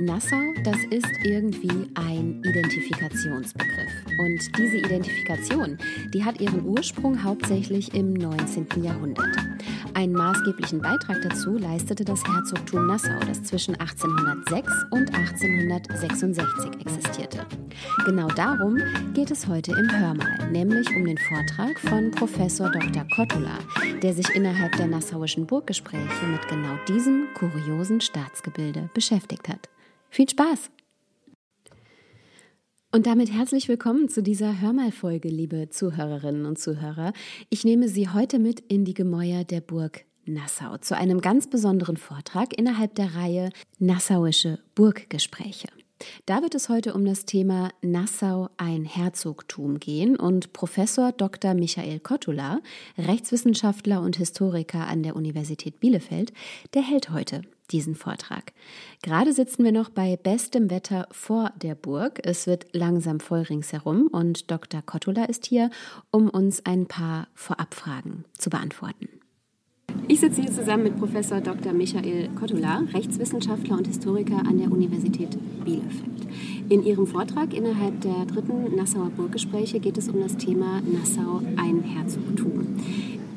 [0.00, 3.90] Nassau, das ist irgendwie ein Identifikationsbegriff.
[4.18, 5.78] Und diese Identifikation,
[6.12, 8.66] die hat ihren Ursprung hauptsächlich im 19.
[8.82, 9.36] Jahrhundert.
[9.94, 17.46] Einen maßgeblichen Beitrag dazu leistete das Herzogtum Nassau, das zwischen 1806 und 1866 existierte.
[18.04, 18.78] Genau darum
[19.14, 23.06] geht es heute im Hörmal, nämlich um den Vortrag von Professor Dr.
[23.14, 23.58] Kottula,
[24.02, 29.70] der sich innerhalb der nassauischen Burggespräche mit genau diesem kuriosen Staatsgebilde beschäftigt hat.
[30.16, 30.70] Viel Spaß!
[32.90, 37.12] Und damit herzlich willkommen zu dieser Hörmalfolge, liebe Zuhörerinnen und Zuhörer.
[37.50, 41.98] Ich nehme Sie heute mit in die Gemäuer der Burg Nassau zu einem ganz besonderen
[41.98, 45.68] Vortrag innerhalb der Reihe Nassauische Burggespräche.
[46.24, 51.52] Da wird es heute um das Thema Nassau ein Herzogtum gehen und Professor Dr.
[51.52, 52.60] Michael Kottula,
[52.96, 56.32] Rechtswissenschaftler und Historiker an der Universität Bielefeld,
[56.72, 58.52] der hält heute diesen Vortrag.
[59.02, 62.20] Gerade sitzen wir noch bei bestem Wetter vor der Burg.
[62.24, 64.82] Es wird langsam voll ringsherum und Dr.
[64.82, 65.70] Kottula ist hier,
[66.10, 69.08] um uns ein paar Vorabfragen zu beantworten.
[70.08, 71.72] Ich sitze hier zusammen mit Professor Dr.
[71.72, 76.28] Michael Kottula, Rechtswissenschaftler und Historiker an der Universität Bielefeld.
[76.68, 81.82] In Ihrem Vortrag innerhalb der dritten Nassauer Burggespräche geht es um das Thema Nassau ein
[81.82, 82.76] Herzogtum.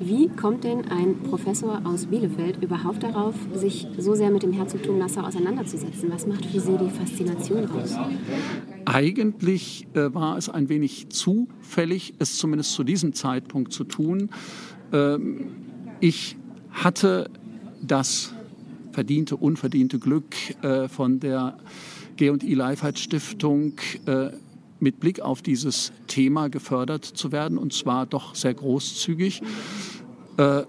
[0.02, 4.98] Wie kommt denn ein Professor aus Bielefeld überhaupt darauf, sich so sehr mit dem Herzogtum
[4.98, 6.10] Nassau auseinanderzusetzen?
[6.10, 7.98] Was macht für Sie die Faszination aus?
[8.86, 14.30] Eigentlich äh, war es ein wenig zufällig, es zumindest zu diesem Zeitpunkt zu tun.
[14.94, 15.48] Ähm,
[16.00, 16.38] ich
[16.72, 17.30] hatte
[17.82, 18.34] das
[18.94, 21.58] verdiente, unverdiente Glück äh, von der
[22.16, 23.74] G&I Leifheit Stiftung
[24.06, 24.30] äh,
[24.80, 29.42] mit Blick auf dieses Thema gefördert zu werden und zwar doch sehr großzügig.
[30.40, 30.64] Äh,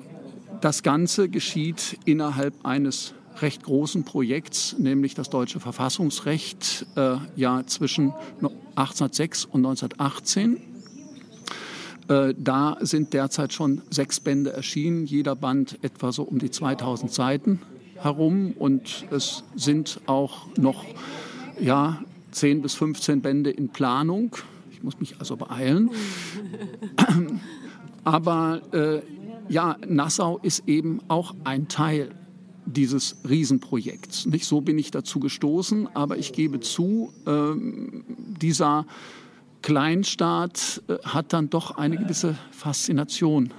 [0.61, 8.13] das Ganze geschieht innerhalb eines recht großen Projekts, nämlich das deutsche Verfassungsrecht äh, ja zwischen
[8.75, 10.61] 1806 und 1918.
[12.09, 17.11] Äh, da sind derzeit schon sechs Bände erschienen, jeder Band etwa so um die 2000
[17.11, 17.63] Seiten
[17.95, 20.85] herum und es sind auch noch
[21.61, 22.03] ja,
[22.33, 24.37] 10 bis 15 Bände in Planung.
[24.73, 25.91] Ich muss mich also beeilen.
[28.05, 29.01] Aber äh,
[29.51, 32.15] ja, Nassau ist eben auch ein Teil
[32.67, 34.27] dieses Riesenprojekts.
[34.27, 37.53] Nicht so bin ich dazu gestoßen, aber ich gebe zu, äh,
[38.41, 38.87] dieser
[39.63, 43.53] Kleinstaat äh, hat dann doch eine gewisse Faszination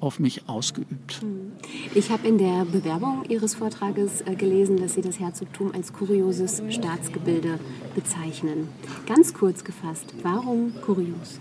[0.00, 1.20] auf mich ausgeübt.
[1.20, 1.52] Hm.
[1.94, 6.62] Ich habe in der Bewerbung Ihres Vortrages äh, gelesen, dass Sie das Herzogtum als kurioses
[6.70, 7.58] Staatsgebilde
[7.94, 8.68] bezeichnen.
[9.06, 11.38] Ganz kurz gefasst, warum kurios?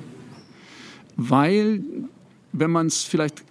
[1.15, 1.83] Weil,
[2.51, 3.43] wenn man es vielleicht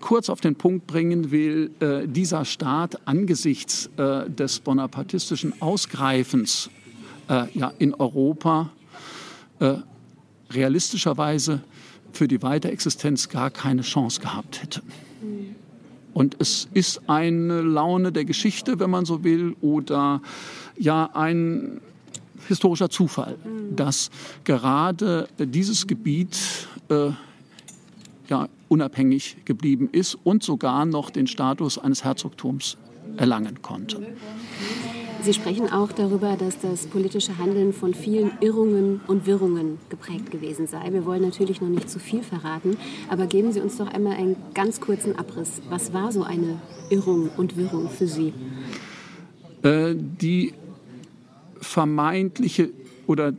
[0.00, 6.70] kurz auf den Punkt bringen will, äh, dieser Staat angesichts äh, des bonapartistischen Ausgreifens
[7.28, 8.70] äh, ja, in Europa
[9.60, 9.74] äh,
[10.50, 11.62] realistischerweise
[12.12, 14.82] für die Weiterexistenz gar keine Chance gehabt hätte.
[16.14, 20.22] Und es ist eine Laune der Geschichte, wenn man so will, oder
[20.78, 21.80] ja ein
[22.48, 23.36] historischer Zufall,
[23.74, 24.10] dass
[24.44, 26.38] gerade dieses Gebiet
[26.88, 27.10] äh,
[28.28, 32.76] ja, unabhängig geblieben ist und sogar noch den Status eines Herzogtums
[33.16, 34.02] erlangen konnte.
[35.22, 40.68] Sie sprechen auch darüber, dass das politische Handeln von vielen Irrungen und Wirrungen geprägt gewesen
[40.68, 40.92] sei.
[40.92, 42.76] Wir wollen natürlich noch nicht zu viel verraten,
[43.08, 45.62] aber geben Sie uns doch einmal einen ganz kurzen Abriss.
[45.68, 46.60] Was war so eine
[46.90, 48.34] Irrung und Wirrung für Sie?
[49.62, 50.52] Äh, die
[51.60, 52.70] vermeintliche
[53.08, 53.32] oder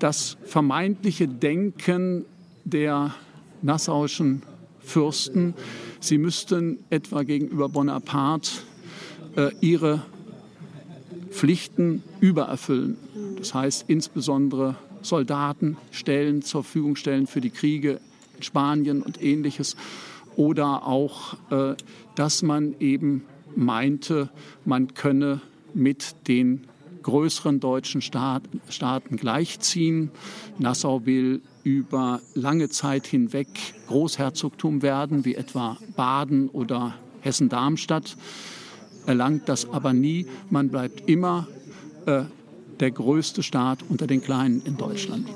[0.00, 2.24] das vermeintliche Denken
[2.64, 3.14] der
[3.62, 4.42] nassauischen
[4.80, 5.54] Fürsten,
[6.00, 8.50] sie müssten etwa gegenüber Bonaparte
[9.36, 10.02] äh, ihre
[11.30, 12.96] Pflichten übererfüllen.
[13.38, 18.00] Das heißt insbesondere Soldaten stellen zur Verfügung stellen für die Kriege
[18.36, 19.76] in Spanien und ähnliches.
[20.36, 21.74] Oder auch, äh,
[22.14, 23.24] dass man eben
[23.54, 24.30] meinte,
[24.64, 25.40] man könne
[25.74, 26.64] mit den
[27.02, 30.10] größeren deutschen Staat, Staaten gleichziehen.
[30.58, 33.48] Nassau will über lange Zeit hinweg
[33.88, 38.16] Großherzogtum werden, wie etwa Baden oder Hessen-Darmstadt
[39.06, 40.26] erlangt das aber nie.
[40.50, 41.46] Man bleibt immer
[42.06, 42.22] äh,
[42.80, 45.28] der größte Staat unter den Kleinen in Deutschland.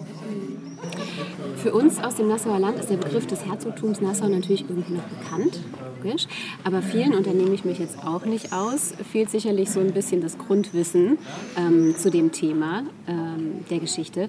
[1.56, 5.04] Für uns aus dem Nassauer Land ist der Begriff des Herzogtums Nassau natürlich irgendwie noch
[5.04, 5.60] bekannt.
[6.06, 6.26] Logisch.
[6.64, 9.92] Aber vielen, und da nehme ich mich jetzt auch nicht aus, fehlt sicherlich so ein
[9.92, 11.18] bisschen das Grundwissen
[11.56, 14.28] ähm, zu dem Thema ähm, der Geschichte.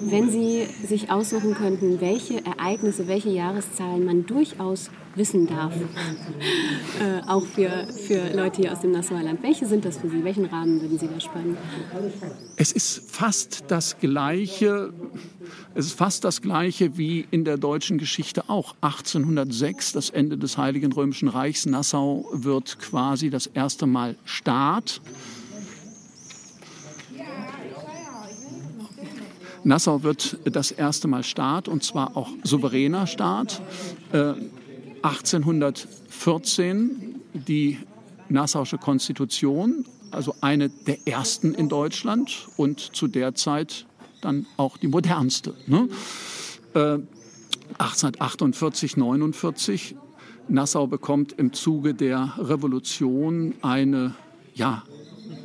[0.00, 5.74] Wenn Sie sich aussuchen könnten, welche Ereignisse, welche Jahreszahlen man durchaus wissen darf,
[7.00, 10.24] äh, auch für, für Leute hier aus dem Nassauer Land, welche sind das für Sie?
[10.24, 11.56] Welchen Rahmen würden Sie da spannen?
[12.56, 14.92] Es ist fast das Gleiche,
[15.74, 18.74] es ist fast das Gleiche wie in der deutschen Geschichte auch.
[18.80, 25.00] 1806, das Ende des Heiligen Römischen Reichs, Nassau wird quasi das erste Mal Staat.
[29.64, 33.60] Nassau wird das erste Mal Staat und zwar auch souveräner Staat.
[35.08, 37.78] Äh, 1814 die
[38.28, 43.86] Nassauische Konstitution, also eine der ersten in Deutschland und zu der Zeit
[44.20, 45.54] dann auch die modernste.
[45.66, 45.88] Ne?
[46.74, 46.98] Äh,
[47.78, 49.96] 1848, 49
[50.48, 54.14] Nassau bekommt im Zuge der Revolution eine
[54.54, 54.82] ja,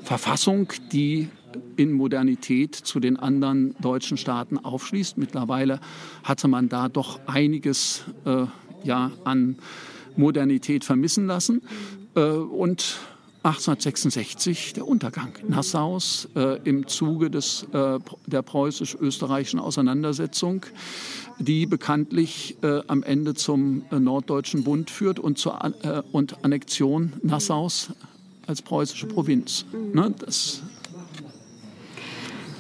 [0.04, 1.30] Verfassung, die
[1.76, 5.18] in Modernität zu den anderen deutschen Staaten aufschließt.
[5.18, 5.80] Mittlerweile
[6.24, 8.46] hatte man da doch einiges äh,
[8.84, 9.58] ja, an
[10.16, 11.62] Modernität vermissen lassen.
[12.16, 12.98] Äh, und
[13.44, 20.66] 1866 der Untergang Nassaus äh, im Zuge des, äh, der preußisch-österreichischen Auseinandersetzung,
[21.40, 27.14] die bekanntlich äh, am Ende zum äh, Norddeutschen Bund führt und zur äh, und Annexion
[27.22, 27.90] Nassaus
[28.48, 29.66] als preußische Provinz.
[29.94, 30.14] Ne,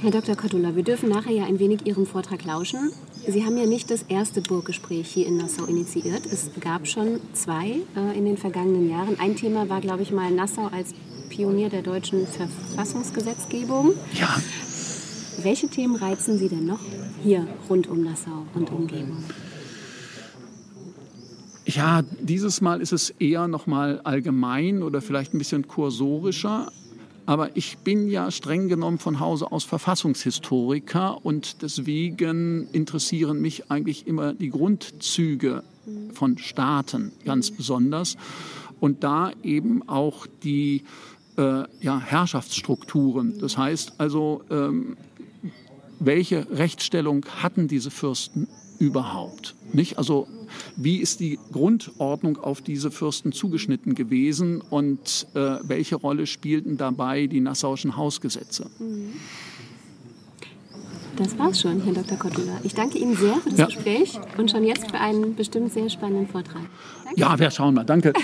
[0.01, 0.35] Herr Dr.
[0.35, 2.91] Kottula, wir dürfen nachher ja ein wenig Ihrem Vortrag lauschen.
[3.25, 6.25] Sie haben ja nicht das erste Burggespräch hier in Nassau initiiert.
[6.25, 9.17] Es gab schon zwei äh, in den vergangenen Jahren.
[9.19, 10.93] Ein Thema war, glaube ich, mal Nassau als
[11.29, 13.93] Pionier der deutschen Verfassungsgesetzgebung.
[14.13, 14.35] Ja.
[15.41, 16.81] Welche Themen reizen Sie denn noch
[17.23, 19.23] hier rund um Nassau und Umgebung?
[21.65, 26.71] Ja, dieses Mal ist es eher noch mal allgemein oder vielleicht ein bisschen kursorischer.
[27.25, 34.07] Aber ich bin ja streng genommen von Hause aus Verfassungshistoriker und deswegen interessieren mich eigentlich
[34.07, 35.63] immer die Grundzüge
[36.13, 38.17] von Staaten ganz besonders
[38.79, 40.83] und da eben auch die
[41.37, 43.39] äh, ja, Herrschaftsstrukturen.
[43.39, 44.97] Das heißt also, ähm,
[45.99, 48.47] welche Rechtsstellung hatten diese Fürsten
[48.79, 49.55] überhaupt?
[49.71, 49.97] Nicht?
[49.97, 50.27] Also
[50.75, 57.27] wie ist die Grundordnung auf diese Fürsten zugeschnitten gewesen und äh, welche Rolle spielten dabei
[57.27, 58.69] die nassauischen Hausgesetze?
[61.15, 62.17] Das war's schon, Herr Dr.
[62.17, 62.59] Kottula.
[62.63, 63.65] Ich danke Ihnen sehr für das Ja.
[63.67, 66.63] Gespräch und schon jetzt für einen bestimmt sehr spannenden Vortrag.
[67.15, 67.83] Ja, wir schauen mal.
[67.83, 68.13] Danke.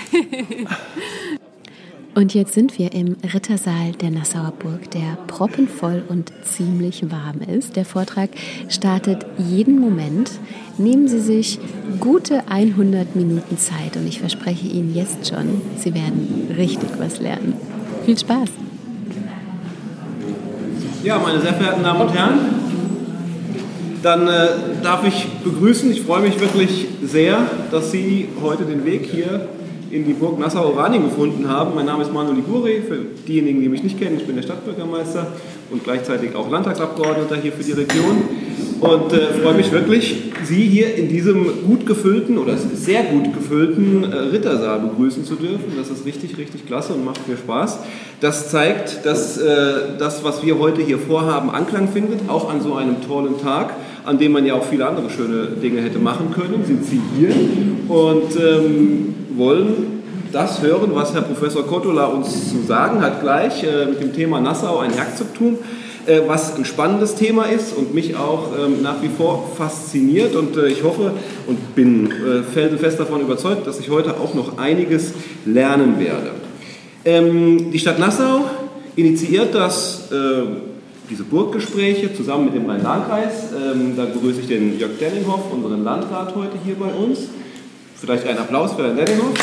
[2.12, 7.76] Und jetzt sind wir im Rittersaal der Nassauer Burg, der proppenvoll und ziemlich warm ist.
[7.76, 8.30] Der Vortrag
[8.68, 10.32] startet jeden Moment.
[10.76, 11.60] Nehmen Sie sich
[12.00, 17.54] gute 100 Minuten Zeit und ich verspreche Ihnen jetzt schon, Sie werden richtig was lernen.
[18.04, 18.48] Viel Spaß!
[21.04, 22.38] Ja, meine sehr verehrten Damen und Herren,
[24.02, 24.48] dann äh,
[24.82, 29.48] darf ich begrüßen, ich freue mich wirklich sehr, dass Sie heute den Weg hier
[29.90, 31.74] in die Burg Nassau-Oranien gefunden haben.
[31.74, 35.26] Mein Name ist Manu Liguri, für diejenigen, die mich nicht kennen, ich bin der Stadtbürgermeister
[35.70, 38.22] und gleichzeitig auch Landtagsabgeordneter hier für die Region
[38.80, 44.10] und äh, freue mich wirklich, Sie hier in diesem gut gefüllten oder sehr gut gefüllten
[44.10, 45.72] äh, Rittersaal begrüßen zu dürfen.
[45.76, 47.80] Das ist richtig, richtig klasse und macht mir Spaß.
[48.20, 52.74] Das zeigt, dass äh, das, was wir heute hier vorhaben, Anklang findet, auch an so
[52.74, 56.64] einem tollen Tag, an dem man ja auch viele andere schöne Dinge hätte machen können,
[56.64, 57.34] sind Sie hier
[57.88, 60.00] und ähm, wollen
[60.32, 64.40] das hören, was Herr Professor Kottola uns zu sagen hat gleich äh, mit dem Thema
[64.40, 65.58] Nassau, ein Herzogtum,
[66.06, 70.56] äh, was ein spannendes Thema ist und mich auch ähm, nach wie vor fasziniert und
[70.56, 71.12] äh, ich hoffe
[71.46, 75.12] und bin äh, felsenfest davon überzeugt, dass ich heute auch noch einiges
[75.44, 76.30] lernen werde.
[77.04, 78.44] Ähm, die Stadt Nassau
[78.96, 80.69] initiiert das, äh,
[81.10, 83.50] diese Burggespräche zusammen mit dem Rhein-Lahn-Kreis.
[83.52, 87.18] Ähm, da begrüße ich den Jörg Denninghoff, unseren Landrat, heute hier bei uns.
[87.96, 89.34] Vielleicht einen Applaus für Herrn Denninghoff.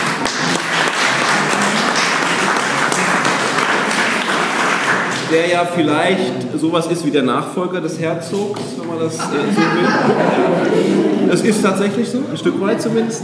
[5.29, 9.61] Der ja vielleicht sowas ist wie der Nachfolger des Herzogs, wenn man das äh, so
[9.61, 11.29] will.
[11.29, 13.23] Das ist tatsächlich so, ein Stück weit zumindest.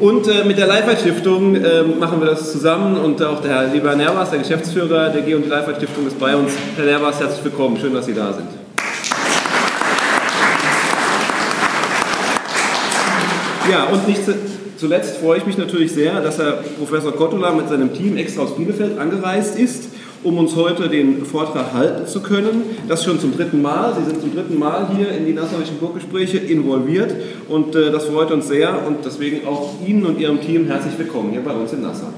[0.00, 3.66] Und äh, mit der Leifert Stiftung äh, machen wir das zusammen und auch der Herr
[3.72, 6.52] Lieber Nervas, der Geschäftsführer der G und die Leifert Stiftung ist bei uns.
[6.76, 8.48] Herr Nervas, herzlich willkommen, schön, dass Sie da sind.
[13.70, 14.34] Ja, und nicht zu-
[14.76, 18.56] zuletzt freue ich mich natürlich sehr, dass Herr Professor Kottula mit seinem Team extra aus
[18.56, 19.84] Bielefeld angereist ist,
[20.24, 22.62] um uns heute den Vortrag halten zu können.
[22.88, 23.94] Das schon zum dritten Mal.
[23.94, 27.14] Sie sind zum dritten Mal hier in die Nassauischen Burggespräche involviert
[27.48, 31.30] und äh, das freut uns sehr und deswegen auch Ihnen und Ihrem Team herzlich willkommen
[31.30, 32.08] hier bei uns in Nassau.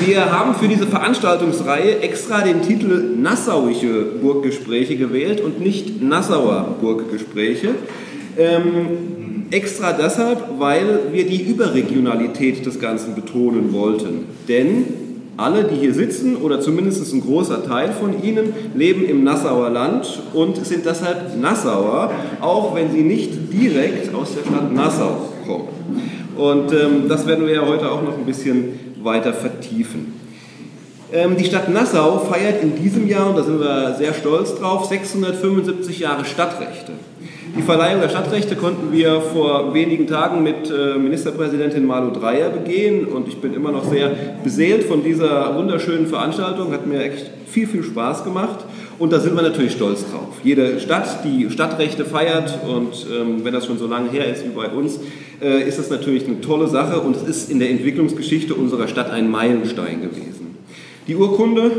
[0.00, 7.70] Wir haben für diese Veranstaltungsreihe extra den Titel Nassauische Burggespräche gewählt und nicht Nassauer Burggespräche.
[8.36, 14.26] Ähm, extra deshalb, weil wir die Überregionalität des Ganzen betonen wollten.
[14.48, 14.84] Denn
[15.36, 20.20] alle, die hier sitzen, oder zumindest ein großer Teil von ihnen, leben im Nassauer Land
[20.32, 25.68] und sind deshalb Nassauer, auch wenn sie nicht direkt aus der Stadt Nassau kommen.
[26.36, 30.14] Und ähm, das werden wir ja heute auch noch ein bisschen weiter vertiefen.
[31.12, 34.86] Ähm, die Stadt Nassau feiert in diesem Jahr, und da sind wir sehr stolz drauf,
[34.86, 36.92] 675 Jahre Stadtrechte.
[37.56, 43.04] Die Verleihung der Stadtrechte konnten wir vor wenigen Tagen mit äh, Ministerpräsidentin Malu Dreyer begehen
[43.06, 44.10] und ich bin immer noch sehr
[44.42, 46.72] beseelt von dieser wunderschönen Veranstaltung.
[46.72, 48.64] Hat mir echt viel, viel Spaß gemacht
[48.98, 50.40] und da sind wir natürlich stolz drauf.
[50.42, 54.48] Jede Stadt, die Stadtrechte feiert und ähm, wenn das schon so lange her ist wie
[54.48, 54.98] bei uns,
[55.40, 59.12] äh, ist das natürlich eine tolle Sache und es ist in der Entwicklungsgeschichte unserer Stadt
[59.12, 60.56] ein Meilenstein gewesen.
[61.06, 61.70] Die Urkunde,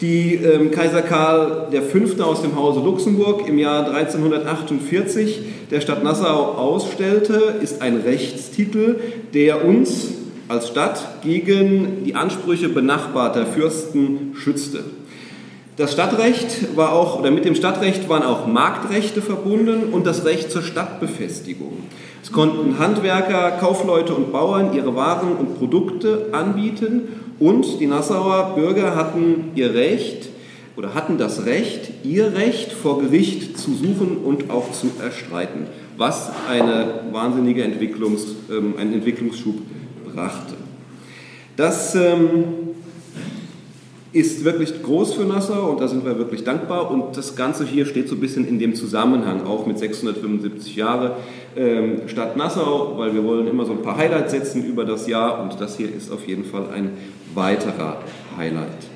[0.00, 2.22] die ähm, Kaiser Karl V.
[2.24, 5.40] aus dem Hause Luxemburg im Jahr 1348
[5.70, 8.98] der Stadt Nassau ausstellte, ist ein Rechtstitel,
[9.34, 10.12] der uns
[10.48, 14.84] als Stadt gegen die Ansprüche benachbarter Fürsten schützte.
[15.76, 20.50] Das Stadtrecht war auch, oder mit dem Stadtrecht waren auch Marktrechte verbunden und das Recht
[20.50, 21.84] zur Stadtbefestigung.
[22.22, 28.94] Es konnten Handwerker, Kaufleute und Bauern ihre Waren und Produkte anbieten und die Nassauer Bürger
[28.94, 30.28] hatten ihr Recht
[30.76, 35.66] oder hatten das Recht, ihr Recht vor Gericht zu suchen und auch zu erstreiten,
[35.96, 39.56] was eine wahnsinnige Entwicklungs, ähm, einen Entwicklungsschub
[40.14, 40.54] brachte.
[41.56, 42.44] Das ähm,
[44.12, 46.90] ist wirklich groß für Nassau und da sind wir wirklich dankbar.
[46.90, 51.16] Und das Ganze hier steht so ein bisschen in dem Zusammenhang auch mit 675 Jahre
[51.56, 55.42] ähm, Stadt Nassau, weil wir wollen immer so ein paar Highlights setzen über das Jahr
[55.42, 56.92] und das hier ist auf jeden Fall ein
[57.34, 57.98] weiterer
[58.36, 58.90] Highlight.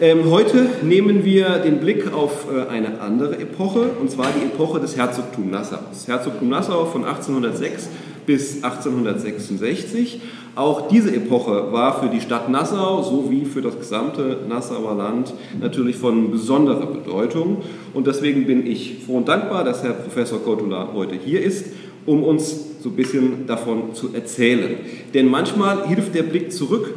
[0.00, 4.80] Ähm, heute nehmen wir den Blick auf äh, eine andere Epoche, und zwar die Epoche
[4.80, 5.78] des Herzogtums Nassau.
[5.90, 7.88] Das Herzogtum Nassau von 1806
[8.26, 10.20] bis 1866.
[10.54, 15.96] Auch diese Epoche war für die Stadt Nassau sowie für das gesamte Nassauer Land natürlich
[15.96, 17.58] von besonderer Bedeutung.
[17.94, 21.66] Und deswegen bin ich froh und dankbar, dass Herr Professor Kotula heute hier ist,
[22.06, 24.76] um uns so ein bisschen davon zu erzählen.
[25.14, 26.94] Denn manchmal hilft der Blick zurück,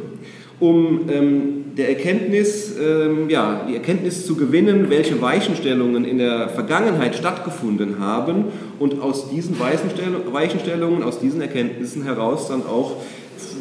[0.58, 7.14] um ähm, der Erkenntnis, ähm, ja, die Erkenntnis zu gewinnen, welche Weichenstellungen in der Vergangenheit
[7.14, 8.46] stattgefunden haben
[8.78, 12.96] und aus diesen Weichenstellungen, aus diesen Erkenntnissen heraus dann auch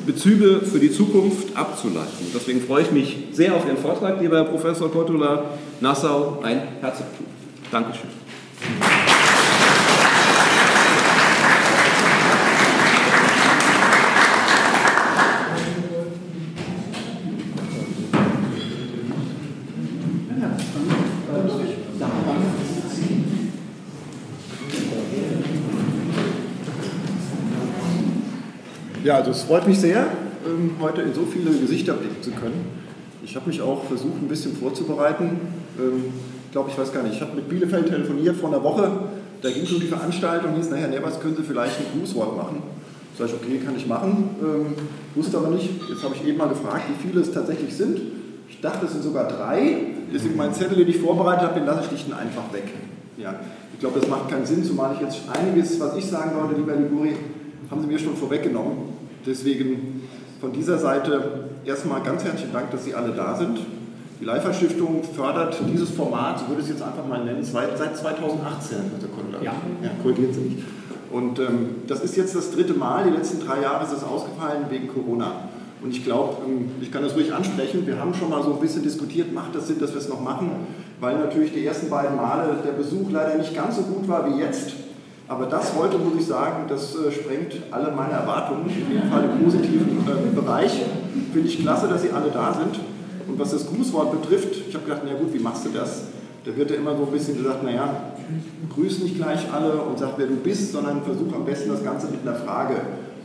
[0.06, 2.28] Bezüge für die Zukunft abzuleiten.
[2.34, 5.46] Deswegen freue ich mich sehr auf Ihren Vortrag, lieber Herr Professor Kortula.
[5.82, 7.26] Nassau, ein Herzogtum.
[7.72, 8.10] Dankeschön.
[29.06, 30.08] Ja, also es freut mich sehr,
[30.48, 32.66] ähm, heute in so viele Gesichter blicken zu können.
[33.24, 35.42] Ich habe mich auch versucht, ein bisschen vorzubereiten.
[35.78, 36.06] Ähm,
[36.46, 38.90] ich glaube, ich weiß gar nicht, ich habe mit Bielefeld telefoniert vor einer Woche.
[39.44, 42.64] Da ging so die Veranstaltung, hieß ne, was können Sie vielleicht ein Grußwort machen?
[43.16, 44.38] Sag ich, okay, kann ich machen.
[44.42, 44.74] Ähm,
[45.14, 45.70] wusste aber nicht.
[45.88, 48.00] Jetzt habe ich eben mal gefragt, wie viele es tatsächlich sind.
[48.50, 49.86] Ich dachte, es sind sogar drei.
[50.12, 52.74] Deswegen mein Zettel, den ich vorbereitet habe, den lasse ich dich einfach weg.
[53.20, 53.36] Ja,
[53.72, 56.76] ich glaube, das macht keinen Sinn, zumal ich jetzt einiges, was ich sagen wollte, lieber
[56.76, 57.16] Liguri,
[57.70, 58.95] haben Sie mir schon vorweggenommen.
[59.26, 60.04] Deswegen
[60.40, 63.60] von dieser Seite erstmal ganz herzlichen Dank, dass Sie alle da sind.
[64.20, 68.78] Die Leifer-Stiftung fördert dieses Format, so würde ich es jetzt einfach mal nennen, seit 2018,
[68.78, 69.42] Herr Kundler.
[69.44, 69.54] Ja.
[69.84, 70.58] ja, korrigieren Sie mich.
[71.12, 73.06] Und ähm, das ist jetzt das dritte Mal.
[73.06, 75.50] Die letzten drei Jahre ist es ausgefallen wegen Corona.
[75.82, 77.86] Und ich glaube, ähm, ich kann das ruhig ansprechen.
[77.86, 80.22] Wir haben schon mal so ein bisschen diskutiert, macht das Sinn, dass wir es noch
[80.22, 80.50] machen,
[81.00, 84.40] weil natürlich die ersten beiden Male der Besuch leider nicht ganz so gut war wie
[84.40, 84.74] jetzt.
[85.28, 89.24] Aber das heute, muss ich sagen, das äh, sprengt alle meine Erwartungen, in jedem Fall
[89.24, 90.84] im positiven äh, Bereich.
[91.34, 92.80] Finde ich klasse, dass Sie alle da sind.
[93.28, 96.04] Und was das Grußwort betrifft, ich habe gedacht, na gut, wie machst du das?
[96.46, 97.90] Da wird ja immer so ein bisschen gesagt, naja,
[98.76, 102.08] grüß nicht gleich alle und sag, wer du bist, sondern versuch am besten das Ganze
[102.08, 102.76] mit einer Frage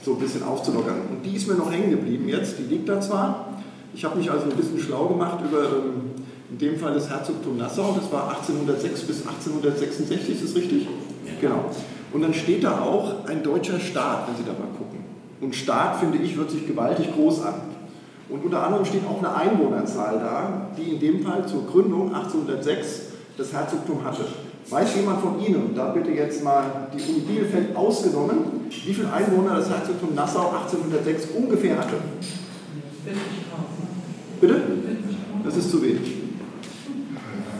[0.02, 1.02] so ein bisschen aufzulockern.
[1.10, 3.48] Und die ist mir noch hängen geblieben jetzt, die liegt da zwar.
[3.92, 6.19] Ich habe mich also ein bisschen schlau gemacht über ähm,
[6.50, 10.88] in dem Fall das Herzogtum Nassau, das war 1806 bis 1866, ist das richtig?
[11.40, 11.66] Genau.
[12.12, 14.98] Und dann steht da auch ein deutscher Staat, wenn Sie da mal gucken.
[15.40, 17.54] Und Staat, finde ich, wird sich gewaltig groß an.
[18.28, 23.02] Und unter anderem steht auch eine Einwohnerzahl da, die in dem Fall zur Gründung 1806
[23.36, 24.24] das Herzogtum hatte.
[24.68, 29.12] Weiß jemand von Ihnen, und da bitte jetzt mal die Uni Bielefeld ausgenommen, wie viele
[29.12, 31.96] Einwohner das Herzogtum Nassau 1806 ungefähr hatte?
[34.40, 34.62] Bitte?
[35.44, 36.19] Das ist zu wenig.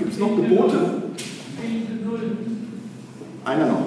[0.01, 0.79] Gibt es noch Gebote?
[3.45, 3.83] Einer noch.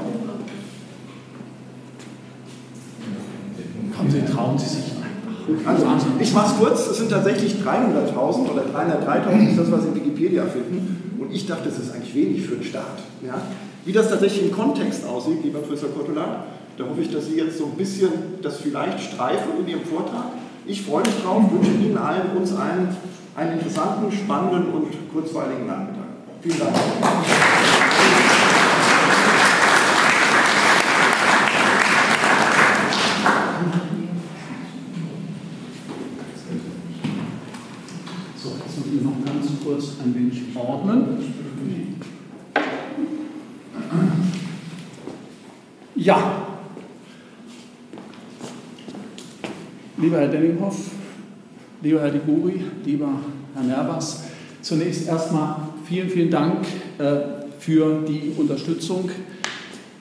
[3.98, 5.72] Kommen Sie, trauen Sie sich einfach.
[5.72, 5.86] Also,
[6.20, 9.96] ich mache es kurz, es sind tatsächlich 300.000 oder 303.000 ist das, was Sie in
[9.96, 11.18] Wikipedia finden.
[11.20, 13.00] Und ich dachte, das ist eigentlich wenig für den Staat.
[13.26, 13.42] Ja?
[13.84, 16.46] Wie das tatsächlich im Kontext aussieht, lieber Professor Kottolat,
[16.78, 18.10] da hoffe ich, dass Sie jetzt so ein bisschen
[18.44, 20.26] das vielleicht streifen in Ihrem Vortrag.
[20.68, 22.90] Ich freue mich drauf, wünsche Ihnen allen, uns allen
[23.36, 25.93] einen interessanten, spannenden und kurzweiligen Nachmittag.
[26.44, 26.76] Vielen Dank.
[38.36, 41.34] So, jetzt müssen wir noch ganz kurz ein wenig ordnen.
[45.96, 46.48] Ja.
[49.96, 50.92] Lieber Herr Denninghoff,
[51.82, 53.14] lieber Herr Diguri, lieber
[53.54, 54.26] Herr Nerbas,
[54.62, 56.66] zunächst erstmal vielen, vielen Dank
[56.98, 57.04] äh,
[57.60, 59.12] für die Unterstützung.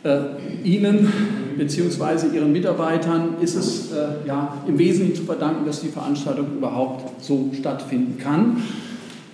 [0.02, 0.20] Äh,
[0.64, 1.12] Ihnen
[1.58, 2.34] bzw.
[2.34, 7.50] Ihren Mitarbeitern ist es äh, ja, im Wesentlichen zu verdanken, dass die Veranstaltung überhaupt so
[7.52, 8.62] stattfinden kann.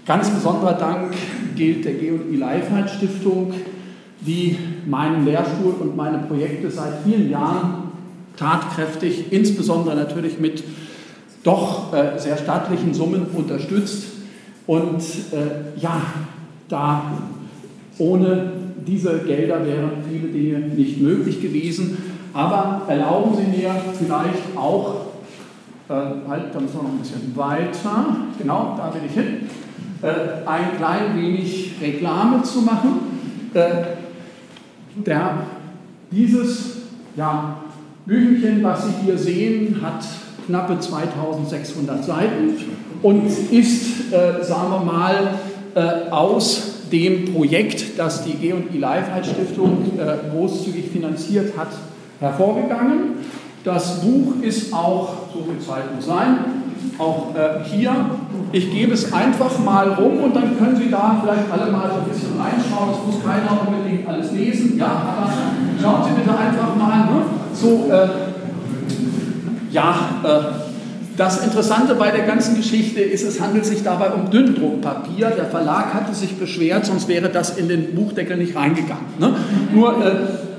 [0.04, 1.14] Ganz besonderer Dank
[1.54, 3.54] gilt der G&I Leifheit Stiftung,
[4.20, 7.92] die meinen Lehrstuhl und meine Projekte seit vielen Jahren
[8.36, 10.64] tatkräftig, insbesondere natürlich mit
[11.44, 14.06] doch sehr stattlichen Summen unterstützt.
[14.66, 15.00] Und
[15.32, 16.02] äh, ja,
[16.68, 17.02] da
[17.98, 18.52] ohne
[18.86, 21.96] diese Gelder wären viele Dinge nicht möglich gewesen.
[22.32, 25.06] Aber erlauben Sie mir vielleicht auch,
[25.88, 28.06] äh, halt, da müssen wir noch ein bisschen weiter,
[28.38, 29.48] genau, da will ich hin,
[30.02, 33.00] äh, ein klein wenig Reklame zu machen.
[33.54, 33.70] Äh,
[35.04, 35.38] der,
[36.10, 36.76] dieses
[37.16, 37.56] ja,
[38.06, 40.04] Büchelchen, was Sie hier sehen, hat
[40.46, 42.54] knappe 2600 Seiten
[43.02, 45.34] und ist, äh, sagen wir mal,
[46.10, 51.68] aus dem Projekt, das die G&I Leifheit Stiftung äh, großzügig finanziert hat,
[52.20, 53.16] hervorgegangen.
[53.64, 56.38] Das Buch ist auch, so viel Zeit muss sein,
[56.98, 57.92] auch äh, hier.
[58.52, 62.00] Ich gebe es einfach mal rum und dann können Sie da vielleicht alle mal so
[62.00, 62.90] ein bisschen reinschauen.
[62.92, 65.32] Es muss keiner unbedingt alles lesen, ja, aber
[65.80, 66.98] schauen Sie bitte einfach mal.
[66.98, 67.22] Ne?
[67.52, 68.08] So, äh,
[69.70, 70.67] ja, äh,
[71.18, 75.30] das Interessante bei der ganzen Geschichte ist, es handelt sich dabei um Dünndruckpapier.
[75.30, 79.04] Der Verlag hatte sich beschwert, sonst wäre das in den Buchdeckel nicht reingegangen.
[79.18, 79.34] Ne?
[79.74, 80.10] Nur, äh,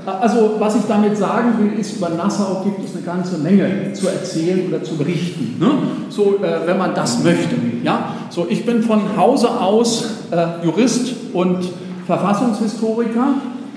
[0.06, 4.10] also was ich damit sagen will, ist, über Nassau gibt es eine ganze Menge zu
[4.10, 5.56] erzählen oder zu berichten.
[5.60, 5.72] Ne?
[6.10, 7.56] So, äh, wenn man das möchte.
[7.86, 8.16] Ja?
[8.30, 11.70] So, ich bin von Hause aus äh, Jurist und
[12.06, 13.36] Verfassungshistoriker,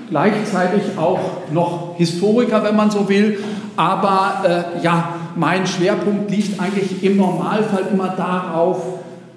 [0.09, 1.19] gleichzeitig auch
[1.53, 3.39] noch Historiker, wenn man so will.
[3.77, 8.81] Aber äh, ja, mein Schwerpunkt liegt eigentlich im Normalfall immer darauf,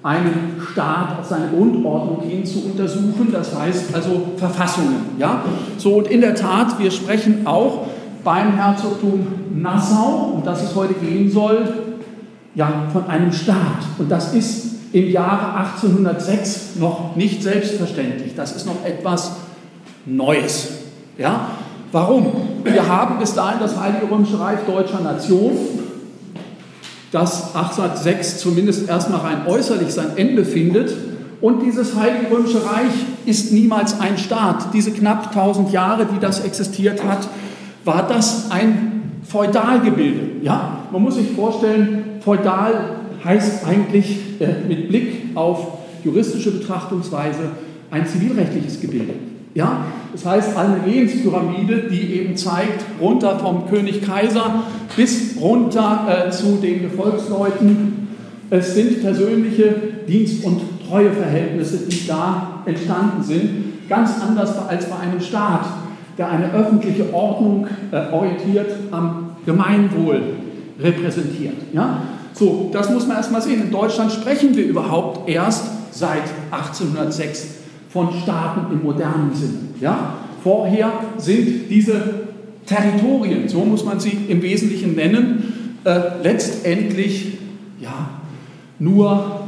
[0.03, 5.17] einen Staat auf seine Grundordnung hin zu untersuchen, das heißt also Verfassungen.
[5.17, 5.41] Ja?
[5.77, 7.87] So, und in der Tat, wir sprechen auch
[8.23, 11.67] beim Herzogtum Nassau, um das es heute gehen soll,
[12.55, 13.83] ja, von einem Staat.
[13.97, 18.33] Und das ist im Jahre 1806 noch nicht selbstverständlich.
[18.35, 19.35] Das ist noch etwas
[20.05, 20.69] Neues.
[21.17, 21.47] Ja?
[21.91, 22.31] Warum?
[22.63, 25.51] Wir haben bis dahin das Heilige Römische Reich deutscher Nation,
[27.11, 30.93] das 1806 zumindest erstmal rein äußerlich sein Ende findet.
[31.39, 32.93] Und dieses Heilige Römische Reich
[33.25, 34.73] ist niemals ein Staat.
[34.73, 37.27] Diese knapp 1000 Jahre, die das existiert hat,
[37.85, 40.43] war das ein Feudalgebilde.
[40.43, 40.83] Ja?
[40.91, 47.51] Man muss sich vorstellen, feudal heißt eigentlich äh, mit Blick auf juristische Betrachtungsweise
[47.91, 49.13] ein zivilrechtliches Gebilde.
[49.57, 49.85] Ja?
[50.11, 54.63] Das heißt, eine Lehenspyramide, die eben zeigt, runter vom König Kaiser
[54.95, 58.07] bis runter äh, zu den Gefolgsleuten.
[58.51, 59.75] Es sind persönliche
[60.07, 63.49] Dienst- und Treueverhältnisse, die da entstanden sind,
[63.89, 65.65] ganz anders als bei einem Staat,
[66.19, 70.21] der eine öffentliche Ordnung äh, orientiert am Gemeinwohl
[70.79, 71.57] repräsentiert.
[71.73, 72.03] Ja?
[72.33, 73.63] So, das muss man erstmal sehen.
[73.63, 77.57] In Deutschland sprechen wir überhaupt erst seit 1806
[77.97, 79.57] von Staaten im modernen Sinne.
[79.81, 80.13] Ja?
[80.43, 82.27] Vorher sind diese
[82.67, 87.39] Territorien, so muss man sie im Wesentlichen nennen, äh, letztendlich
[87.81, 88.09] ja,
[88.77, 89.47] nur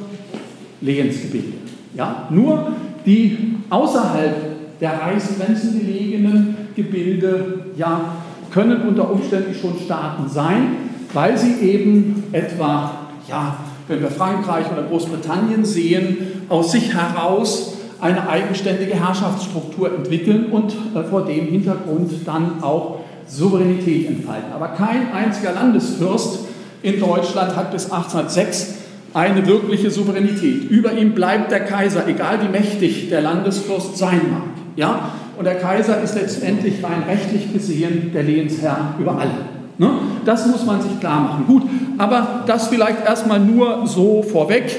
[0.82, 1.54] Lehensgebiete.
[1.94, 2.28] Ja?
[2.32, 2.72] Nur
[3.06, 3.38] die
[3.70, 8.14] außerhalb der Reichsgrenzen gelegenen Gebilde ja,
[8.50, 10.90] können unter Umständen schon Staaten sein.
[11.12, 13.58] weil sie eben etwa, ja,
[13.88, 21.04] wenn wir Frankreich oder Großbritannien sehen, aus sich heraus eine eigenständige Herrschaftsstruktur entwickeln und äh,
[21.04, 24.52] vor dem Hintergrund dann auch Souveränität entfalten.
[24.54, 26.40] Aber kein einziger Landesfürst
[26.82, 28.76] in Deutschland hat bis 1806
[29.14, 30.70] eine wirkliche Souveränität.
[30.70, 34.44] Über ihm bleibt der Kaiser, egal wie mächtig der Landesfürst sein mag.
[34.76, 35.12] Ja?
[35.38, 39.32] Und der Kaiser ist letztendlich rein rechtlich gesehen der Lehensherr über alle.
[39.78, 39.92] Ne?
[40.26, 41.46] Das muss man sich klar machen.
[41.48, 41.64] Gut,
[41.98, 44.76] aber das vielleicht erstmal nur so vorweg.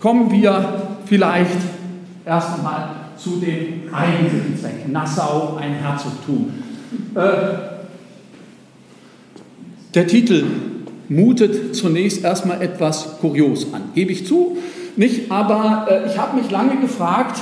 [0.00, 1.56] Kommen wir vielleicht
[2.26, 4.88] erst einmal zu dem eigentlichen Zweck.
[4.88, 6.52] Nassau, ein Herzogtum.
[7.14, 7.20] Äh,
[9.94, 10.44] der Titel
[11.08, 14.58] mutet zunächst erstmal etwas kurios an, gebe ich zu,
[14.96, 15.30] nicht?
[15.30, 17.40] Aber äh, ich habe mich lange gefragt,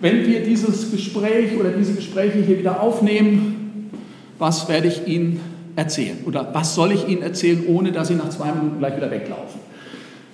[0.00, 3.90] wenn wir dieses Gespräch oder diese Gespräche hier wieder aufnehmen,
[4.38, 5.40] was werde ich Ihnen
[5.74, 6.18] erzählen?
[6.26, 9.60] Oder was soll ich Ihnen erzählen, ohne dass Sie nach zwei Minuten gleich wieder weglaufen?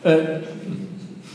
[0.04, 0.40] Äh,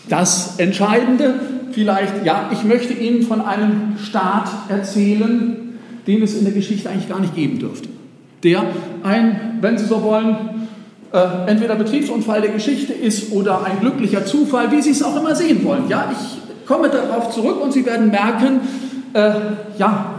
[0.10, 1.36] das Entscheidende
[1.72, 7.10] vielleicht, ja, ich möchte Ihnen von einem Staat erzählen, den es in der Geschichte eigentlich
[7.10, 7.90] gar nicht geben dürfte.
[8.44, 8.64] Der
[9.04, 10.68] ein, wenn Sie so wollen,
[11.14, 15.36] äh, entweder Betriebsunfall der Geschichte ist oder ein glücklicher Zufall, wie Sie es auch immer
[15.36, 15.84] sehen wollen.
[15.88, 18.62] Ja, ich komme darauf zurück und Sie werden merken,
[19.14, 19.34] äh,
[19.78, 20.16] ja,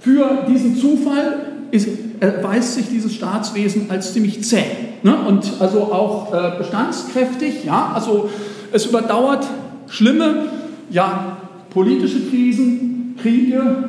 [0.00, 1.88] für diesen Zufall ist,
[2.20, 4.64] erweist sich dieses Staatswesen als ziemlich zäh
[5.02, 5.16] ne?
[5.26, 7.64] und also auch äh, bestandskräftig.
[7.64, 8.28] Ja, also
[8.74, 9.46] es überdauert
[9.88, 10.46] schlimme,
[10.90, 11.36] ja,
[11.70, 13.88] politische Krisen, Kriege.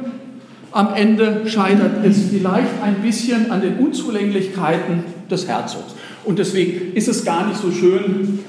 [0.72, 5.96] Am Ende scheitert es vielleicht ein bisschen an den Unzulänglichkeiten des Herzogs.
[6.24, 8.40] Und deswegen ist es gar nicht so schön,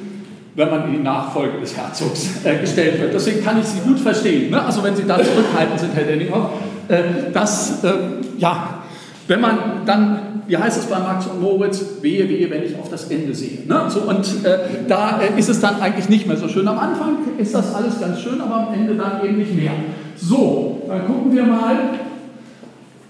[0.55, 3.15] wenn man in die Nachfolge des Herzogs äh, gestellt wird.
[3.15, 4.51] Deswegen kann ich Sie gut verstehen.
[4.51, 4.63] Ne?
[4.63, 6.51] Also wenn Sie da zurückhaltend sind, Herr Denninghoff,
[6.89, 7.93] äh, dass, äh,
[8.37, 8.83] ja,
[9.29, 12.89] wenn man dann, wie heißt es bei Max und Moritz, wehe, wehe, wenn ich auf
[12.89, 13.67] das Ende sehe.
[13.67, 13.85] Ne?
[13.89, 14.59] So, und äh,
[14.89, 16.67] da äh, ist es dann eigentlich nicht mehr so schön.
[16.69, 19.73] Am Anfang ist das alles ganz schön, aber am Ende dann eben nicht mehr.
[20.17, 21.77] So, dann gucken wir mal.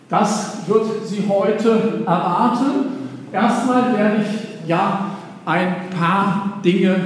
[0.08, 2.86] Das wird Sie heute erwarten.
[3.32, 5.10] Erstmal werde ich ja
[5.44, 6.96] ein paar Dinge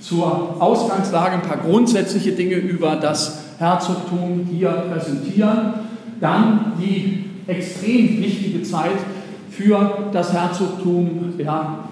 [0.00, 5.74] zur Ausgangslage, ein paar grundsätzliche Dinge über das Herzogtum hier präsentieren.
[6.20, 8.98] Dann die extrem wichtige Zeit
[9.50, 11.88] für das Herzogtum ja,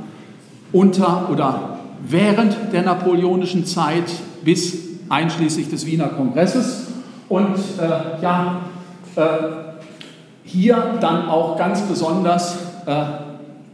[0.72, 4.10] unter oder während der napoleonischen Zeit
[4.44, 6.88] bis einschließlich des Wiener Kongresses.
[7.28, 8.62] Und äh, ja,
[9.16, 9.22] äh,
[10.44, 13.04] hier dann auch ganz besonders äh,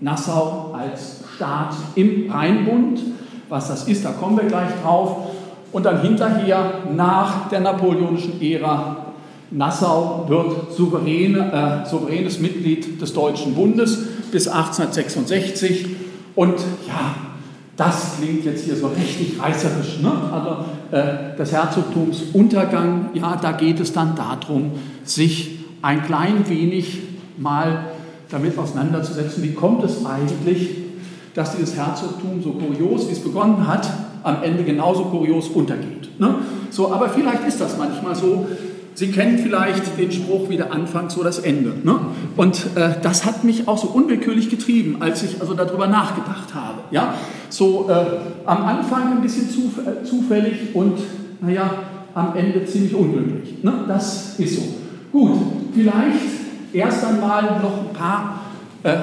[0.01, 3.01] Nassau als Staat im Rheinbund.
[3.49, 5.29] Was das ist, da kommen wir gleich drauf.
[5.73, 8.98] Und dann hinterher, nach der napoleonischen Ära,
[9.51, 13.99] Nassau wird souveräne, äh, souveränes Mitglied des Deutschen Bundes
[14.31, 15.87] bis 1866.
[16.35, 16.57] Und
[16.87, 17.15] ja,
[17.77, 20.01] das klingt jetzt hier so richtig reißerisch.
[20.03, 20.13] Ne?
[20.33, 22.25] Also äh, des Herzogtums
[23.15, 24.73] ja, da geht es dann darum,
[25.05, 26.99] sich ein klein wenig
[27.39, 27.85] mal
[28.31, 30.71] damit auseinanderzusetzen, wie kommt es eigentlich,
[31.35, 33.89] dass dieses Herzogtum so kurios, wie es begonnen hat,
[34.25, 36.11] am Ende genauso kurios untergeht.
[36.19, 36.35] Ne?
[36.71, 38.47] So, aber vielleicht ist das manchmal so.
[38.99, 41.73] Sie kennen vielleicht den Spruch wie der Anfang, so das Ende.
[41.85, 42.01] Ne?
[42.37, 46.81] Und äh, das hat mich auch so unwillkürlich getrieben, als ich also darüber nachgedacht habe.
[46.91, 47.15] Ja?
[47.49, 47.95] So äh,
[48.45, 50.99] am Anfang ein bisschen zuf äh, zufällig und
[51.41, 51.75] naja,
[52.13, 53.63] am Ende ziemlich unglücklich.
[53.63, 53.85] Ne?
[53.87, 54.63] Das ist so.
[55.13, 55.39] Gut,
[55.73, 56.19] vielleicht
[56.73, 58.41] erst einmal noch ein paar
[58.83, 58.97] äh,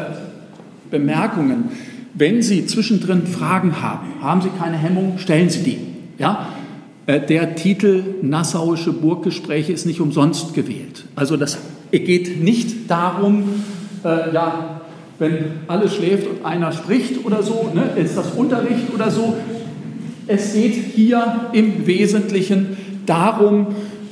[0.92, 1.70] Bemerkungen.
[2.14, 5.78] Wenn Sie zwischendrin Fragen haben, haben Sie keine Hemmung, stellen Sie die.
[6.18, 6.48] Ja?
[7.08, 11.06] Äh, der Titel Nassauische Burggespräche ist nicht umsonst gewählt.
[11.16, 11.58] Also das
[11.92, 13.64] geht nicht darum,
[14.04, 14.82] äh, ja,
[15.20, 19.36] wenn alles schläft und einer spricht oder so, ne, ist das Unterricht oder so.
[20.28, 23.68] Es geht hier im Wesentlichen darum,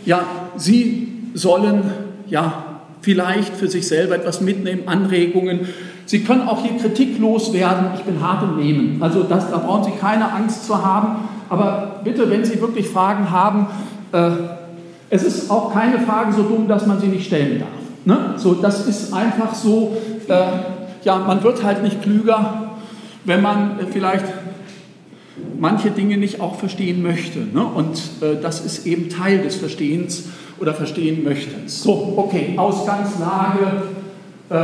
[0.06, 0.26] ja,
[0.56, 1.82] Sie sollen
[2.30, 2.66] ja
[3.02, 5.62] vielleicht für sich selber etwas mitnehmen, Anregungen.
[6.06, 7.88] Sie können auch hier kritiklos werden.
[7.96, 9.02] Ich bin hart im Nehmen.
[9.02, 11.28] Also das, da brauchen Sie keine Angst zu haben.
[11.54, 13.68] Aber bitte, wenn Sie wirklich Fragen haben,
[14.12, 14.32] äh,
[15.12, 17.70] es ist auch keine Frage so dumm, dass man sie nicht stellen darf.
[18.06, 18.34] Ne?
[18.38, 19.96] So, das ist einfach so,
[20.28, 20.34] äh,
[21.04, 22.72] ja, man wird halt nicht klüger,
[23.24, 24.26] wenn man äh, vielleicht
[25.60, 27.38] manche Dinge nicht auch verstehen möchte.
[27.38, 27.64] Ne?
[27.64, 31.68] Und äh, das ist eben Teil des Verstehens oder verstehen möchten.
[31.68, 33.84] So, okay, Ausgangslage.
[34.50, 34.56] Äh,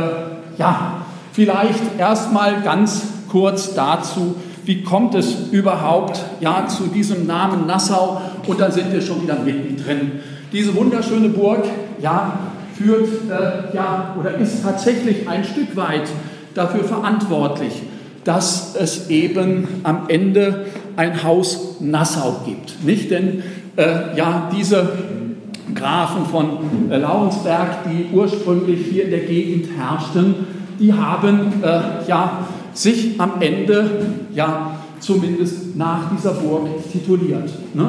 [0.58, 8.20] ja, vielleicht erstmal ganz kurz dazu, wie kommt es überhaupt ja, zu diesem Namen Nassau?
[8.46, 10.12] Und dann sind wir schon wieder mittendrin.
[10.52, 11.64] Diese wunderschöne Burg
[12.00, 12.38] ja,
[12.76, 16.08] führt äh, ja, oder ist tatsächlich ein Stück weit
[16.54, 17.82] dafür verantwortlich,
[18.24, 22.84] dass es eben am Ende ein Haus Nassau gibt.
[22.84, 23.10] Nicht?
[23.10, 23.42] Denn
[23.76, 24.88] äh, ja, diese
[25.74, 30.34] Grafen von äh, Laurensberg, die ursprünglich hier in der Gegend herrschten,
[30.78, 33.90] die haben äh, ja, sich am Ende
[34.34, 37.50] ja, zumindest nach dieser Burg tituliert.
[37.74, 37.88] Ne?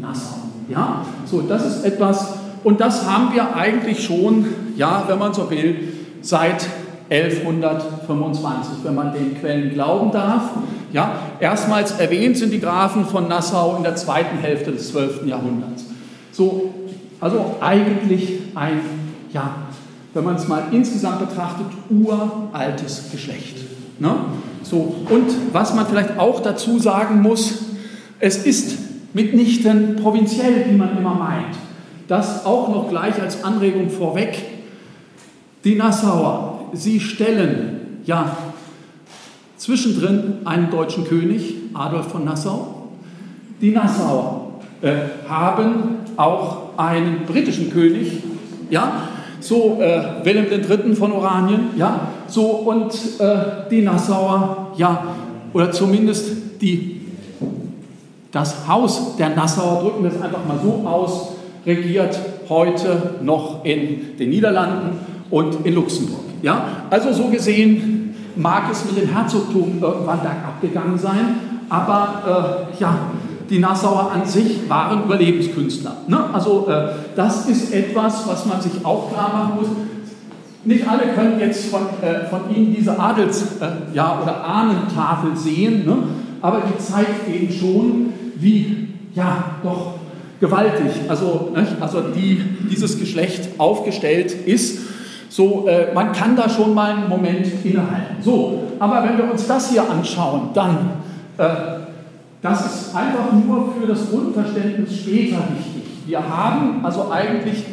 [0.00, 0.36] Nassau.
[0.68, 1.04] Ja?
[1.24, 5.92] So, das ist etwas, und das haben wir eigentlich schon, ja, wenn man so will,
[6.20, 6.66] seit
[7.10, 10.50] 1125, wenn man den Quellen glauben darf.
[10.92, 15.26] Ja, erstmals erwähnt sind die Grafen von Nassau in der zweiten Hälfte des 12.
[15.26, 15.84] Jahrhunderts.
[16.32, 16.74] So,
[17.20, 18.80] also eigentlich ein,
[19.32, 19.50] ja,
[20.14, 23.67] wenn man es mal insgesamt betrachtet, uraltes Geschlecht.
[23.98, 24.14] Ne?
[24.62, 27.64] So, und was man vielleicht auch dazu sagen muss,
[28.20, 28.78] es ist
[29.14, 31.56] mitnichten provinziell, wie man immer meint.
[32.06, 34.38] Das auch noch gleich als Anregung vorweg.
[35.64, 38.36] Die Nassauer, sie stellen ja
[39.56, 42.88] zwischendrin einen deutschen König, Adolf von Nassau.
[43.60, 44.94] Die Nassauer äh,
[45.28, 48.22] haben auch einen britischen König,
[48.70, 49.07] ja,
[49.40, 50.94] so äh, Wilhelm III.
[50.94, 55.02] von Oranien, ja, so und äh, die Nassauer, ja,
[55.52, 57.00] oder zumindest die,
[58.30, 61.32] das Haus der Nassauer, drücken wir es einfach mal so aus,
[61.64, 64.98] regiert heute noch in den Niederlanden
[65.30, 66.20] und in Luxemburg.
[66.42, 66.62] Ja?
[66.90, 72.98] Also so gesehen mag es mit dem Herzogtum irgendwann bergab gegangen sein, aber äh, ja,
[73.50, 75.96] die Nassauer an sich waren Überlebenskünstler.
[76.06, 76.18] Ne?
[76.32, 79.68] Also äh, das ist etwas, was man sich auch klar machen muss.
[80.64, 85.86] Nicht alle können jetzt von, äh, von Ihnen diese Adels- äh, ja, oder Ahnentafel sehen,
[85.86, 85.96] ne?
[86.42, 89.94] aber die zeigt eben schon, wie ja doch
[90.40, 91.66] gewaltig, also, ne?
[91.80, 94.80] also die, dieses Geschlecht aufgestellt ist.
[95.30, 98.16] So, äh, man kann da schon mal einen Moment innehalten.
[98.22, 100.90] So, aber wenn wir uns das hier anschauen, dann
[101.36, 101.44] äh,
[102.42, 105.82] das ist einfach nur für das Grundverständnis später wichtig.
[106.06, 107.64] Wir haben also eigentlich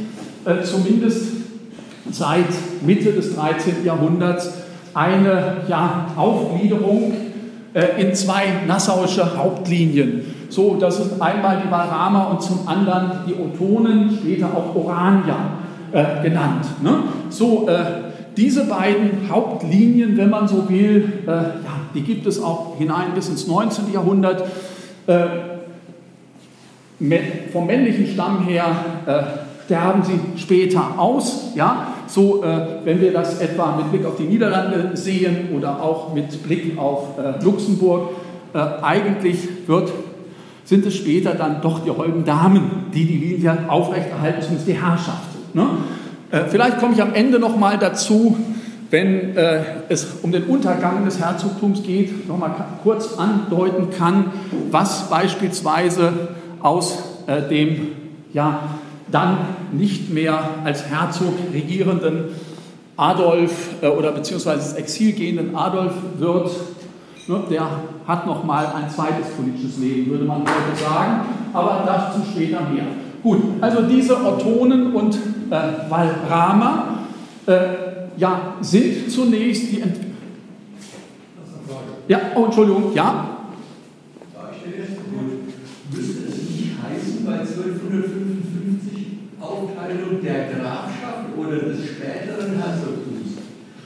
[0.46, 1.28] äh, zumindest
[2.12, 2.48] seit
[2.86, 3.86] Mitte des 13.
[3.86, 4.54] Jahrhunderts
[4.94, 7.14] eine ja, Aufgliederung
[7.74, 10.22] äh, in zwei nassauische Hauptlinien.
[10.50, 15.36] So, das sind einmal die Walramer und zum anderen die Otonen, später auch Oranier
[15.92, 16.66] äh, genannt.
[16.82, 17.00] Ne?
[17.30, 18.06] So, äh,
[18.38, 23.30] diese beiden Hauptlinien, wenn man so will, äh, ja, die gibt es auch hinein bis
[23.30, 23.92] ins 19.
[23.92, 24.44] Jahrhundert.
[25.08, 25.26] Äh,
[27.52, 28.66] vom männlichen Stamm her
[29.06, 31.52] äh, sterben sie später aus.
[31.56, 31.88] Ja?
[32.08, 36.44] So, äh, wenn wir das etwa mit Blick auf die Niederlande sehen oder auch mit
[36.44, 38.10] Blick auf Luxemburg,
[38.82, 39.92] eigentlich wird,
[40.64, 45.54] sind es später dann doch die holden Damen, die die Linie aufrechterhalten, zumindest die Herrschaft.
[45.54, 45.68] Ne?
[46.48, 48.38] Vielleicht komme ich am Ende noch mal dazu,
[48.92, 54.32] wenn äh, es um den Untergang des Herzogtums geht, noch mal kurz andeuten kann,
[54.72, 56.14] was beispielsweise
[56.62, 57.88] aus äh, dem
[58.34, 58.60] ja,
[59.12, 59.38] dann
[59.72, 62.26] nicht mehr als Herzog regierenden
[62.98, 66.52] Adolf äh, oder beziehungsweise das Exil gehenden Adolf wird.
[67.28, 67.68] Ne, der
[68.08, 71.22] hat noch mal ein zweites politisches Leben, würde man heute sagen,
[71.54, 72.84] aber dazu später mehr.
[73.24, 75.16] Gut, also diese Ottonen und
[75.50, 77.00] äh, Valrama
[77.48, 79.98] äh, ja, sind zunächst die Ent
[82.08, 83.30] Ja, oh, Entschuldigung, ja?
[85.92, 89.08] Müsste es nicht heißen, bei 1255
[89.40, 93.38] Aufteilung der Grafschaft oder des späteren Herzogtums?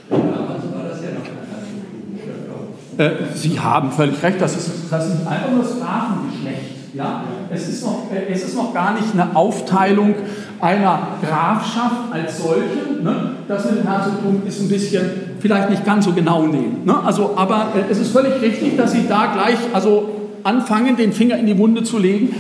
[0.10, 3.30] Damals war das ja noch kein Herzogtum.
[3.32, 6.79] Äh, Sie haben völlig recht, das ist, das ist einfach nur das Grafengeschlecht.
[6.94, 7.24] Ja?
[7.52, 10.16] Es, ist noch, äh, es ist noch gar nicht eine Aufteilung
[10.60, 13.02] einer Grafschaft als solche.
[13.04, 13.32] Ne?
[13.48, 16.82] Das mit dem Herzogtum ist ein bisschen vielleicht nicht ganz so genau nehmen.
[16.86, 16.96] Ne?
[17.04, 20.10] Also, aber äh, es ist völlig richtig, dass Sie da gleich also
[20.44, 22.34] anfangen, den Finger in die Wunde zu legen.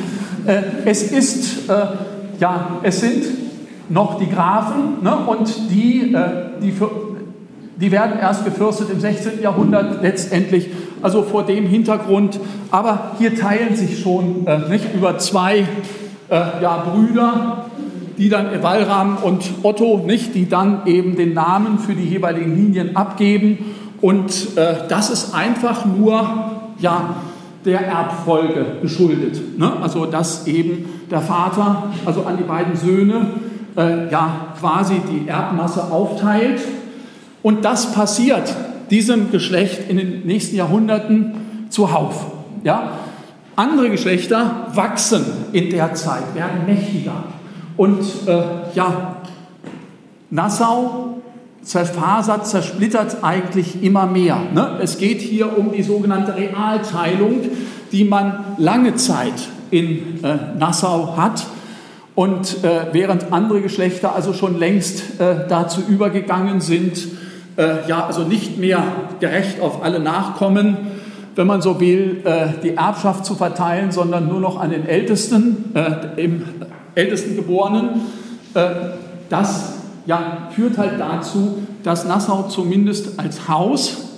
[0.45, 1.69] Äh, es ist,
[2.39, 3.25] ja, es sind
[3.89, 5.15] noch die Grafen ne?
[5.27, 6.15] und die,
[6.61, 6.89] die, für,
[7.75, 9.41] die werden erst gefürstet im 16.
[9.41, 10.69] Jahrhundert letztendlich
[11.01, 12.39] also vor dem Hintergrund.
[12.71, 15.59] Aber hier teilen sich schon äh, nicht über zwei
[16.29, 17.65] äh, ja, Brüder,
[18.17, 22.95] die dann Walram und Otto, nicht, die dann eben den Namen für die jeweiligen Linien
[22.95, 23.73] abgeben.
[24.01, 26.27] Und äh, das ist einfach nur
[26.79, 27.15] ja,
[27.65, 29.57] der Erbfolge geschuldet.
[29.57, 29.71] Ne?
[29.81, 33.27] Also dass eben der Vater, also an die beiden Söhne,
[33.77, 36.61] äh, ja quasi die Erbmasse aufteilt.
[37.41, 38.53] Und das passiert
[38.89, 42.25] diesem Geschlecht in den nächsten Jahrhunderten zuhauf.
[42.63, 42.99] Ja?
[43.55, 47.23] Andere Geschlechter wachsen in der Zeit, werden mächtiger.
[47.75, 48.41] Und äh,
[48.75, 49.17] ja,
[50.29, 51.21] Nassau
[51.61, 54.37] zerfasert, zersplittert eigentlich immer mehr.
[54.53, 54.79] Ne?
[54.81, 57.41] Es geht hier um die sogenannte Realteilung,
[57.91, 59.33] die man lange Zeit
[59.71, 61.45] in äh, Nassau hat.
[62.15, 67.07] Und äh, während andere Geschlechter also schon längst äh, dazu übergegangen sind,
[67.59, 68.81] äh, ja, also nicht mehr
[69.19, 70.77] gerecht auf alle Nachkommen,
[71.35, 75.75] wenn man so will, äh, die Erbschaft zu verteilen, sondern nur noch an den Ältesten,
[75.75, 76.43] äh, im
[76.95, 78.01] Ältesten Geborenen.
[79.29, 79.73] das
[80.07, 84.09] ja, führt halt dazu, dass Nassau zumindest als Haus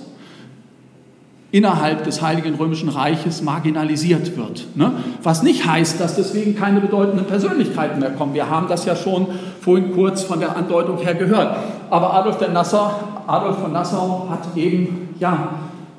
[1.52, 4.66] innerhalb des Heiligen Römischen Reiches marginalisiert wird.
[4.74, 4.92] Ne?
[5.22, 8.32] Was nicht heißt, dass deswegen keine bedeutenden Persönlichkeiten mehr kommen.
[8.32, 9.26] Wir haben das ja schon
[9.60, 11.56] vorhin kurz von der Andeutung her gehört.
[11.90, 12.90] Aber Adolf, der Nassau,
[13.26, 15.54] Adolf von Nassau hat eben ja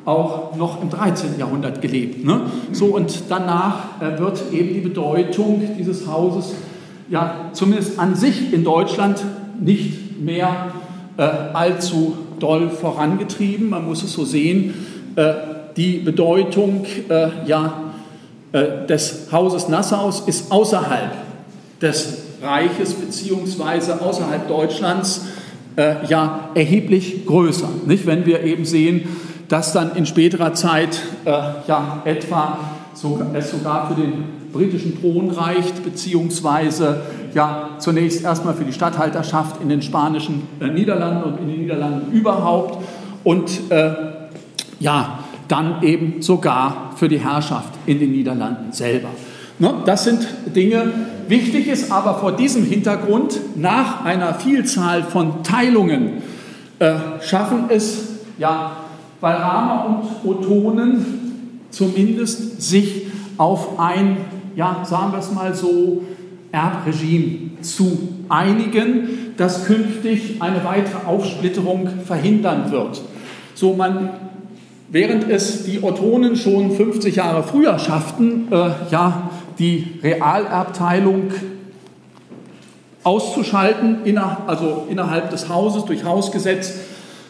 [0.06, 1.40] auch noch im 13.
[1.40, 2.26] Jahrhundert gelebt.
[2.26, 2.42] Ne?
[2.72, 6.54] So und danach äh, wird eben die Bedeutung dieses Hauses
[7.10, 9.24] ja zumindest an sich in Deutschland
[9.60, 10.72] nicht mehr
[11.18, 13.70] äh, allzu doll vorangetrieben.
[13.70, 14.74] Man muss es so sehen.
[15.16, 15.34] Äh,
[15.78, 17.94] die Bedeutung äh, ja,
[18.52, 21.12] äh, des Hauses Nassaus ist außerhalb
[21.82, 25.26] des Reiches beziehungsweise außerhalb Deutschlands
[25.76, 27.70] äh, ja erheblich größer.
[27.86, 28.06] Nicht?
[28.06, 29.08] Wenn wir eben sehen,
[29.48, 31.32] dass dann in späterer Zeit äh,
[31.68, 32.58] ja etwa
[32.94, 37.02] so, es sogar für den britischen Thron reicht, beziehungsweise
[37.34, 42.12] ja zunächst erstmal für die Statthalterschaft in den spanischen äh, Niederlanden und in den Niederlanden
[42.12, 42.84] überhaupt
[43.24, 43.92] und äh,
[44.80, 49.10] ja, dann eben sogar für die Herrschaft in den Niederlanden selber.
[49.64, 50.92] Ne, das sind Dinge,
[51.30, 56.22] wichtig ist aber vor diesem Hintergrund, nach einer Vielzahl von Teilungen
[56.80, 58.76] äh, schaffen es ja
[59.22, 63.04] Valrama und Otonen zumindest sich
[63.38, 64.18] auf ein,
[64.58, 66.04] ja, sagen wir es mal so,
[66.52, 73.02] Erbregime zu einigen, das künftig eine weitere Aufsplitterung verhindern wird.
[73.56, 74.10] So, man
[74.94, 81.32] Während es die Ottonen schon 50 Jahre früher schafften, äh, ja, die Realerbteilung
[83.04, 86.74] auszuschalten, inner, also innerhalb des Hauses durch Hausgesetz,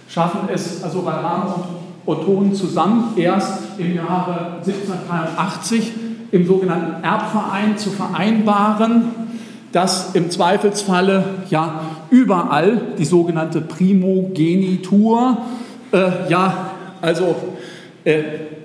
[0.07, 1.63] schaffen es also Bahram und
[2.05, 5.93] Ottonen zusammen erst im Jahre 1783
[6.31, 9.05] im sogenannten Erbverein zu vereinbaren,
[9.71, 15.38] dass im Zweifelsfalle ja überall die sogenannte Primogenitur
[15.91, 17.36] äh, ja also
[18.03, 18.23] äh,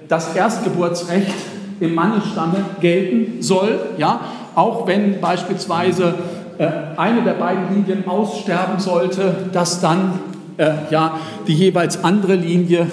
[0.08, 1.34] das Erstgeburtsrecht
[1.80, 4.20] im Mannesstamme gelten soll, ja,
[4.54, 6.14] auch wenn beispielsweise
[6.58, 10.18] äh, eine der beiden Linien aussterben sollte, dass dann
[10.56, 12.86] äh, ja die jeweils andere Linie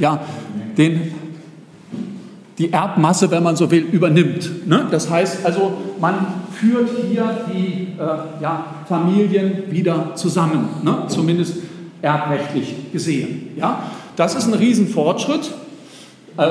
[0.00, 0.20] ja
[0.78, 1.12] den
[2.58, 4.68] die Erbmasse, wenn man so will, übernimmt.
[4.68, 4.86] Ne?
[4.90, 6.14] Das heißt also, man
[6.52, 11.04] führt hier die äh, ja, Familien wieder zusammen, ne?
[11.08, 11.56] zumindest
[12.02, 13.48] erbrechtlich gesehen.
[13.56, 13.82] Ja?
[14.16, 15.50] Das ist ein Riesenfortschritt,
[16.36, 16.42] äh,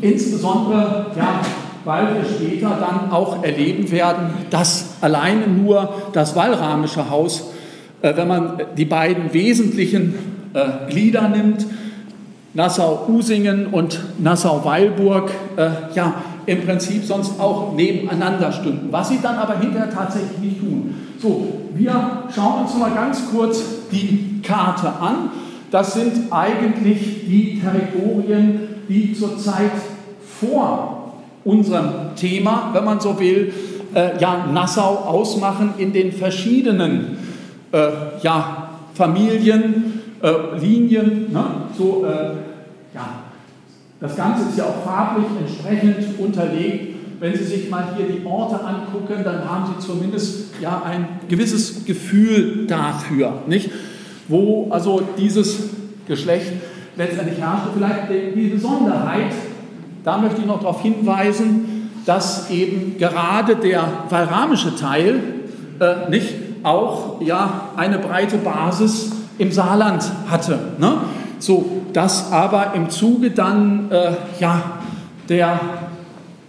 [0.00, 1.40] insbesondere, ja,
[1.84, 7.52] weil wir später dann auch erleben werden, dass alleine nur das Wallramische Haus,
[8.02, 10.14] äh, wenn man die beiden wesentlichen
[10.52, 11.66] äh, Glieder nimmt,
[12.54, 16.14] Nassau-Usingen und Nassau-Weilburg, äh, ja,
[16.46, 20.94] im Prinzip sonst auch nebeneinander stünden, was sie dann aber hinterher tatsächlich nicht tun.
[21.20, 25.30] So, wir schauen uns mal ganz kurz die Karte an
[25.70, 29.72] das sind eigentlich die Territorien, die zurzeit
[30.40, 33.52] vor unserem Thema, wenn man so will,
[33.94, 37.18] äh, ja, Nassau ausmachen in den verschiedenen
[37.72, 37.88] äh,
[38.22, 41.32] ja, Familien, äh, Linien.
[41.32, 41.44] Ne?
[41.76, 42.34] So, äh,
[42.94, 43.22] ja.
[44.00, 46.96] Das Ganze ist ja auch farblich entsprechend unterlegt.
[47.18, 51.86] Wenn Sie sich mal hier die Orte angucken, dann haben Sie zumindest ja, ein gewisses
[51.86, 53.32] Gefühl dafür.
[53.46, 53.70] Nicht?
[54.28, 55.70] wo also dieses
[56.06, 56.52] Geschlecht
[56.96, 57.68] letztendlich herrschte.
[57.74, 59.32] Vielleicht die Besonderheit,
[60.04, 65.20] da möchte ich noch darauf hinweisen, dass eben gerade der valramische Teil
[65.80, 70.58] äh, nicht auch ja, eine breite Basis im Saarland hatte.
[70.78, 70.98] Ne?
[71.38, 74.62] So, dass aber im Zuge dann äh, ja,
[75.28, 75.60] der,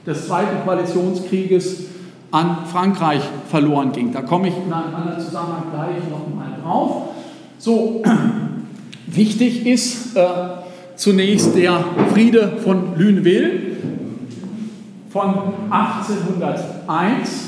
[0.05, 1.85] des Zweiten Koalitionskrieges
[2.31, 4.11] an Frankreich verloren ging.
[4.11, 7.09] Da komme ich in einem anderen Zusammenhang gleich nochmal drauf.
[7.57, 8.01] So,
[9.07, 10.23] wichtig ist äh,
[10.95, 13.51] zunächst der Friede von Lüneville
[15.09, 15.33] von
[15.69, 17.47] 1801.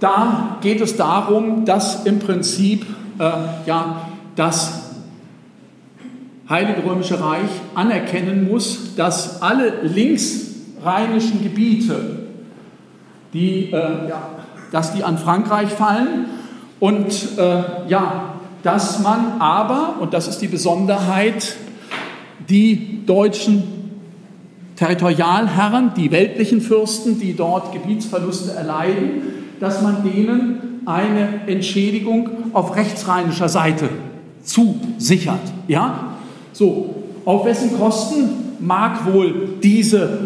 [0.00, 2.84] Da geht es darum, dass im Prinzip
[3.18, 3.22] äh,
[3.66, 4.80] ja, das
[6.48, 12.26] Heilige Römische Reich anerkennen muss, dass alle linksrheinischen Gebiete,
[13.32, 14.28] die, äh, ja,
[14.70, 16.26] dass die an Frankreich fallen
[16.80, 18.33] und äh, ja,
[18.64, 21.54] dass man aber, und das ist die Besonderheit,
[22.48, 23.62] die deutschen
[24.76, 29.22] Territorialherren, die weltlichen Fürsten, die dort Gebietsverluste erleiden,
[29.60, 33.88] dass man denen eine Entschädigung auf rechtsrheinischer Seite
[34.42, 35.40] zusichert.
[35.68, 36.14] Ja?
[36.52, 40.18] So, auf wessen Kosten mag wohl diese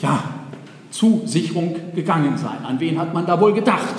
[0.00, 0.22] ja,
[0.90, 2.64] Zusicherung gegangen sein?
[2.64, 3.94] An wen hat man da wohl gedacht?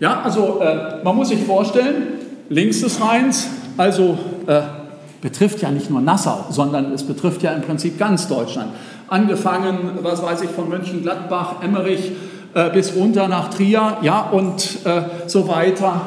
[0.00, 2.19] Ja, also äh, man muss sich vorstellen,
[2.50, 3.48] links des Rheins,
[3.78, 4.60] also äh,
[5.22, 8.72] betrifft ja nicht nur Nassau, sondern es betrifft ja im Prinzip ganz Deutschland.
[9.08, 12.12] Angefangen, was weiß ich, von Mönchengladbach, Emmerich
[12.52, 16.00] äh, bis runter nach Trier, ja, und äh, so weiter,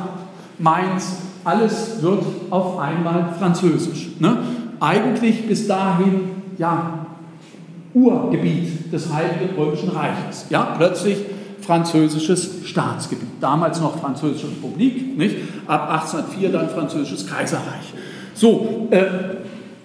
[0.59, 4.09] Mainz, alles wird auf einmal französisch.
[4.19, 4.37] Ne?
[4.79, 7.05] Eigentlich bis dahin, ja,
[7.93, 10.47] Urgebiet des Heiligen Römischen Reiches.
[10.49, 11.17] Ja, plötzlich
[11.65, 13.27] französisches Staatsgebiet.
[13.39, 15.35] Damals noch Französische Republik, nicht?
[15.67, 17.93] ab 1804 dann Französisches Kaiserreich.
[18.33, 19.05] So, äh,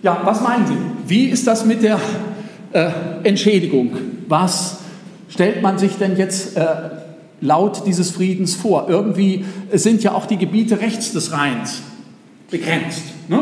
[0.03, 0.77] ja, was meinen Sie?
[1.07, 1.99] Wie ist das mit der
[2.73, 2.91] äh,
[3.25, 3.93] Entschädigung?
[4.29, 4.79] Was
[5.29, 6.65] stellt man sich denn jetzt äh,
[7.41, 8.87] laut dieses Friedens vor?
[8.89, 11.83] Irgendwie sind ja auch die Gebiete rechts des Rheins
[12.51, 13.03] begrenzt.
[13.29, 13.41] Ne?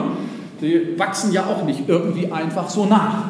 [0.60, 3.24] Die wachsen ja auch nicht irgendwie einfach so nach.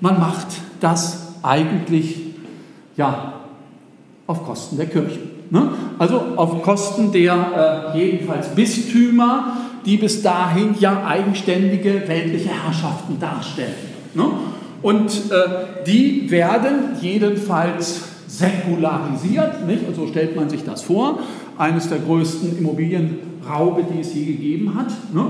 [0.00, 0.48] Man macht
[0.80, 2.25] das eigentlich
[2.96, 3.34] ja
[4.26, 5.20] auf Kosten der Kirche.
[5.50, 5.68] Ne?
[5.98, 13.74] Also auf Kosten der äh, jedenfalls Bistümer, die bis dahin ja eigenständige weltliche Herrschaften darstellen.
[14.14, 14.24] Ne?
[14.82, 19.86] Und äh, die werden jedenfalls säkularisiert, nicht?
[19.86, 21.20] und so stellt man sich das vor,
[21.56, 24.88] eines der größten Immobilienraube, die es je gegeben hat.
[25.14, 25.24] Ne?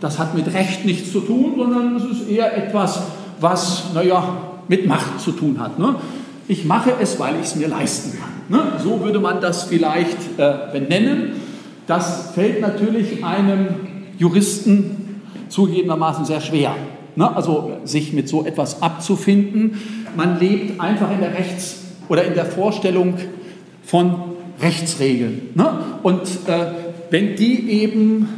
[0.00, 3.02] Das hat mit Recht nichts zu tun, sondern es ist eher etwas,
[3.40, 4.36] was, naja,
[4.68, 5.78] mit Macht zu tun hat.
[5.78, 5.94] Ne?
[6.48, 8.30] Ich mache es, weil ich es mir leisten kann.
[8.48, 8.72] Ne?
[8.82, 11.32] So würde man das vielleicht äh, benennen.
[11.86, 13.68] Das fällt natürlich einem
[14.18, 16.74] Juristen zugegebenermaßen sehr schwer.
[17.16, 17.34] Ne?
[17.34, 19.80] Also sich mit so etwas abzufinden.
[20.16, 21.78] Man lebt einfach in der Rechts-
[22.08, 23.14] oder in der Vorstellung
[23.84, 24.14] von
[24.60, 25.50] Rechtsregeln.
[25.54, 25.66] Ne?
[26.02, 26.72] Und äh,
[27.10, 28.28] wenn die eben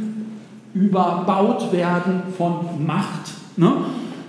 [0.73, 3.31] überbaut werden von Macht?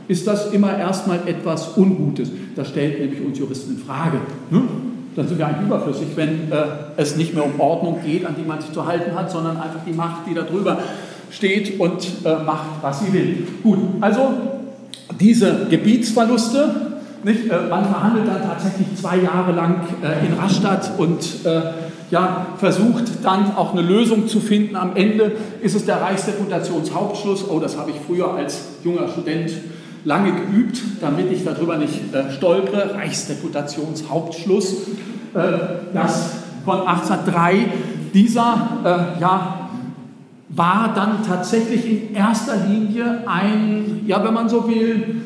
[0.08, 2.30] Ist das immer erstmal etwas Ungutes.
[2.54, 4.18] Das stellt nämlich uns Juristen in Frage.
[4.50, 4.62] Ne?
[5.16, 6.64] Dann sind wir eigentlich überflüssig, wenn äh,
[6.96, 9.80] es nicht mehr um Ordnung geht, an die man sich zu halten hat, sondern einfach
[9.86, 10.78] die Macht, die da drüber
[11.30, 13.46] steht und äh, macht, was sie will.
[13.62, 14.30] Gut, also
[15.18, 21.44] diese Gebietsverluste, nicht, äh, man verhandelt dann tatsächlich zwei Jahre lang äh, in Rastatt und
[21.44, 21.60] äh,
[22.10, 24.76] ja, versucht dann auch eine Lösung zu finden.
[24.76, 27.48] Am Ende ist es der Reichsdeputationshauptschluss.
[27.48, 29.50] Oh, das habe ich früher als junger Student
[30.06, 34.72] lange geübt, damit ich darüber nicht äh, stolpere, Reichsdeputationshauptschluss,
[35.34, 35.42] äh,
[35.92, 37.66] das von 1803,
[38.14, 39.68] dieser äh, ja,
[40.48, 45.22] war dann tatsächlich in erster Linie ein, ja, wenn man so will,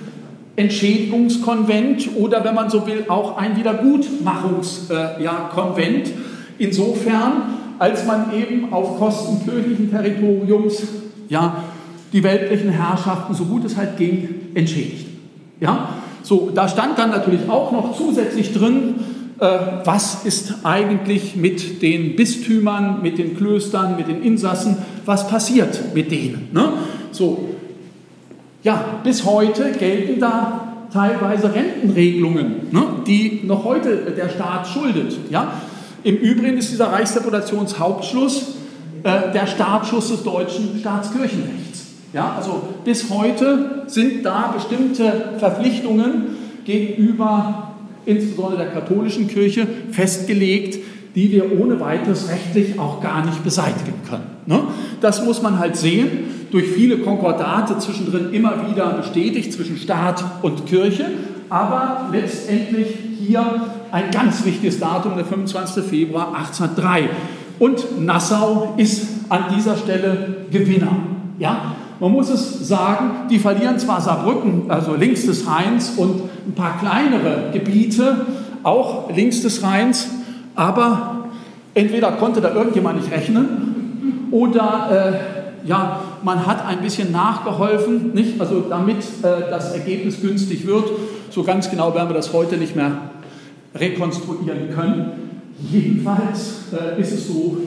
[0.57, 6.09] Entschädigungskonvent oder wenn man so will, auch ein Wiedergutmachungskonvent.
[6.09, 6.15] Ja,
[6.59, 7.33] Insofern,
[7.79, 10.83] als man eben auf Kosten kirchlichen Territoriums
[11.31, 11.63] ja,
[12.13, 15.07] die weltlichen Herrschaften, so gut es halt ging, entschädigt.
[15.61, 15.91] Ja?
[16.23, 18.95] So, da stand dann natürlich auch noch zusätzlich drin,
[19.39, 25.95] äh, was ist eigentlich mit den Bistümern, mit den Klöstern, mit den Insassen, was passiert
[25.95, 26.49] mit denen.
[26.53, 26.73] Ne?
[27.13, 27.49] So,
[28.63, 35.17] ja, bis heute gelten da teilweise Rentenregelungen, ne, die noch heute der Staat schuldet.
[35.31, 35.55] Ja?
[36.03, 38.57] Im Übrigen ist dieser Reichsdeputationshauptschluss
[39.03, 41.90] äh, der Startschuss des deutschen Staatskirchenrechts.
[42.13, 47.73] Ja, also bis heute sind da bestimmte Verpflichtungen gegenüber
[48.05, 50.79] insbesondere der katholischen Kirche festgelegt,
[51.15, 54.25] die wir ohne weiteres rechtlich auch gar nicht beseitigen können.
[54.47, 54.63] Ne?
[55.01, 56.09] Das muss man halt sehen,
[56.51, 61.07] durch viele Konkordate zwischendrin immer wieder bestätigt zwischen Staat und Kirche,
[61.49, 62.89] aber letztendlich
[63.19, 63.45] hier
[63.93, 65.85] ein ganz wichtiges Datum, der 25.
[65.85, 67.09] Februar 1803.
[67.59, 70.97] Und Nassau ist an dieser Stelle Gewinner.
[71.39, 71.77] Ja?
[72.01, 76.79] Man muss es sagen, die verlieren zwar Saarbrücken, also links des Rheins, und ein paar
[76.79, 78.27] kleinere Gebiete,
[78.63, 80.09] auch links des Rheins,
[80.55, 81.29] aber
[81.75, 85.13] entweder konnte da irgendjemand nicht rechnen oder
[85.65, 88.41] äh, ja, man hat ein bisschen nachgeholfen, nicht?
[88.41, 90.85] Also damit äh, das Ergebnis günstig wird.
[91.31, 92.93] So ganz genau werden wir das heute nicht mehr
[93.75, 95.13] rekonstruieren können.
[95.71, 97.59] Jedenfalls äh, ist es so,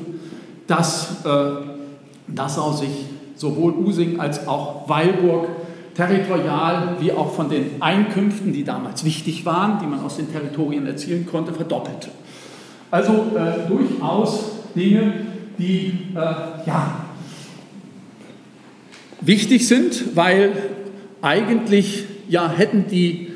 [0.66, 5.48] dass äh, Nassau sich sowohl Using als auch Weilburg
[5.96, 10.86] territorial wie auch von den Einkünften, die damals wichtig waren, die man aus den Territorien
[10.88, 12.10] erzielen konnte, verdoppelte.
[12.90, 15.14] Also äh, durchaus Dinge,
[15.58, 16.20] die äh,
[16.66, 17.06] ja,
[19.22, 20.52] wichtig sind, weil
[21.22, 23.30] eigentlich ja, hätten die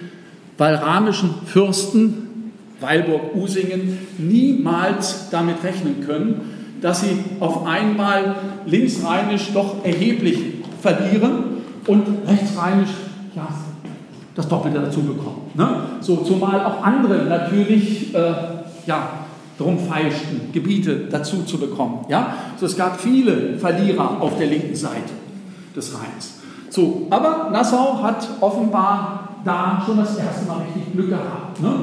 [0.57, 10.39] walramischen Fürsten Weilburg-Usingen niemals damit rechnen können, dass sie auf einmal linksrheinisch doch erheblich
[10.81, 12.89] verlieren und rechtsrheinisch
[13.35, 13.47] ja,
[14.35, 15.51] das Doppelte dazu bekommen.
[15.55, 15.67] Ne?
[16.01, 18.33] So, zumal auch andere natürlich äh,
[18.85, 19.09] ja,
[19.57, 22.05] darum feilschten, Gebiete dazu zu bekommen.
[22.09, 22.33] Ja?
[22.57, 25.13] So, es gab viele Verlierer auf der linken Seite
[25.75, 26.39] des Rheins.
[26.69, 31.61] So, aber Nassau hat offenbar da schon das erste Mal richtig Glück gehabt.
[31.61, 31.73] Ne?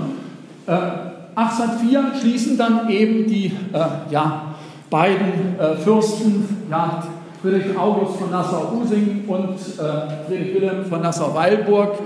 [0.66, 4.43] Äh, 1804 schließen dann eben die äh, ja,
[4.90, 7.02] beiden äh, Fürsten, ja,
[7.42, 11.98] Friedrich August von Nassau-Usingen und äh, Friedrich Wilhelm von Nassau-Weilburg,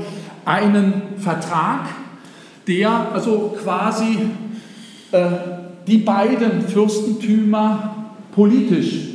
[0.45, 1.87] einen Vertrag,
[2.67, 4.19] der also quasi
[5.13, 5.19] äh,
[5.87, 7.95] die beiden Fürstentümer
[8.33, 9.09] politisch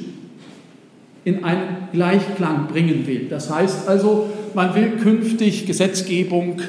[1.25, 3.27] in einen Gleichklang bringen will.
[3.29, 6.61] Das heißt also, man will künftig Gesetzgebung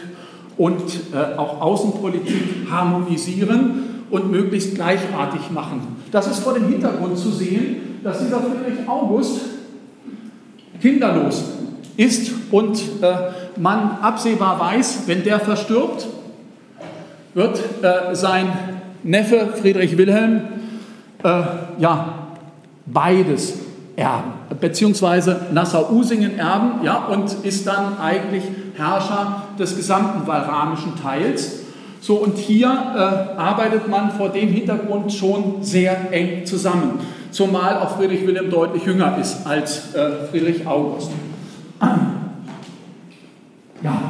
[0.57, 0.83] und
[1.13, 5.97] äh, auch Außenpolitik harmonisieren und möglichst gleichartig machen.
[6.15, 9.41] Das ist vor dem Hintergrund zu sehen, dass dieser Friedrich August
[10.81, 11.43] kinderlos
[11.97, 13.15] ist und äh,
[13.57, 16.07] man absehbar weiß, wenn der verstirbt,
[17.35, 18.47] wird äh, sein
[19.03, 20.43] Neffe Friedrich Wilhelm
[21.25, 21.43] äh,
[21.79, 22.29] ja
[22.87, 23.55] beides
[23.97, 28.45] erben, beziehungsweise Nassau-Usingen erben, ja, und ist dann eigentlich
[28.77, 31.64] Herrscher des gesamten walramischen Teils.
[32.05, 36.99] So, und hier äh, arbeitet man vor dem Hintergrund schon sehr eng zusammen,
[37.31, 41.11] zumal auch Friedrich Wilhelm deutlich jünger ist als äh, Friedrich August.
[43.83, 44.01] Ja,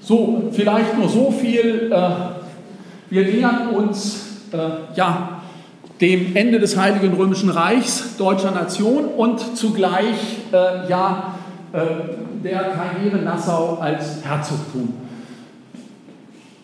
[0.00, 1.90] so, vielleicht nur so viel.
[1.92, 2.10] Äh,
[3.10, 4.56] wir nähern uns äh,
[4.96, 5.42] ja,
[6.00, 11.34] dem Ende des Heiligen Römischen Reichs deutscher Nation und zugleich äh, ja,
[11.72, 11.78] äh,
[12.44, 15.09] der Karriere Nassau als Herzogtum.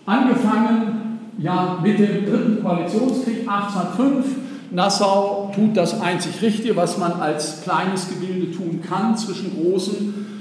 [0.06, 4.24] Angefangen ja, mit dem dritten Koalitionskrieg 1805.
[4.70, 10.40] Nassau tut das einzig Richtige, was man als kleines Gebilde tun kann zwischen großen.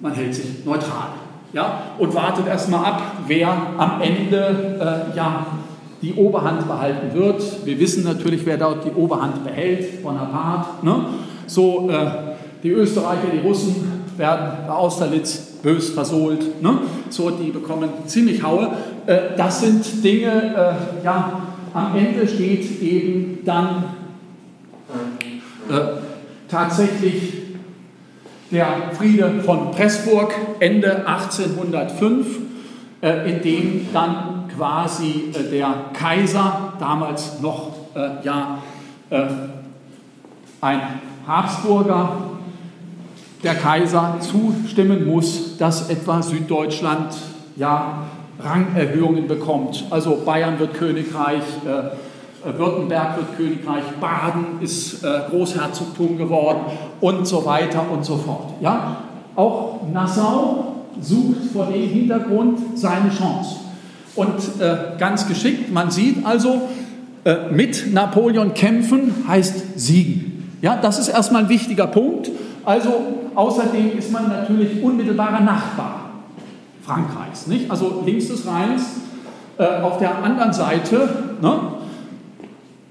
[0.00, 1.08] Man hält sich neutral
[1.52, 3.48] ja, und wartet erstmal ab, wer
[3.78, 5.46] am Ende äh, ja,
[6.02, 7.42] die Oberhand behalten wird.
[7.64, 10.84] Wir wissen natürlich, wer dort die Oberhand behält, Bonaparte.
[10.84, 11.06] Ne?
[11.46, 12.06] So, äh,
[12.62, 16.62] die Österreicher, die Russen werden bei Austerlitz bös versohlt.
[16.62, 16.78] Ne?
[17.10, 18.70] So, die bekommen ziemlich Haue.
[19.06, 20.28] Äh, das sind Dinge,
[21.02, 21.42] äh, ja,
[21.74, 23.84] am Ende steht eben dann
[25.68, 25.74] äh,
[26.48, 27.32] tatsächlich
[28.50, 32.26] der Friede von Pressburg Ende 1805,
[33.02, 38.58] äh, in dem dann quasi äh, der Kaiser, damals noch äh, ja,
[40.60, 40.80] ein
[41.28, 42.35] Habsburger,
[43.46, 47.14] der Kaiser zustimmen muss, dass etwa Süddeutschland
[47.54, 48.02] ja
[48.40, 49.84] Rangerhöhungen bekommt.
[49.88, 56.58] Also Bayern wird Königreich, äh, äh, Württemberg wird Königreich, Baden ist äh, Großherzogtum geworden
[57.00, 58.54] und so weiter und so fort.
[58.60, 58.96] Ja?
[59.36, 63.58] Auch Nassau sucht vor dem Hintergrund seine Chance.
[64.16, 66.62] Und äh, ganz geschickt, man sieht also,
[67.24, 70.50] äh, mit Napoleon kämpfen heißt siegen.
[70.62, 72.30] Ja, das ist erstmal ein wichtiger Punkt.
[72.66, 72.90] Also
[73.36, 76.10] außerdem ist man natürlich unmittelbarer Nachbar
[76.82, 77.46] Frankreichs.
[77.46, 77.70] Nicht?
[77.70, 78.82] Also links des Rheins,
[79.56, 81.08] äh, auf der anderen Seite
[81.40, 81.58] ne,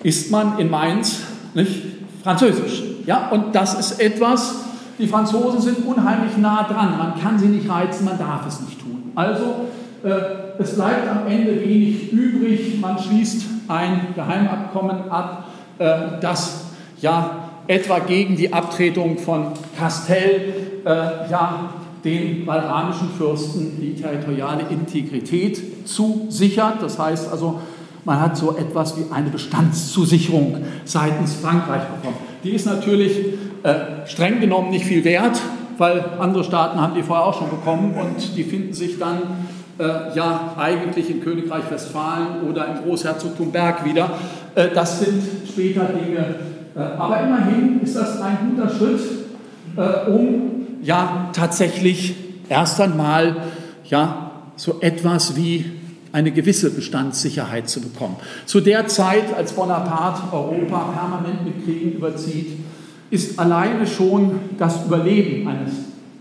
[0.01, 1.23] ist man in Mainz
[1.53, 1.83] nicht,
[2.23, 2.83] französisch.
[3.05, 3.27] Ja?
[3.29, 4.55] Und das ist etwas,
[4.97, 6.97] die Franzosen sind unheimlich nah dran.
[6.97, 9.11] Man kann sie nicht reizen, man darf es nicht tun.
[9.13, 9.67] Also
[10.03, 10.09] äh,
[10.57, 12.79] es bleibt am Ende wenig übrig.
[12.79, 15.49] Man schließt ein Geheimabkommen ab,
[15.79, 16.67] äh, das
[17.01, 20.53] ja etwa gegen die Abtretung von Castell
[20.85, 26.81] äh, ja, den walramischen Fürsten die territoriale Integrität zusichert.
[26.81, 27.59] Das heißt also,
[28.05, 32.17] man hat so etwas wie eine Bestandszusicherung seitens Frankreich bekommen.
[32.43, 33.17] Die ist natürlich
[33.63, 35.41] äh, streng genommen nicht viel wert,
[35.79, 39.17] weil andere Staaten haben die vorher auch schon bekommen und die finden sich dann
[39.79, 44.11] äh, ja eigentlich in Königreich Westfalen oder im Großherzogtum Berg wieder.
[44.53, 46.54] Äh, das sind später Dinge.
[46.75, 49.01] Äh, aber immerhin ist das ein guter Schritt,
[49.77, 50.51] äh, um
[50.81, 52.15] ja tatsächlich
[52.49, 53.37] erst einmal
[53.85, 55.65] ja so etwas wie
[56.11, 58.15] eine gewisse Bestandssicherheit zu bekommen.
[58.45, 62.59] Zu der Zeit, als Bonaparte Europa permanent mit Kriegen überzieht,
[63.09, 65.73] ist alleine schon das Überleben eines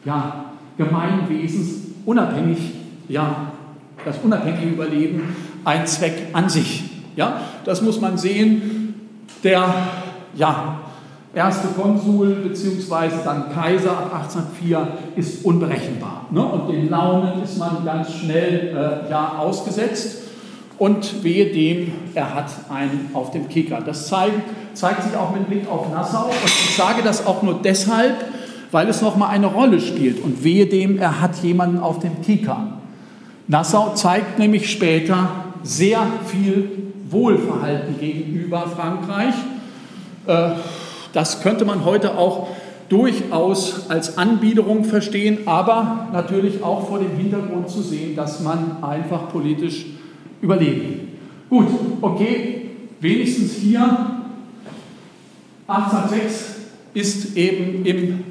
[0.04, 0.46] ja,
[0.76, 1.68] Gemeinwesens
[2.04, 2.58] unabhängig
[3.08, 3.52] ja,
[4.04, 5.22] das unabhängige Überleben
[5.64, 6.84] ein Zweck an sich.
[7.16, 8.94] Ja, das muss man sehen.
[9.42, 9.72] der
[10.36, 10.80] ja,
[11.34, 13.10] erste Konsul bzw.
[13.24, 16.26] dann Kaiser ab 1804 ist unberechenbar.
[16.30, 16.44] Ne?
[16.44, 20.22] Und den Launen ist man ganz schnell äh, ja, ausgesetzt.
[20.76, 23.80] Und wehe dem, er hat einen auf dem Kicker.
[23.80, 24.40] Das zeigt,
[24.74, 26.26] zeigt sich auch mit Blick auf Nassau.
[26.26, 28.16] Und ich sage das auch nur deshalb,
[28.72, 30.22] weil es nochmal eine Rolle spielt.
[30.22, 32.78] Und wehe dem, er hat jemanden auf dem Kicker.
[33.46, 35.30] Nassau zeigt nämlich später
[35.62, 39.34] sehr viel Wohlverhalten gegenüber Frankreich.
[40.26, 40.50] Äh,
[41.12, 42.48] das könnte man heute auch
[42.88, 49.30] durchaus als Anbiederung verstehen, aber natürlich auch vor dem Hintergrund zu sehen, dass man einfach
[49.30, 49.86] politisch
[50.40, 51.00] überleben will.
[51.48, 51.68] Gut,
[52.00, 52.70] okay,
[53.00, 53.80] wenigstens hier
[55.66, 56.56] 1806
[56.94, 58.24] ist eben im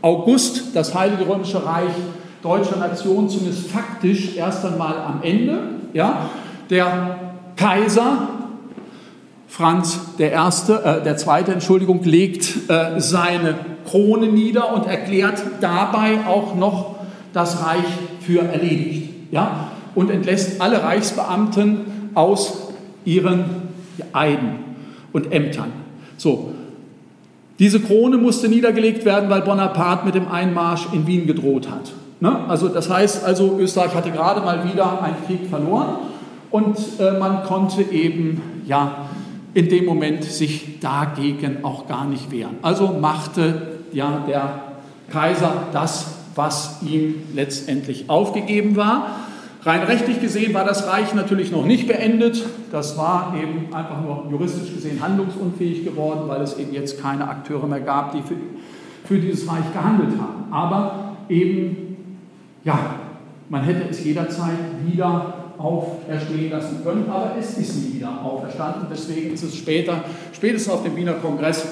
[0.00, 1.92] August das Heilige Römische Reich
[2.42, 5.60] deutscher Nation zumindest faktisch erst einmal am Ende.
[5.92, 6.28] Ja?
[6.70, 8.28] Der Kaiser
[9.52, 13.54] Franz der Erste, äh, der Zweite, Entschuldigung, legt äh, seine
[13.86, 16.96] Krone nieder und erklärt dabei auch noch
[17.34, 17.84] das Reich
[18.20, 19.10] für erledigt.
[19.30, 19.68] Ja?
[19.94, 21.80] Und entlässt alle Reichsbeamten
[22.14, 22.68] aus
[23.04, 23.44] ihren
[24.14, 24.54] Eiden
[25.12, 25.70] und Ämtern.
[26.16, 26.54] So,
[27.58, 31.92] diese Krone musste niedergelegt werden, weil Bonaparte mit dem Einmarsch in Wien gedroht hat.
[32.20, 32.48] Ne?
[32.48, 35.96] Also das heißt also, Österreich hatte gerade mal wieder einen Krieg verloren
[36.50, 39.10] und äh, man konnte eben ja
[39.54, 42.56] in dem Moment sich dagegen auch gar nicht wehren.
[42.62, 44.62] Also machte ja der
[45.10, 49.16] Kaiser das, was ihm letztendlich aufgegeben war.
[49.64, 52.44] Rein rechtlich gesehen war das Reich natürlich noch nicht beendet.
[52.72, 57.66] Das war eben einfach nur juristisch gesehen handlungsunfähig geworden, weil es eben jetzt keine Akteure
[57.68, 58.34] mehr gab, die für,
[59.04, 60.52] für dieses Reich gehandelt haben.
[60.52, 61.96] Aber eben,
[62.64, 62.76] ja,
[63.50, 65.31] man hätte es jederzeit wieder
[65.62, 68.86] auferstehen lassen können, aber es ist nie wieder auferstanden.
[68.90, 71.66] Deswegen ist es später, spätestens auf dem Wiener Kongress,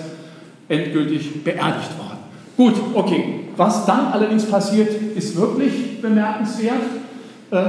[0.68, 2.18] endgültig beerdigt worden.
[2.56, 3.40] Gut, okay.
[3.56, 6.80] Was dann allerdings passiert, ist wirklich bemerkenswert.
[7.50, 7.64] Äh,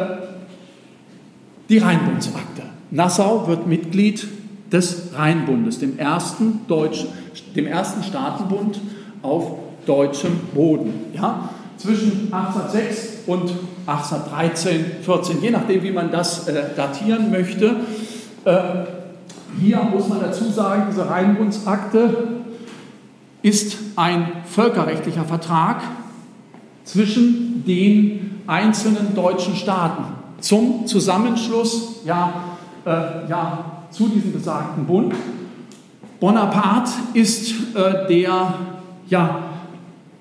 [1.69, 2.63] die Rheinbundsakte.
[2.91, 4.27] Nassau wird Mitglied
[4.71, 7.05] des Rheinbundes, dem ersten, Deutsch,
[7.55, 8.79] dem ersten Staatenbund
[9.21, 9.53] auf
[9.85, 10.93] deutschem Boden.
[11.13, 11.49] Ja?
[11.77, 13.51] Zwischen 1806 und
[13.85, 17.75] 1813, 14, je nachdem, wie man das äh, datieren möchte.
[18.45, 18.61] Äh,
[19.59, 22.41] hier muss man dazu sagen, diese Rheinbundsakte
[23.41, 25.81] ist ein völkerrechtlicher Vertrag
[26.83, 30.03] zwischen den einzelnen deutschen Staaten
[30.39, 32.33] zum Zusammenschluss ja,
[32.85, 35.13] äh, ja, zu diesem besagten Bund.
[36.19, 38.53] Bonaparte ist äh, der,
[39.07, 39.39] ja,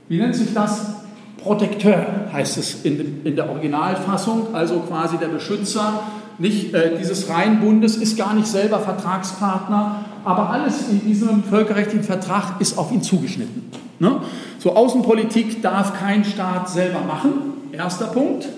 [0.08, 0.99] wie nennt sich das?
[1.42, 6.00] Protekteur heißt es in, in, der Originalfassung, also quasi der Beschützer
[6.38, 12.60] nicht, äh, dieses Rheinbundes, ist gar nicht selber Vertragspartner, aber alles in diesem völkerrechtlichen Vertrag
[12.60, 13.70] ist auf ihn zugeschnitten.
[13.98, 14.20] Ne?
[14.58, 17.32] So Außenpolitik darf kein Staat selber machen,
[17.72, 18.48] erster Punkt,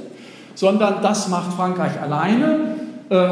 [0.54, 2.76] sondern das macht Frankreich alleine.
[3.08, 3.28] Äh,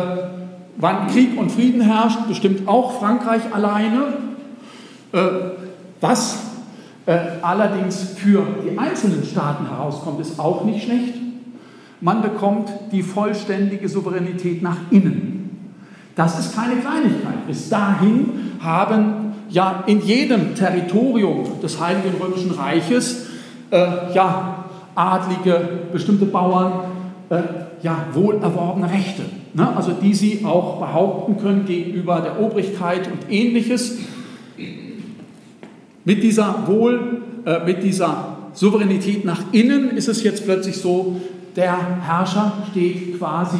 [0.77, 4.15] wann Krieg und Frieden herrscht, bestimmt auch Frankreich alleine.
[5.13, 5.19] Äh,
[6.01, 6.50] was
[7.43, 11.15] allerdings für die einzelnen Staaten herauskommt, ist auch nicht schlecht.
[12.01, 15.41] Man bekommt die vollständige Souveränität nach innen.
[16.15, 17.47] Das ist keine Kleinigkeit.
[17.47, 23.27] Bis dahin haben ja in jedem Territorium des Heiligen Römischen Reiches
[23.71, 25.61] äh, ja, Adlige,
[25.93, 26.73] bestimmte Bauern,
[27.31, 27.43] äh,
[27.83, 29.23] ja, wohlerworbene Rechte,
[29.55, 29.75] ne?
[29.77, 33.99] also die sie auch behaupten können gegenüber der Obrigkeit und ähnliches.
[36.05, 41.21] Mit dieser Wohl, äh, mit dieser Souveränität nach innen ist es jetzt plötzlich so,
[41.57, 43.59] der Herrscher steht quasi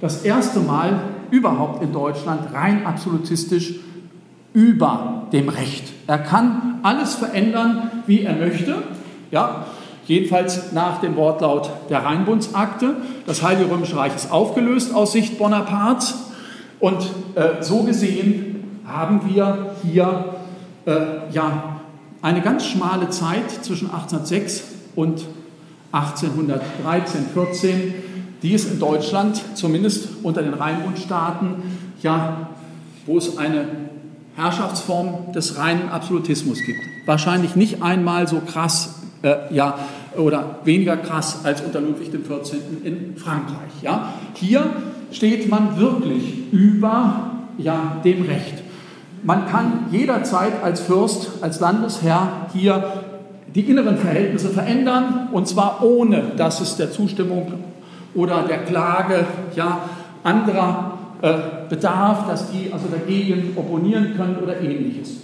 [0.00, 1.00] das erste Mal
[1.30, 3.74] überhaupt in Deutschland rein absolutistisch
[4.52, 5.84] über dem Recht.
[6.06, 8.82] Er kann alles verändern, wie er möchte.
[9.30, 9.66] Ja,
[10.06, 12.96] jedenfalls nach dem Wortlaut der Rheinbundsakte.
[13.26, 16.14] Das Heilige Römische Reich ist aufgelöst aus Sicht Bonapartes.
[16.80, 20.39] Und äh, so gesehen haben wir hier
[21.32, 21.80] ja,
[22.22, 24.64] eine ganz schmale Zeit zwischen 1806
[24.96, 25.24] und
[25.92, 27.94] 1813, 14,
[28.42, 31.54] die es in Deutschland, zumindest unter den Rheinbundstaaten,
[32.02, 32.50] ja,
[33.06, 33.64] wo es eine
[34.36, 36.80] Herrschaftsform des reinen Absolutismus gibt.
[37.06, 39.78] Wahrscheinlich nicht einmal so krass, äh, ja,
[40.16, 42.58] oder weniger krass als unter Ludwig XIV.
[42.84, 43.82] in Frankreich.
[43.82, 44.14] Ja.
[44.34, 44.64] Hier
[45.12, 48.62] steht man wirklich über ja, dem Recht.
[49.22, 52.82] Man kann jederzeit als Fürst, als Landesherr hier
[53.54, 57.52] die inneren Verhältnisse verändern und zwar ohne, dass es der Zustimmung
[58.14, 59.80] oder der Klage ja,
[60.22, 61.34] anderer äh,
[61.68, 65.18] bedarf, dass die also dagegen opponieren können oder ähnliches.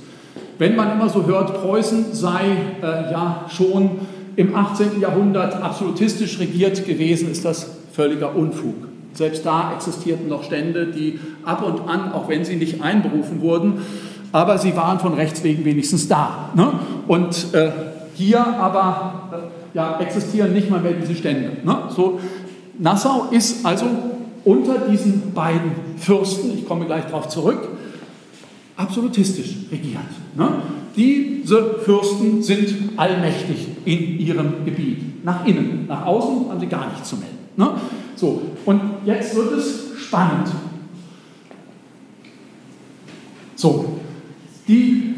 [0.58, 3.90] Wenn man immer so hört, Preußen sei äh, ja schon
[4.36, 5.00] im 18.
[5.00, 8.85] Jahrhundert absolutistisch regiert gewesen, ist das völliger Unfug.
[9.16, 13.80] Selbst da existierten noch Stände, die ab und an, auch wenn sie nicht einberufen wurden,
[14.32, 16.50] aber sie waren von Rechts wegen wenigstens da.
[16.54, 16.72] Ne?
[17.06, 17.70] Und äh,
[18.14, 21.52] hier aber äh, ja, existieren nicht mal mehr diese Stände.
[21.64, 21.76] Ne?
[21.94, 22.20] So,
[22.78, 23.86] Nassau ist also
[24.44, 27.68] unter diesen beiden Fürsten, ich komme gleich darauf zurück,
[28.76, 30.02] absolutistisch regiert.
[30.36, 30.48] Ne?
[30.94, 35.24] Diese Fürsten sind allmächtig in ihrem Gebiet.
[35.24, 37.36] Nach innen, nach außen haben sie gar nichts zu melden.
[38.16, 40.48] So, und jetzt wird es spannend.
[43.54, 44.00] So,
[44.66, 45.14] die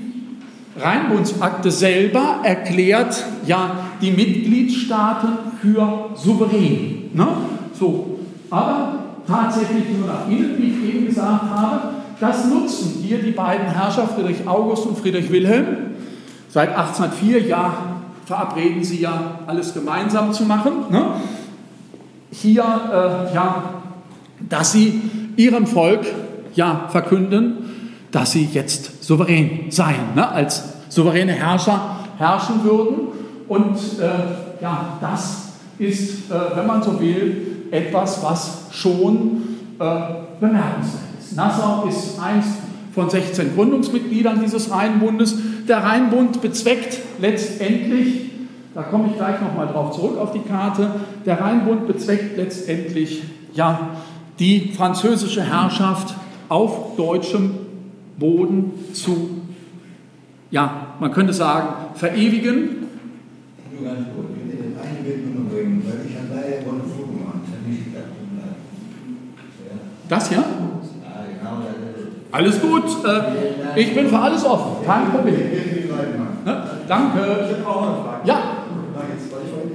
[0.79, 3.71] Rheinbundsakte selber erklärt ja
[4.01, 5.31] die Mitgliedstaaten
[5.61, 7.11] für souverän.
[7.15, 7.27] Ne?
[7.73, 8.21] So,
[8.51, 11.81] aber tatsächlich nur nach innen, wie ich eben gesagt habe,
[12.21, 15.67] das nutzen hier die beiden Herrscher Friedrich August und Friedrich Wilhelm.
[16.49, 17.73] Seit 1804 ja,
[18.25, 20.73] verabreden sie ja alles gemeinsam zu machen.
[20.91, 21.13] Ne?
[22.31, 23.65] Hier äh, ja,
[24.49, 25.01] dass sie
[25.37, 26.07] ihrem Volk
[26.55, 27.57] ja verkünden,
[28.11, 30.29] dass sie jetzt souverän seien, ne?
[30.29, 33.09] als souveräne Herrscher herrschen würden.
[33.49, 39.43] Und äh, ja, das ist, äh, wenn man so will, etwas, was schon
[39.79, 39.85] äh,
[40.41, 41.37] bemerkenswert ist.
[41.37, 42.47] Nassau ist eins
[42.95, 45.37] von 16 Gründungsmitgliedern dieses Rheinbundes.
[45.69, 48.28] Der Rheinbund bezweckt letztendlich,
[48.79, 50.89] da komme ich gleich nochmal drauf zurück auf die Karte,
[51.27, 53.91] der Rheinbund bezweckt letztendlich ja,
[54.39, 56.15] die französische Herrschaft
[56.49, 57.55] auf deutschem
[58.21, 59.31] Boden zu,
[60.53, 62.87] ja, man könnte sagen, verewigen.
[63.73, 67.35] Nur ganz kurz, ich will eine Bildung bringen, weil ich habe leider von Flug gemacht.
[70.09, 70.45] Das hier?
[72.31, 72.85] Alles gut.
[73.05, 74.87] Äh, ich bin für alles offen.
[74.87, 75.35] Kein Problem.
[76.45, 76.63] Ne?
[76.87, 77.19] Danke.
[77.19, 78.29] Ich habe auch eine Frage.
[78.29, 78.58] Ja.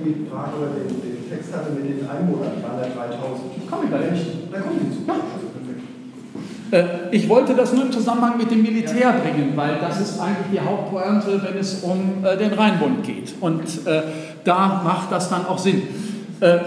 [0.04, 3.70] Die Frage oder den, den Text hatte mit den Einwohnern, waren da 3000.
[3.70, 4.26] Komm ich da nicht.
[4.52, 5.02] Da kommt die zu.
[5.08, 6.80] Ja.
[6.80, 10.48] Äh, Ich wollte das nur im Zusammenhang mit dem Militär bringen, weil das ist eigentlich
[10.54, 13.36] die Hauptpointe, wenn es um äh, den Rheinbund geht.
[13.40, 14.02] Und äh,
[14.44, 15.84] da macht das dann auch Sinn.
[16.40, 16.58] Äh,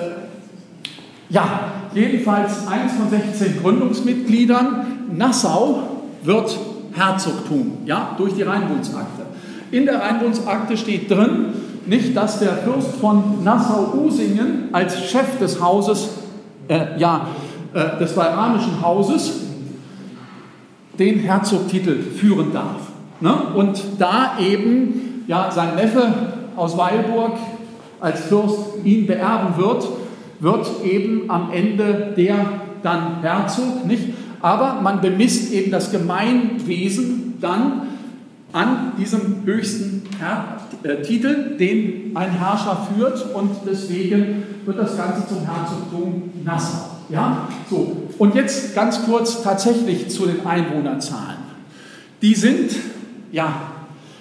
[1.29, 5.09] ja, jedenfalls eins von 16 Gründungsmitgliedern.
[5.16, 5.83] Nassau
[6.22, 6.57] wird
[6.95, 9.22] Herzogtum, ja, durch die Rheinbundsakte.
[9.72, 11.47] In der Rheinbundsakte steht drin,
[11.87, 16.09] nicht, dass der Fürst von Nassau-Usingen als Chef des Hauses,
[16.68, 17.28] äh, ja,
[17.74, 19.41] äh, des bayranischen Hauses,
[20.99, 22.80] den Herzogtitel führen darf.
[23.20, 23.34] Ne?
[23.55, 26.12] Und da eben ja, sein Neffe
[26.57, 27.32] aus Weilburg
[28.01, 29.87] als Fürst ihn beerben wird,
[30.41, 32.37] wird eben am Ende der
[32.82, 34.05] dann Herzog, nicht?
[34.43, 37.82] Aber man bemisst eben das Gemeinwesen dann
[38.57, 45.29] an diesem höchsten Her äh, Titel, den ein Herrscher führt und deswegen wird das Ganze
[45.29, 46.91] zum Herzogtum Nassau.
[47.11, 48.09] Ja, so.
[48.17, 51.37] Und jetzt ganz kurz tatsächlich zu den Einwohnerzahlen.
[52.23, 52.71] Die sind
[53.31, 53.53] ja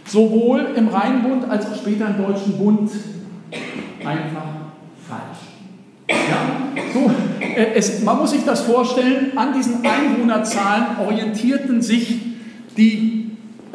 [0.05, 2.91] sowohl im Rheinbund als auch später im Deutschen Bund
[4.05, 4.47] einfach
[5.07, 5.39] falsch.
[6.09, 7.09] Ja, so,
[7.39, 12.19] äh, es, man muss sich das vorstellen, an diesen Einwohnerzahlen orientierten sich
[12.77, 13.24] die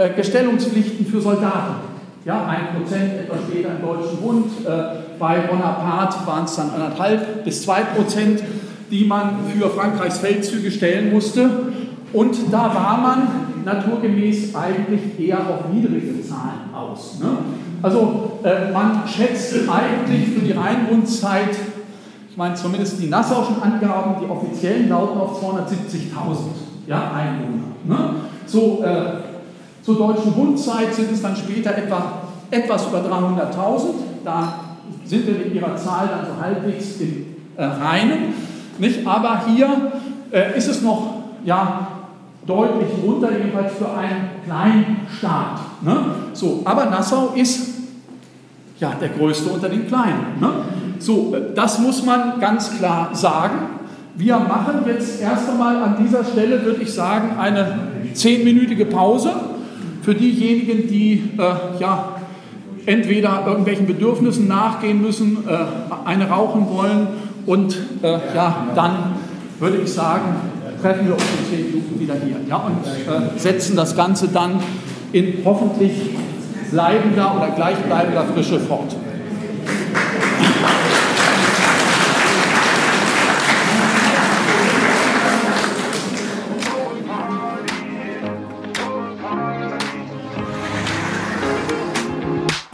[0.01, 1.91] äh, Gestellungspflichten für Soldaten.
[2.25, 4.71] Ja, ein Prozent etwa später im Deutschen Bund, äh,
[5.19, 8.43] bei Bonaparte waren es dann anderthalb bis zwei Prozent
[8.91, 11.49] die man für Frankreichs Feldzüge stellen musste.
[12.13, 13.29] Und da war man
[13.65, 17.19] naturgemäß eigentlich eher auf niedrige Zahlen aus.
[17.21, 17.29] Ne?
[17.83, 21.51] Also äh, man schätzt eigentlich für die Rheinbundzeit,
[22.31, 27.69] ich meine zumindest die nassauischen Angaben, die offiziellen lauten auf 270.000 ja, Einwohner.
[27.85, 28.15] Ne?
[28.47, 29.30] So, äh,
[29.83, 33.87] zur deutschen Bundzeit sind es dann später etwa etwas über 300.000.
[34.25, 34.55] Da
[35.05, 37.27] sind wir mit ihrer Zahl dann so halbwegs im
[37.57, 38.35] äh, Reinen.
[38.79, 39.07] Nicht?
[39.07, 39.93] Aber hier
[40.31, 41.15] äh, ist es noch
[41.45, 41.89] ja,
[42.47, 45.61] deutlich runter, jedenfalls für einen kleinen Staat.
[45.83, 45.97] Ne?
[46.33, 47.69] So, aber Nassau ist
[48.79, 50.39] ja der größte unter den Kleinen.
[50.41, 50.51] Ne?
[50.99, 53.59] So, äh, das muss man ganz klar sagen.
[54.17, 57.79] Wir machen jetzt erst einmal an dieser Stelle, würde ich sagen, eine
[58.13, 59.33] zehnminütige Pause
[60.03, 62.17] für diejenigen, die äh, ja,
[62.87, 65.57] entweder irgendwelchen Bedürfnissen nachgehen müssen, äh,
[66.05, 67.09] eine rauchen wollen
[67.47, 69.15] und äh, ja, dann
[69.59, 70.37] würde ich sagen,
[70.81, 74.61] treffen wir uns in zehn Minuten wieder hier ja, und äh, setzen das Ganze dann
[75.13, 75.93] in hoffentlich
[76.71, 78.97] bleibender oder gleichbleibender Frische fort.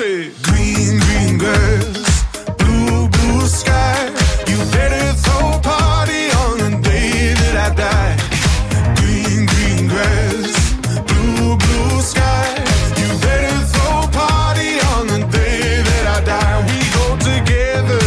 [0.00, 2.24] Said, Green, green grass,
[2.56, 4.08] blue, blue sky.
[4.48, 8.16] You better throw a party on the day that I die.
[8.96, 10.56] Green, green grass,
[11.04, 12.48] blue, blue sky.
[12.96, 16.56] You better throw a party on the day that I die.
[16.70, 18.00] We go together,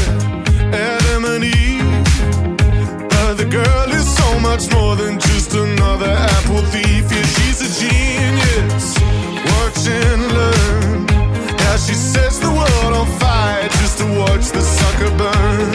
[0.74, 1.94] Adam and Eve.
[3.08, 7.06] But the girl is so much more than just another apple thief.
[7.14, 8.98] Yeah, she's a genius.
[9.46, 9.86] Watch
[13.08, 15.72] on just to watch the sucker burn.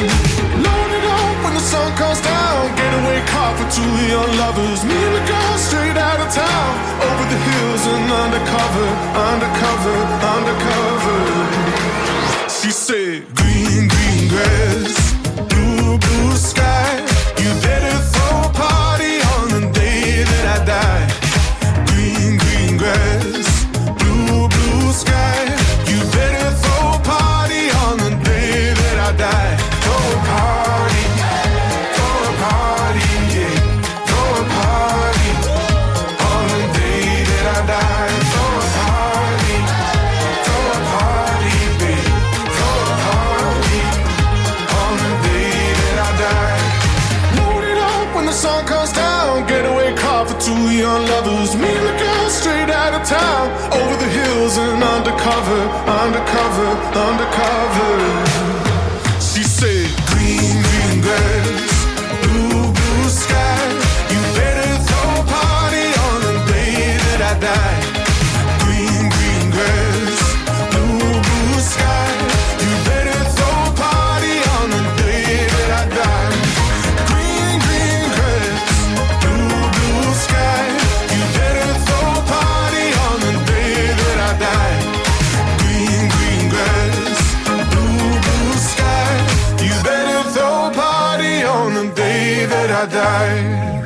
[0.64, 2.74] Load it up when the sun comes down.
[2.76, 4.84] Getaway car for two young lovers.
[4.84, 6.70] Me and the girl straight out of town.
[7.06, 8.88] Over the hills and undercover,
[9.30, 9.98] undercover,
[10.36, 11.18] undercover.
[12.48, 14.94] She said, Green, green grass,
[15.52, 16.90] blue, blue sky.
[17.42, 17.87] You better
[55.38, 55.87] lover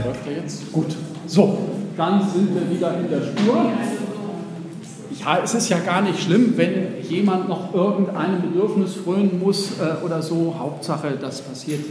[0.04, 0.72] Läuft er jetzt?
[0.72, 0.96] Gut.
[1.26, 1.58] So,
[1.96, 3.66] dann sind wir wieder in der Spur.
[5.20, 10.04] Ja, es ist ja gar nicht schlimm, wenn jemand noch irgendeinem Bedürfnis frönen muss äh,
[10.04, 10.54] oder so.
[10.58, 11.84] Hauptsache, das passiert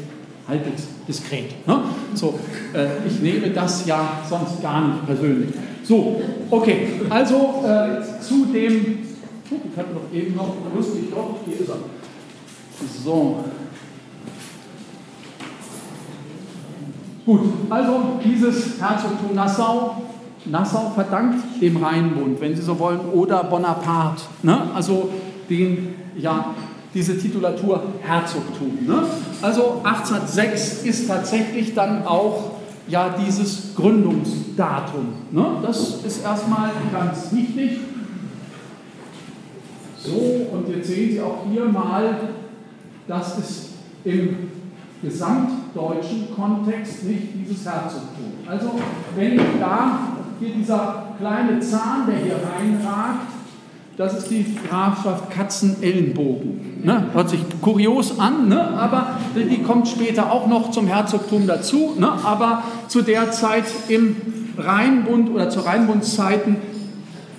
[0.47, 1.68] halbwegs diskret.
[1.68, 1.80] Ne?
[2.14, 2.39] So,
[2.74, 5.49] äh, ich nehme das ja sonst gar nicht persönlich.
[5.84, 8.99] So, okay, also äh, zu dem.
[9.49, 11.76] Oh, ich hatte doch eben noch lustig, doch, hier ist er.
[13.03, 13.43] So,
[17.32, 20.02] Gut, also dieses Herzogtum Nassau,
[20.44, 24.24] Nassau verdankt dem Rheinbund, wenn Sie so wollen, oder Bonaparte.
[24.44, 24.64] Ne?
[24.76, 25.08] Also
[25.50, 26.54] den, ja,
[26.94, 28.80] diese Titulatur Herzogtum.
[28.86, 29.04] Ne?
[29.42, 32.52] Also 1806 ist tatsächlich dann auch
[32.90, 35.14] ja, dieses Gründungsdatum.
[35.32, 35.46] Ne?
[35.62, 37.80] Das ist erstmal ganz wichtig.
[40.04, 42.14] So, und jetzt sehen Sie auch hier mal,
[43.08, 43.70] das ist
[44.04, 44.52] im
[45.02, 48.34] gesamtdeutschen Kontext nicht dieses Herzogtum.
[48.47, 48.72] Also
[49.16, 49.99] wenn da
[50.39, 53.28] hier dieser kleine Zahn, der hier reinragt,
[53.97, 56.82] das ist die Grafschaft Katzen-Ellenbogen.
[56.84, 57.08] Ne?
[57.14, 58.60] Hört sich kurios an, ne?
[58.70, 61.93] aber die kommt später auch noch zum Herzogtum dazu.
[61.99, 62.10] Ne?
[62.24, 64.16] Aber zu der Zeit im
[64.58, 66.56] Rheinbund oder zu Rheinbundszeiten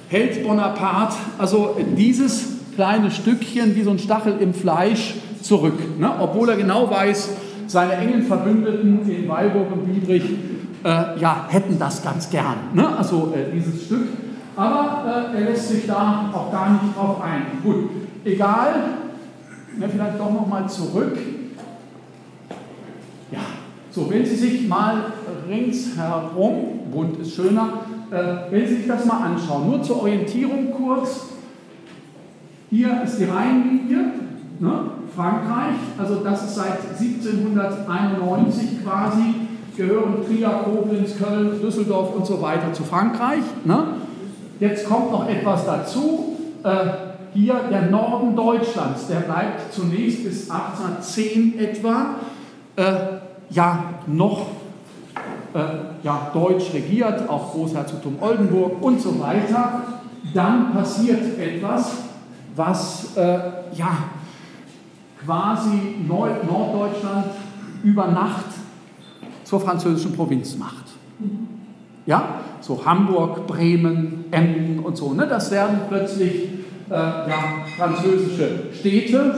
[0.09, 5.99] hält Bonaparte also dieses kleine Stückchen wie so ein Stachel im Fleisch zurück.
[5.99, 6.11] Ne?
[6.21, 7.31] Obwohl er genau weiß,
[7.73, 10.25] seine engen Verbündeten in Weilburg und Biebrich
[10.85, 12.87] äh, ja, hätten das ganz gern, ne?
[12.97, 14.09] also äh, dieses Stück.
[14.55, 17.63] Aber äh, er lässt sich da auch gar nicht drauf ein.
[17.63, 17.91] Gut,
[18.25, 18.75] egal,
[19.81, 21.17] ja, vielleicht doch nochmal zurück.
[23.31, 23.39] Ja,
[23.91, 25.05] so, wenn Sie sich mal
[25.49, 31.29] ringsherum, bunt ist schöner, äh, wenn Sie sich das mal anschauen, nur zur Orientierung kurz.
[32.69, 34.13] Hier ist die Rheinlinie,
[34.61, 34.81] ne?
[35.15, 39.35] Frankreich, also das ist seit 1791 quasi,
[39.77, 43.43] gehören Trier, Koblenz, Köln, Düsseldorf und so weiter zu Frankreich.
[43.65, 43.85] Ne?
[44.61, 46.37] Jetzt kommt noch etwas dazu.
[46.63, 46.71] Äh,
[47.35, 52.17] hier der Norden Deutschlands, der bleibt zunächst bis 1810 etwa
[52.77, 52.83] äh,
[53.51, 54.47] ja noch
[55.55, 55.59] äh,
[56.03, 59.83] ja, deutsch regiert, auch Großherzogtum Oldenburg und so weiter.
[60.35, 61.93] Dann passiert etwas
[62.57, 63.39] was äh,
[63.75, 63.97] ja,
[65.25, 67.27] quasi Nord Norddeutschland
[67.85, 68.47] über Nacht
[69.45, 70.85] zur französischen Provinz macht.
[72.07, 75.13] Ja, so Hamburg, Bremen, Emden und so.
[75.13, 75.27] Ne?
[75.27, 76.49] Das werden plötzlich
[76.91, 79.35] äh, ja, französische Städte.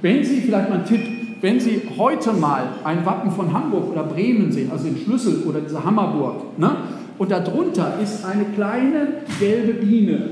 [0.00, 1.00] Wenn Sie, vielleicht mal ein Tipp,
[1.40, 5.60] wenn Sie heute mal ein Wappen von Hamburg oder Bremen sehen, also den Schlüssel oder
[5.60, 6.70] diese Hammerburg, ne?
[7.18, 10.30] und darunter ist eine kleine gelbe Biene,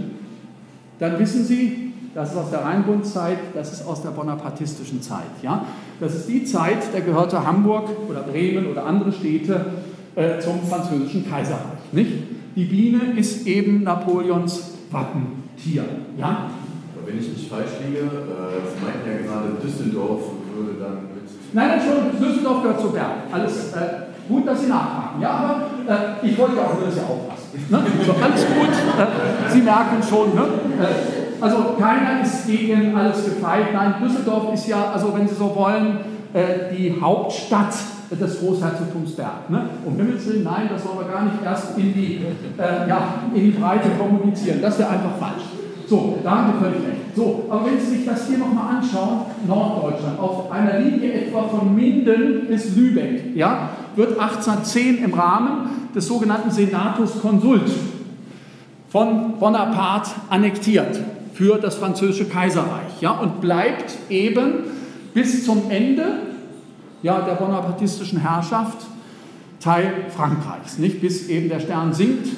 [0.98, 1.81] dann wissen Sie,
[2.14, 5.42] das ist aus der Rheinbundzeit, das ist aus der bonapartistischen Zeit.
[5.42, 5.64] Ja?
[6.00, 9.66] Das ist die Zeit, da gehörte Hamburg oder Bremen oder andere Städte
[10.14, 11.60] äh, zum französischen Kaiserreich.
[11.92, 12.12] Nicht?
[12.54, 15.84] Die Biene ist eben Napoleons Wappentier.
[16.18, 16.50] Ja?
[17.06, 20.20] Wenn ich nicht falsch liege, äh, Sie meinten ja gerade, Düsseldorf
[20.54, 21.54] würde dann mit.
[21.54, 23.10] Nein, nein, schon, Düsseldorf gehört zu Bern.
[23.32, 25.20] Alles äh, gut, dass Sie nachfragen.
[25.20, 27.66] Ja, aber äh, ich wollte ja auch nur, dass Sie aufpassen.
[27.68, 27.78] Ne?
[27.98, 30.34] Also alles gut, äh, Sie merken schon.
[30.34, 30.44] Ne?
[31.42, 33.74] Also keiner ist gegen alles gefeit.
[33.74, 35.98] Nein, Düsseldorf ist ja, also wenn Sie so wollen,
[36.32, 37.74] äh, die Hauptstadt
[38.12, 39.50] des Großherzogtums Berg.
[39.50, 39.64] Ne?
[39.84, 42.20] Um Himmels Willen, nein, das wollen wir gar nicht erst in die,
[42.58, 44.60] äh, ja, in die Breite kommunizieren.
[44.62, 45.42] Das wäre einfach falsch.
[45.88, 47.16] So, da haben Sie völlig recht.
[47.16, 51.74] So, aber wenn Sie sich das hier nochmal anschauen, Norddeutschland, auf einer Linie etwa von
[51.74, 57.70] Minden bis Lübeck, ja, wird 1810 im Rahmen des sogenannten Senatus Consult
[58.90, 61.00] von Bonaparte annektiert
[61.34, 64.64] für das französische Kaiserreich ja, und bleibt eben
[65.14, 66.04] bis zum Ende
[67.02, 68.86] ja, der bonapartistischen Herrschaft
[69.60, 72.28] Teil Frankreichs, nicht bis eben der Stern sinkt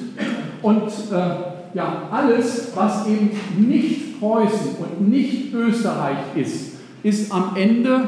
[0.61, 6.73] und äh, ja, alles, was eben nicht Preußen und nicht Österreich ist,
[7.03, 8.07] ist am Ende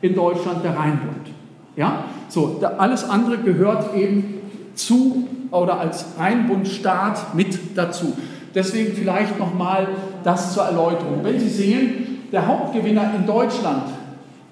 [0.00, 1.30] in Deutschland der Rheinbund.
[1.76, 4.34] Ja, so, da, alles andere gehört eben
[4.74, 8.12] zu oder als Rheinbundstaat mit dazu.
[8.54, 9.88] Deswegen vielleicht nochmal
[10.22, 11.20] das zur Erläuterung.
[11.22, 13.84] Wenn Sie sehen, der Hauptgewinner in Deutschland,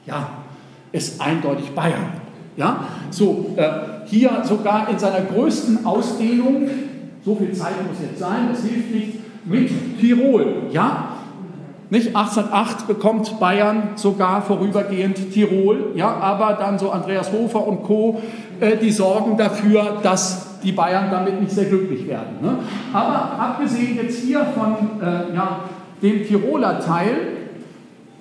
[0.07, 0.28] ja,
[0.90, 2.12] ist eindeutig Bayern.
[2.57, 3.68] Ja, so, äh,
[4.07, 6.68] hier sogar in seiner größten Ausdehnung,
[7.24, 10.64] so viel Zeit muss jetzt sein, das hilft nicht, mit Tirol.
[10.70, 11.09] Ja,
[11.88, 18.20] nicht 1808 bekommt Bayern sogar vorübergehend Tirol, ja, aber dann so Andreas Hofer und Co.,
[18.61, 22.36] äh, die sorgen dafür, dass die Bayern damit nicht sehr glücklich werden.
[22.40, 22.58] Ne?
[22.92, 25.60] Aber abgesehen jetzt hier von äh, ja,
[26.02, 27.16] dem Tiroler Teil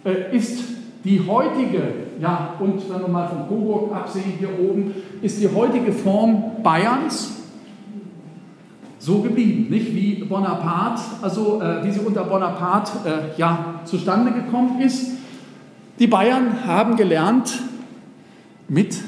[0.04, 0.64] äh, ist
[1.04, 1.82] die heutige,
[2.20, 7.38] ja, und wenn wir mal von Coburg absehen hier oben, ist die heutige Form Bayerns
[9.00, 14.80] so geblieben, nicht wie Bonaparte, also äh, wie sie unter Bonaparte äh, ja, zustande gekommen
[14.80, 15.14] ist.
[15.98, 17.64] Die Bayern haben gelernt,
[18.68, 19.00] mit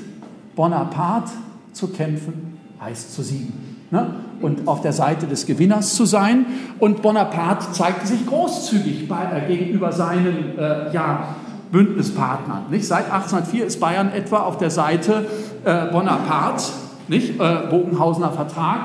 [0.55, 1.31] Bonaparte
[1.73, 2.52] zu kämpfen,
[2.83, 3.53] heißt zu siegen.
[3.91, 4.07] Ne?
[4.41, 6.45] Und auf der Seite des Gewinners zu sein.
[6.79, 11.35] Und Bonaparte zeigte sich großzügig bei, äh, gegenüber seinen äh, ja,
[11.71, 12.65] Bündnispartnern.
[12.69, 12.85] Nicht?
[12.85, 15.25] Seit 1804 ist Bayern etwa auf der Seite
[15.63, 16.63] äh, Bonaparte,
[17.07, 17.39] nicht?
[17.39, 18.79] Äh, Bogenhausener Vertrag.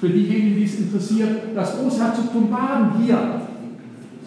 [0.00, 3.18] Für diejenigen, die es interessiert, das Großherzogtum Baden hier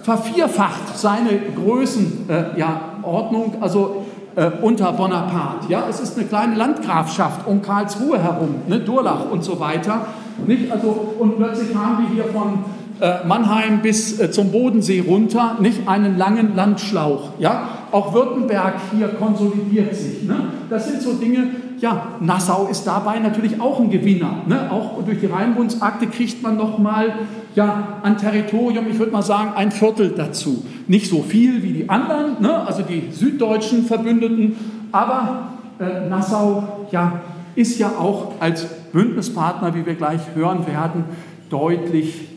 [0.03, 4.05] vervierfacht seine Größenordnung, äh, ja, also
[4.35, 5.69] äh, unter Bonaparte.
[5.69, 5.85] Ja?
[5.89, 8.79] Es ist eine kleine Landgrafschaft um Karlsruhe herum, ne?
[8.79, 10.05] Durlach und so weiter.
[10.45, 10.71] Nicht?
[10.71, 12.59] Also, und plötzlich haben wir hier von
[13.01, 17.31] äh, Mannheim bis äh, zum Bodensee runter nicht einen langen Landschlauch.
[17.39, 17.67] Ja?
[17.91, 20.23] Auch Württemberg hier konsolidiert sich.
[20.23, 20.35] Ne?
[20.69, 21.47] Das sind so Dinge,
[21.81, 24.43] ja, Nassau ist dabei natürlich auch ein Gewinner.
[24.47, 24.71] Ne?
[24.71, 27.13] Auch durch die Rheinbundsakte kriegt man nochmal
[27.55, 30.63] ja, an Territorium, ich würde mal sagen, ein Viertel dazu.
[30.87, 32.65] Nicht so viel wie die anderen, ne?
[32.67, 34.55] also die süddeutschen Verbündeten,
[34.91, 37.21] aber äh, Nassau ja,
[37.55, 41.05] ist ja auch als Bündnispartner, wie wir gleich hören werden,
[41.49, 42.27] deutlich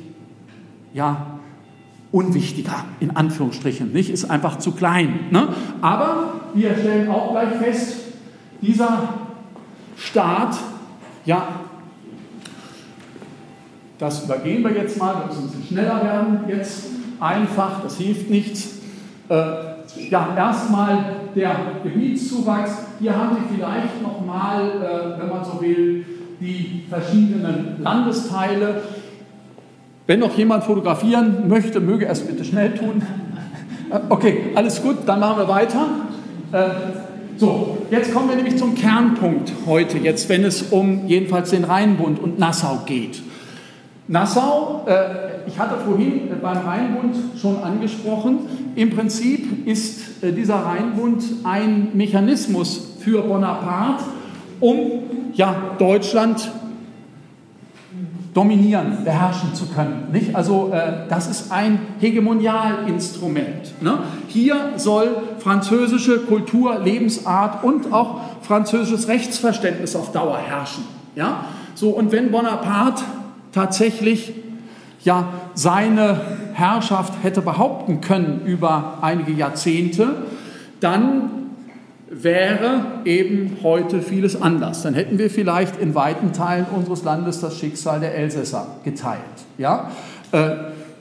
[0.94, 1.38] ja,
[2.12, 4.08] unwichtiger, in Anführungsstrichen, nicht?
[4.08, 5.20] Ist einfach zu klein.
[5.30, 5.48] Ne?
[5.82, 7.96] Aber wir stellen auch gleich fest,
[8.62, 9.23] dieser
[9.96, 10.56] Staat,
[11.24, 11.48] ja,
[13.98, 16.86] das übergehen wir jetzt mal, wir müssen ein bisschen schneller werden jetzt,
[17.20, 18.78] einfach, das hilft nichts.
[19.28, 19.34] Äh,
[20.10, 22.72] ja, erstmal der Gebietszuwachs.
[23.00, 26.04] Hier haben Sie vielleicht nochmal, äh, wenn man so will,
[26.40, 28.82] die verschiedenen Landesteile.
[30.06, 33.02] Wenn noch jemand fotografieren möchte, möge er es bitte schnell tun.
[33.90, 35.86] Äh, okay, alles gut, dann machen wir weiter.
[36.52, 36.70] Äh,
[37.36, 42.20] so, jetzt kommen wir nämlich zum Kernpunkt heute, jetzt wenn es um jedenfalls den Rheinbund
[42.20, 43.22] und Nassau geht.
[44.06, 48.40] Nassau, äh, ich hatte vorhin beim Rheinbund schon angesprochen,
[48.76, 54.04] im Prinzip ist dieser Rheinbund ein Mechanismus für Bonaparte,
[54.60, 55.02] um
[55.34, 56.50] ja, Deutschland
[58.34, 60.08] dominieren, beherrschen zu können.
[60.12, 60.34] Nicht?
[60.34, 63.80] Also äh, das ist ein Hegemonialinstrument.
[63.80, 63.98] Ne?
[64.26, 70.84] Hier soll französische Kultur, Lebensart und auch französisches Rechtsverständnis auf Dauer herrschen.
[71.14, 71.44] Ja?
[71.76, 73.04] So, und wenn Bonaparte
[73.52, 74.34] tatsächlich
[75.04, 76.20] ja, seine
[76.54, 80.24] Herrschaft hätte behaupten können über einige Jahrzehnte,
[80.80, 81.43] dann
[82.22, 84.82] wäre eben heute vieles anders.
[84.82, 89.20] Dann hätten wir vielleicht in weiten Teilen unseres Landes das Schicksal der Elsässer geteilt,
[89.58, 89.90] ja?
[90.32, 90.50] Äh,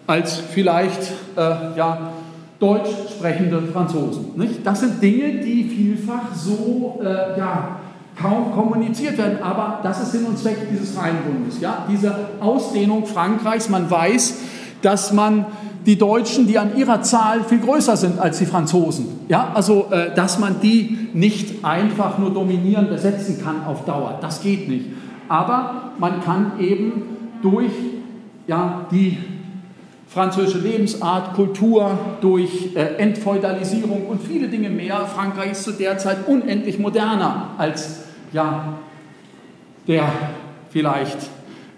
[0.05, 1.01] als vielleicht
[1.37, 1.39] äh,
[1.77, 2.11] ja,
[2.59, 4.31] deutsch sprechende Franzosen.
[4.35, 4.65] Nicht?
[4.65, 7.79] Das sind Dinge, die vielfach so äh, ja,
[8.21, 11.61] kaum kommuniziert werden, aber das ist Sinn und Zweck dieses Rheinbundes.
[11.61, 11.85] Ja?
[11.89, 14.39] Diese Ausdehnung Frankreichs, man weiß,
[14.81, 15.45] dass man
[15.85, 19.51] die Deutschen, die an ihrer Zahl viel größer sind als die Franzosen, ja?
[19.53, 24.69] also äh, dass man die nicht einfach nur dominieren, besetzen kann auf Dauer, das geht
[24.69, 24.85] nicht.
[25.27, 27.03] Aber man kann eben
[27.41, 27.71] durch
[28.47, 29.17] ja, die
[30.07, 35.05] französische Lebensart, Kultur, durch äh, Entfeudalisierung und viele Dinge mehr.
[35.05, 38.77] Frankreich ist zu der Zeit unendlich moderner als ja,
[39.87, 40.03] der
[40.69, 41.17] vielleicht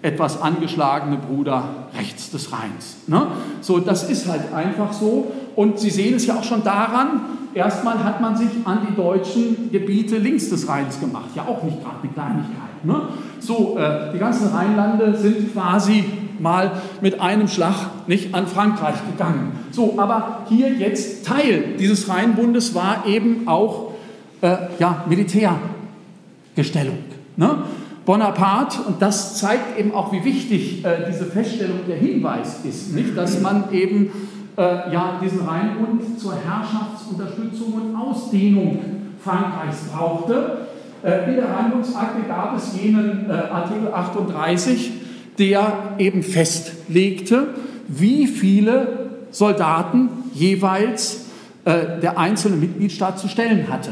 [0.02, 2.96] etwas angeschlagene Bruder rechts des Rheins.
[3.06, 3.26] Ne?
[3.60, 5.32] So, das ist halt einfach so.
[5.54, 7.20] Und Sie sehen es ja auch schon daran,
[7.54, 11.30] erstmal hat man sich an die deutschen Gebiete links des Rheins gemacht.
[11.34, 12.84] Ja, auch nicht gerade eine Kleinigkeit.
[12.84, 13.00] Ne?
[13.40, 16.04] So, äh, die ganzen Rheinlande sind quasi
[16.38, 17.74] mal mit einem Schlag
[18.06, 19.52] nicht an Frankreich gegangen.
[19.70, 23.92] So, aber hier jetzt Teil dieses Rheinbundes war eben auch
[24.42, 26.98] äh, ja, Militärgestellung.
[27.36, 27.58] Ne?
[28.06, 33.16] Bonaparte, und das zeigt eben auch, wie wichtig äh, diese Feststellung der Hinweis ist, nicht?
[33.16, 34.12] dass man eben
[34.56, 38.78] äh, ja, diesen Rheinbund zur Herrschaftsunterstützung und Ausdehnung
[39.22, 40.68] Frankreichs brauchte.
[41.02, 44.92] Äh, in der Rheinbundsakte gab es jenen äh, Artikel 38,
[45.38, 47.48] der eben festlegte,
[47.88, 51.26] wie viele Soldaten jeweils
[51.64, 53.90] äh, der einzelne Mitgliedstaat zu stellen hatte.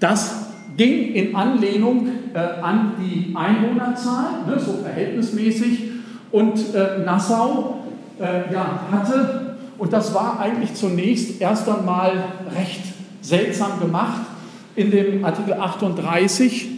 [0.00, 0.49] Das
[0.80, 5.90] ging in Anlehnung äh, an die Einwohnerzahl, ne, so verhältnismäßig.
[6.32, 7.82] Und äh, Nassau
[8.18, 12.12] äh, ja, hatte, und das war eigentlich zunächst erst einmal
[12.56, 12.80] recht
[13.20, 14.22] seltsam gemacht,
[14.74, 16.68] in dem Artikel 38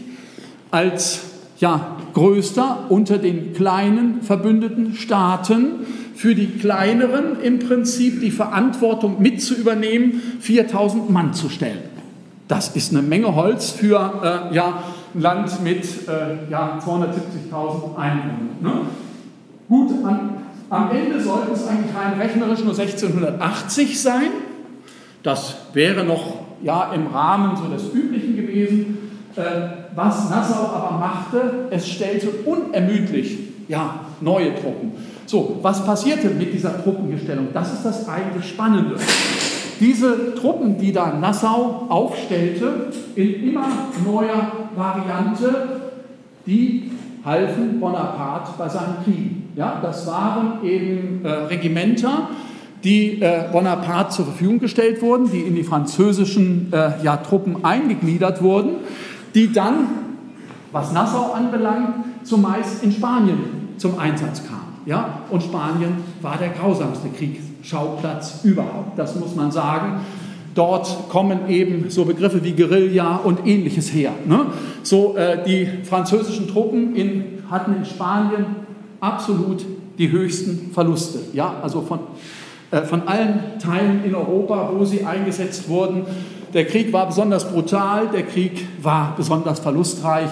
[0.72, 1.20] als
[1.61, 5.86] ja, größter unter den kleinen verbündeten Staaten
[6.16, 11.91] für die kleineren im Prinzip die Verantwortung mit zu übernehmen, 4000 Mann zu stellen.
[12.53, 14.82] Das ist eine Menge Holz für äh, ja,
[15.14, 18.50] ein Land mit äh, ja, 270.000 Einwohnern.
[18.61, 18.72] Ne?
[19.70, 24.26] Gut, an, am Ende sollten es eigentlich rein rechnerisch nur 1680 sein.
[25.22, 28.98] Das wäre noch ja, im Rahmen so des Üblichen gewesen.
[29.34, 29.42] Äh,
[29.94, 33.38] was Nassau aber machte, es stellte unermüdlich
[33.68, 34.92] ja, neue Truppen.
[35.24, 37.48] So, was passierte mit dieser Truppengestellung?
[37.55, 38.96] Das ist das eigentlich Spannende.
[39.83, 43.66] Diese Truppen, die da Nassau aufstellte, in immer
[44.07, 45.80] neuer Variante,
[46.47, 46.93] die
[47.24, 49.51] halfen Bonaparte bei seinen Kriegen.
[49.57, 52.28] Ja, das waren eben äh, Regimenter,
[52.85, 58.41] die äh, Bonaparte zur Verfügung gestellt wurden, die in die französischen äh, ja, Truppen eingegliedert
[58.41, 58.76] wurden,
[59.35, 59.89] die dann,
[60.70, 63.39] was Nassau anbelangt, zumeist in Spanien
[63.78, 64.62] zum Einsatz kamen.
[64.87, 65.22] Ja?
[65.28, 67.09] Und Spanien war der grausamste
[67.63, 70.01] Kriegsschauplatz überhaupt, das muss man sagen.
[70.55, 74.13] Dort kommen eben so Begriffe wie Guerilla und ähnliches her.
[74.26, 74.47] Ne?
[74.83, 78.45] So, äh, die französischen Truppen in, hatten in Spanien
[79.01, 79.64] absolut
[79.97, 81.21] die höchsten Verluste.
[81.33, 81.55] Ja?
[81.63, 82.01] Also von,
[82.71, 86.05] äh, von allen Teilen in Europa, wo sie eingesetzt wurden.
[86.53, 90.29] Der Krieg war besonders brutal, der Krieg war besonders verlustreich.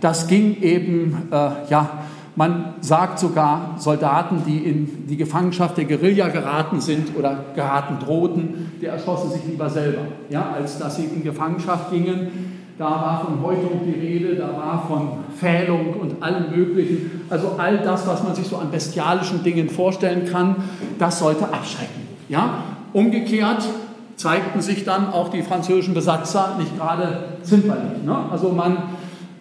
[0.00, 2.04] Das ging eben äh, ja,
[2.36, 8.72] man sagt sogar, Soldaten, die in die Gefangenschaft der Guerilla geraten sind oder geraten drohten,
[8.80, 12.62] die erschossen sich lieber selber, ja, als dass sie in Gefangenschaft gingen.
[12.76, 17.22] Da war von Häutung die Rede, da war von Pfählung und allem Möglichen.
[17.30, 20.56] Also all das, was man sich so an bestialischen Dingen vorstellen kann,
[20.98, 22.02] das sollte abschrecken.
[22.28, 22.64] Ja?
[22.92, 23.68] Umgekehrt
[24.16, 28.02] zeigten sich dann auch die französischen Besatzer nicht gerade zimperlich.
[28.04, 28.16] Ne?
[28.32, 28.78] Also man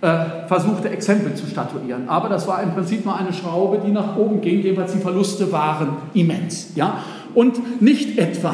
[0.03, 2.09] äh, versuchte, Exempel zu statuieren.
[2.09, 5.49] Aber das war im Prinzip nur eine Schraube, die nach oben ging, jedenfalls die Verluste
[5.53, 6.75] waren immens.
[6.75, 6.97] Ja?
[7.33, 8.53] Und nicht etwa,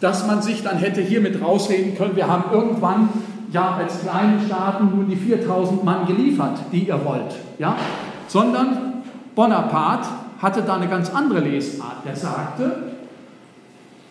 [0.00, 3.10] dass man sich dann hätte hiermit rausreden können, wir haben irgendwann
[3.52, 7.32] ja als kleine Staaten nur die 4000 Mann geliefert, die ihr wollt.
[7.60, 7.76] Ja?
[8.26, 9.04] Sondern
[9.36, 10.08] Bonaparte
[10.42, 12.04] hatte da eine ganz andere Lesart.
[12.04, 12.74] Er sagte,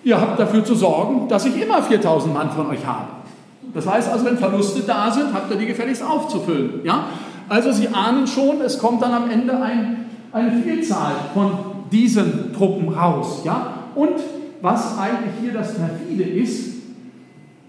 [0.05, 3.16] ihr habt dafür zu sorgen, dass ich immer 4000 Mann von euch habe.
[3.77, 6.81] Das heißt also, wenn Verluste da sind, habt ihr die gefälligst aufzufüllen.
[6.83, 7.05] Ja?
[7.47, 11.51] Also Sie ahnen schon, es kommt dann am Ende ein eine Vielzahl von
[11.91, 13.41] diesen Truppen raus.
[13.43, 13.73] Ja?
[13.95, 14.15] Und
[14.61, 16.75] was eigentlich hier das perfide ist,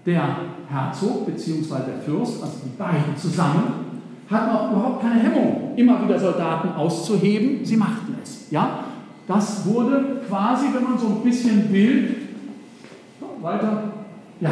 [0.05, 0.37] der
[0.69, 1.75] Herzog bzw.
[1.87, 3.85] der Fürst, also die beiden zusammen,
[4.29, 7.65] hatten auch überhaupt keine Hemmung, immer wieder Soldaten auszuheben.
[7.65, 8.49] Sie machten es.
[8.51, 8.85] Ja?
[9.27, 12.15] Das wurde quasi, wenn man so ein bisschen will,
[13.41, 13.83] weiter,
[14.41, 14.51] ja,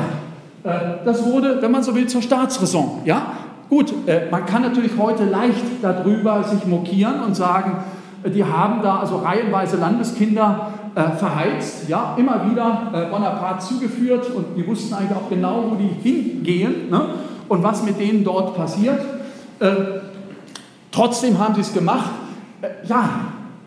[0.63, 3.01] das wurde, wenn man so will, zur Staatsräson.
[3.05, 3.27] Ja?
[3.69, 7.83] Gut, äh, man kann natürlich heute leicht darüber sich mokieren und sagen,
[8.23, 10.71] äh, die haben da also reihenweise Landeskinder
[11.19, 16.89] verheizt, ja, immer wieder Bonaparte zugeführt und die wussten eigentlich auch genau, wo die hingehen
[16.89, 17.01] ne?
[17.47, 18.99] und was mit denen dort passiert.
[20.91, 22.09] trotzdem haben sie es gemacht.
[22.87, 23.09] ja,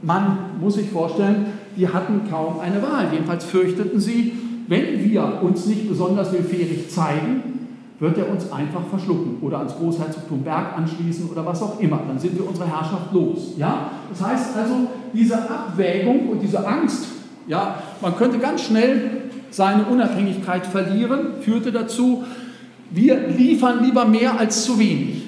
[0.03, 3.07] man muss sich vorstellen, die hatten kaum eine Wahl.
[3.13, 4.33] Jedenfalls fürchteten sie,
[4.71, 7.67] wenn wir uns nicht besonders willfährig zeigen,
[7.99, 12.01] wird er uns einfach verschlucken oder ans Großherzogtum Berg anschließen oder was auch immer.
[12.07, 13.55] Dann sind wir unsere Herrschaft los.
[13.57, 13.91] Ja?
[14.09, 14.75] Das heißt also,
[15.13, 17.09] diese Abwägung und diese Angst,
[17.49, 22.23] ja, man könnte ganz schnell seine Unabhängigkeit verlieren, führte dazu,
[22.93, 25.25] wir liefern lieber mehr als zu wenig.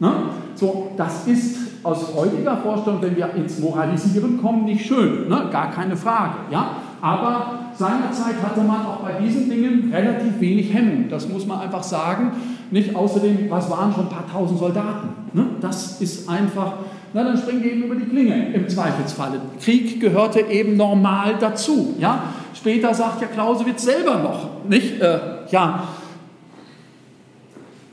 [0.00, 0.12] Ne?
[0.54, 5.50] So, das ist aus heutiger Vorstellung, wenn wir ins Moralisieren kommen, nicht schön, ne?
[5.52, 6.36] gar keine Frage.
[6.50, 6.70] Ja?
[7.00, 11.08] Aber seinerzeit hatte man auch bei diesen Dingen relativ wenig Hemmung.
[11.08, 12.32] Das muss man einfach sagen.
[12.70, 15.08] Nicht außerdem, was waren schon ein paar tausend Soldaten?
[15.32, 15.46] Ne?
[15.60, 16.74] Das ist einfach,
[17.14, 19.40] na dann springen die eben über die Klinge im Zweifelsfalle.
[19.60, 21.94] Krieg gehörte eben normal dazu.
[21.98, 22.24] Ja?
[22.52, 25.00] Später sagt ja Clausewitz selber noch, nicht?
[25.00, 25.18] Äh,
[25.50, 25.84] ja,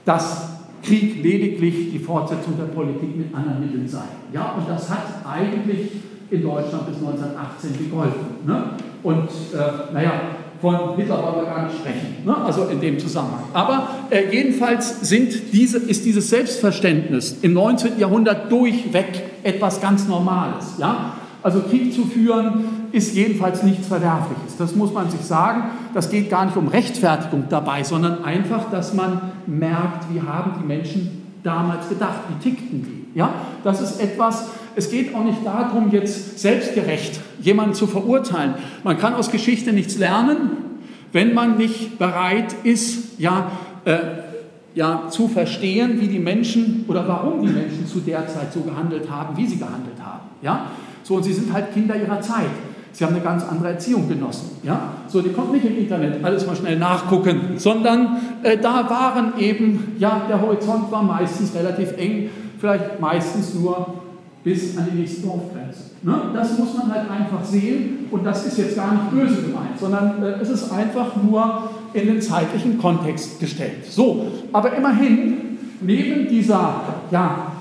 [0.03, 0.49] dass
[0.83, 4.03] Krieg lediglich die Fortsetzung der Politik mit anderen Mitteln sei.
[4.31, 5.91] Ja, und das hat eigentlich
[6.29, 8.45] in Deutschland bis 1918 gegolten.
[8.45, 8.63] Ne?
[9.05, 10.11] Und äh, naja,
[10.59, 12.35] von Hitler gar nicht sprechen, ne?
[12.43, 13.43] also in dem Zusammenhang.
[13.53, 14.99] Aber äh, jedenfalls
[15.51, 17.99] diese, ist dieses Selbstverständnis im 19.
[17.99, 20.73] Jahrhundert durchweg etwas ganz Normales.
[20.79, 21.13] Ja?
[21.43, 24.57] Also Krieg zu führen ist jedenfalls nichts Verwerfliches.
[24.57, 25.65] Das muss man sich sagen.
[25.93, 30.65] Das geht gar nicht um Rechtfertigung dabei, sondern einfach, dass man merkt, wie haben die
[30.65, 33.19] Menschen damals gedacht, wie tickten die.
[33.19, 33.29] Ja?
[33.63, 38.55] Das ist etwas, es geht auch nicht darum, jetzt selbstgerecht jemanden zu verurteilen.
[38.83, 40.51] Man kann aus Geschichte nichts lernen,
[41.11, 43.51] wenn man nicht bereit ist, ja,
[43.85, 43.97] äh,
[44.73, 49.09] ja, zu verstehen, wie die Menschen oder warum die Menschen zu der Zeit so gehandelt
[49.09, 50.23] haben, wie sie gehandelt haben.
[50.41, 50.65] Ja?
[51.03, 52.49] So, und sie sind halt Kinder ihrer Zeit.
[52.91, 54.57] Sie haben eine ganz andere Erziehung genossen.
[54.63, 54.93] Ja?
[55.07, 59.95] So, die konnten nicht im Internet alles mal schnell nachgucken, sondern äh, da waren eben,
[59.97, 62.29] ja, der Horizont war meistens relativ eng,
[62.59, 64.04] vielleicht meistens nur
[64.45, 65.89] bis an die nächste Dorfgrenze.
[66.03, 66.29] Ne?
[66.33, 70.21] Das muss man halt einfach sehen und das ist jetzt gar nicht böse gemeint, sondern
[70.23, 73.85] äh, es ist einfach nur in den zeitlichen Kontext gestellt.
[73.89, 77.53] So, aber immerhin, neben dieser ja,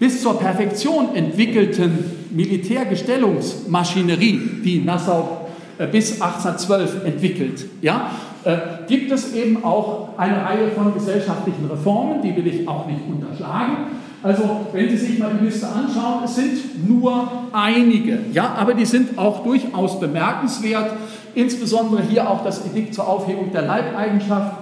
[0.00, 5.46] bis zur Perfektion entwickelten Militärgestellungsmaschinerie, die Nassau
[5.78, 8.10] äh, bis 1812 entwickelt, ja,
[8.42, 8.56] äh,
[8.88, 14.01] gibt es eben auch eine Reihe von gesellschaftlichen Reformen, die will ich auch nicht unterschlagen.
[14.22, 18.84] Also, wenn Sie sich mal die Liste anschauen, es sind nur einige, ja, aber die
[18.84, 20.92] sind auch durchaus bemerkenswert.
[21.34, 24.56] Insbesondere hier auch das Edikt zur Aufhebung der Leibeigenschaft.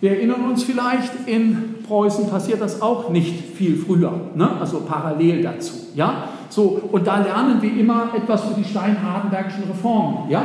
[0.00, 4.48] Wir erinnern uns vielleicht, in Preußen passiert das auch nicht viel früher, ne?
[4.60, 5.74] also parallel dazu.
[5.94, 6.28] Ja?
[6.48, 10.30] So, und da lernen wir immer etwas über die Stein-Hardenbergischen Reformen.
[10.30, 10.42] Ja?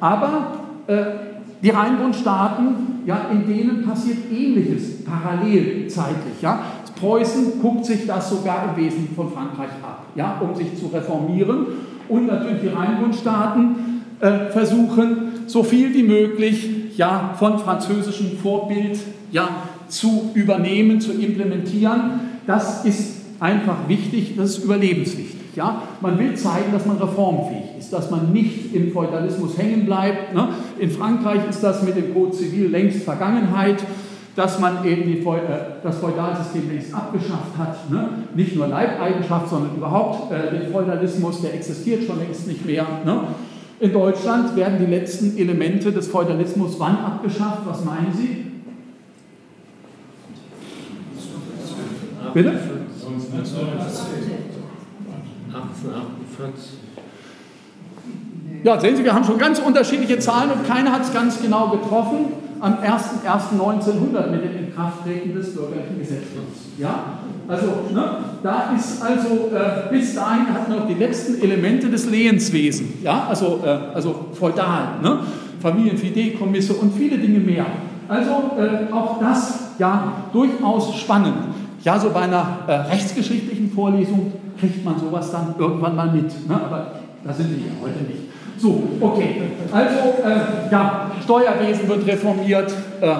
[0.00, 0.56] Aber
[0.88, 1.04] äh,
[1.62, 6.42] die Rheinbundstaaten, ja, in denen passiert Ähnliches parallel zeitlich.
[6.42, 6.58] Ja?
[6.98, 11.66] Preußen guckt sich das sogar im Wesentlichen von Frankreich ab, ja, um sich zu reformieren.
[12.08, 18.98] Und natürlich die Rheinbundstaaten äh, versuchen, so viel wie möglich ja, von französischem Vorbild
[19.30, 19.48] ja,
[19.88, 22.20] zu übernehmen, zu implementieren.
[22.46, 25.56] Das ist einfach wichtig, das ist überlebenswichtig.
[25.56, 25.82] Ja?
[26.00, 30.34] Man will zeigen, dass man reformfähig ist, dass man nicht im Feudalismus hängen bleibt.
[30.34, 30.48] Ne?
[30.78, 33.82] In Frankreich ist das mit dem Code Zivil längst Vergangenheit
[34.36, 35.32] dass man eben die, äh,
[35.82, 37.90] das Feudalsystem längst abgeschafft hat.
[37.90, 38.10] Ne?
[38.34, 42.86] Nicht nur Leibeigenschaft, sondern überhaupt äh, den Feudalismus, der existiert schon längst nicht mehr.
[43.04, 43.22] Ne?
[43.80, 47.62] In Deutschland werden die letzten Elemente des Feudalismus wann abgeschafft?
[47.64, 48.44] Was meinen Sie?
[52.34, 52.50] Bitte?
[55.52, 56.78] 1848.
[58.64, 61.68] Ja, sehen Sie, wir haben schon ganz unterschiedliche Zahlen und keiner hat es ganz genau
[61.68, 66.30] getroffen am 01.01.1900 mit dem Inkrafttreten des bürgerlichen Gesetzes.
[66.78, 67.18] Ja?
[67.48, 68.04] Also, ne,
[68.42, 73.26] da ist also, äh, bis dahin hatten wir noch die letzten Elemente des Lehenswesens, ja?
[73.28, 75.20] also, äh, also feudal, ne?
[75.60, 77.66] Familienfideikommisse und viele Dinge mehr.
[78.08, 81.34] Also äh, auch das ja durchaus spannend.
[81.82, 86.48] Ja, so bei einer äh, rechtsgeschichtlichen Vorlesung kriegt man sowas dann irgendwann mal mit.
[86.48, 86.54] Ne?
[86.54, 86.92] Aber
[87.24, 88.35] da sind wir ja heute nicht.
[88.58, 89.42] So, okay.
[89.72, 93.14] Also, äh, ja, Steuerwesen wird reformiert, äh,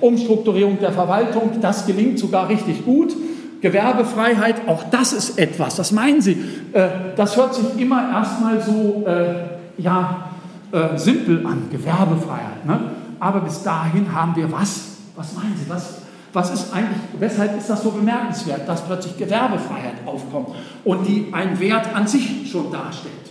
[0.00, 3.14] Umstrukturierung der Verwaltung, das gelingt sogar richtig gut.
[3.60, 5.78] Gewerbefreiheit, auch das ist etwas.
[5.78, 6.32] Was meinen Sie?
[6.72, 9.34] Äh, das hört sich immer erstmal so, äh,
[9.78, 10.24] ja,
[10.72, 12.66] äh, simpel an, Gewerbefreiheit.
[12.66, 12.80] Ne?
[13.20, 14.96] Aber bis dahin haben wir was?
[15.14, 15.70] Was meinen Sie?
[15.70, 15.98] Was,
[16.32, 20.48] was ist eigentlich, weshalb ist das so bemerkenswert, dass plötzlich Gewerbefreiheit aufkommt
[20.84, 23.21] und die einen Wert an sich schon darstellt?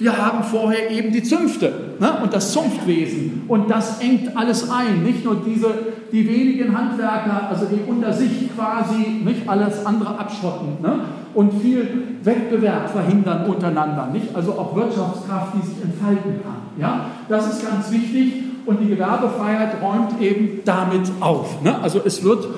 [0.00, 2.10] Wir haben vorher eben die Zünfte ne?
[2.22, 5.02] und das Zunftwesen und das engt alles ein.
[5.02, 5.66] Nicht nur diese,
[6.10, 11.00] die wenigen Handwerker, also die unter sich quasi nicht alles andere abschotten ne?
[11.34, 11.86] und viel
[12.22, 14.08] Wettbewerb verhindern untereinander.
[14.10, 14.34] Nicht?
[14.34, 16.56] Also auch Wirtschaftskraft, die sich entfalten kann.
[16.78, 17.04] Ja?
[17.28, 21.62] Das ist ganz wichtig und die Gewerbefreiheit räumt eben damit auf.
[21.62, 21.78] Ne?
[21.82, 22.48] Also es wird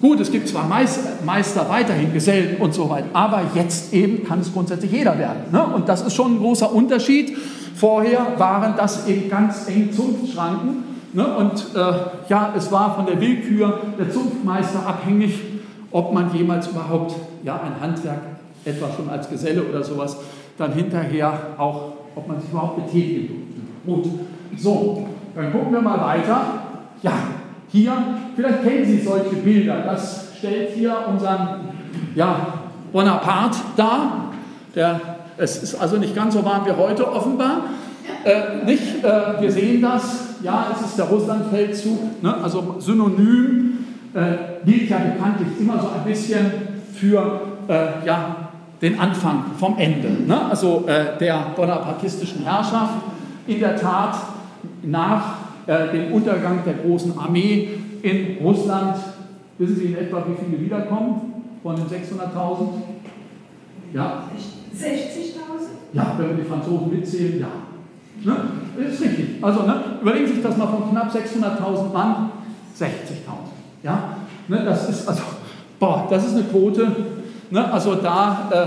[0.00, 4.50] Gut, es gibt zwar Meister, weiterhin, Gesellen und so weiter, aber jetzt eben kann es
[4.50, 5.42] grundsätzlich jeder werden.
[5.52, 5.62] Ne?
[5.62, 7.36] Und das ist schon ein großer Unterschied.
[7.74, 10.84] Vorher waren das eben ganz eng Zunftschranken.
[11.12, 11.36] Ne?
[11.36, 11.92] Und äh,
[12.28, 15.38] ja, es war von der Willkür der Zunftmeister abhängig,
[15.90, 18.20] ob man jemals überhaupt ja, ein Handwerk,
[18.64, 20.16] etwa schon als Geselle oder sowas,
[20.56, 23.28] dann hinterher auch, ob man sich überhaupt betätigen
[23.84, 24.08] durfte.
[24.08, 24.20] Gut,
[24.56, 26.40] so, dann gucken wir mal weiter.
[27.02, 27.12] Ja,
[27.72, 27.92] hier,
[28.36, 29.82] vielleicht kennen Sie solche Bilder.
[29.86, 31.60] Das stellt hier unseren
[32.14, 32.54] ja,
[32.92, 34.32] Bonaparte dar.
[34.74, 35.00] Der,
[35.36, 37.64] es ist also nicht ganz so warm wie heute offenbar.
[38.24, 43.84] Äh, nicht, äh, wir sehen das, ja, es ist der Russlandfeldzug, ne, also synonym,
[44.14, 46.50] äh, gilt ja bekanntlich immer so ein bisschen
[46.94, 48.36] für äh, ja,
[48.82, 50.08] den Anfang vom Ende.
[50.26, 50.38] Ne?
[50.50, 52.94] Also äh, der bonapartistischen Herrschaft.
[53.46, 54.16] In der Tat
[54.82, 55.22] nach
[55.70, 57.68] äh, den Untergang der großen Armee
[58.02, 58.96] in Russland.
[59.56, 62.68] Wissen Sie in etwa, wie viele wiederkommen von den 600.000?
[63.92, 64.24] Ja.
[64.76, 64.88] 60.000?
[65.92, 67.48] Ja, wenn wir die Franzosen mitzählen, ja.
[68.24, 68.36] Ne?
[68.76, 69.44] Das ist richtig.
[69.44, 72.30] Also ne, überlegen Sie sich das mal von knapp 600.000 Mann,
[72.76, 72.84] 60.000.
[73.84, 74.16] Ja?
[74.48, 75.22] Ne, das ist also,
[75.78, 76.90] boah, das ist eine Quote.
[77.50, 77.72] Ne?
[77.72, 78.66] Also da äh,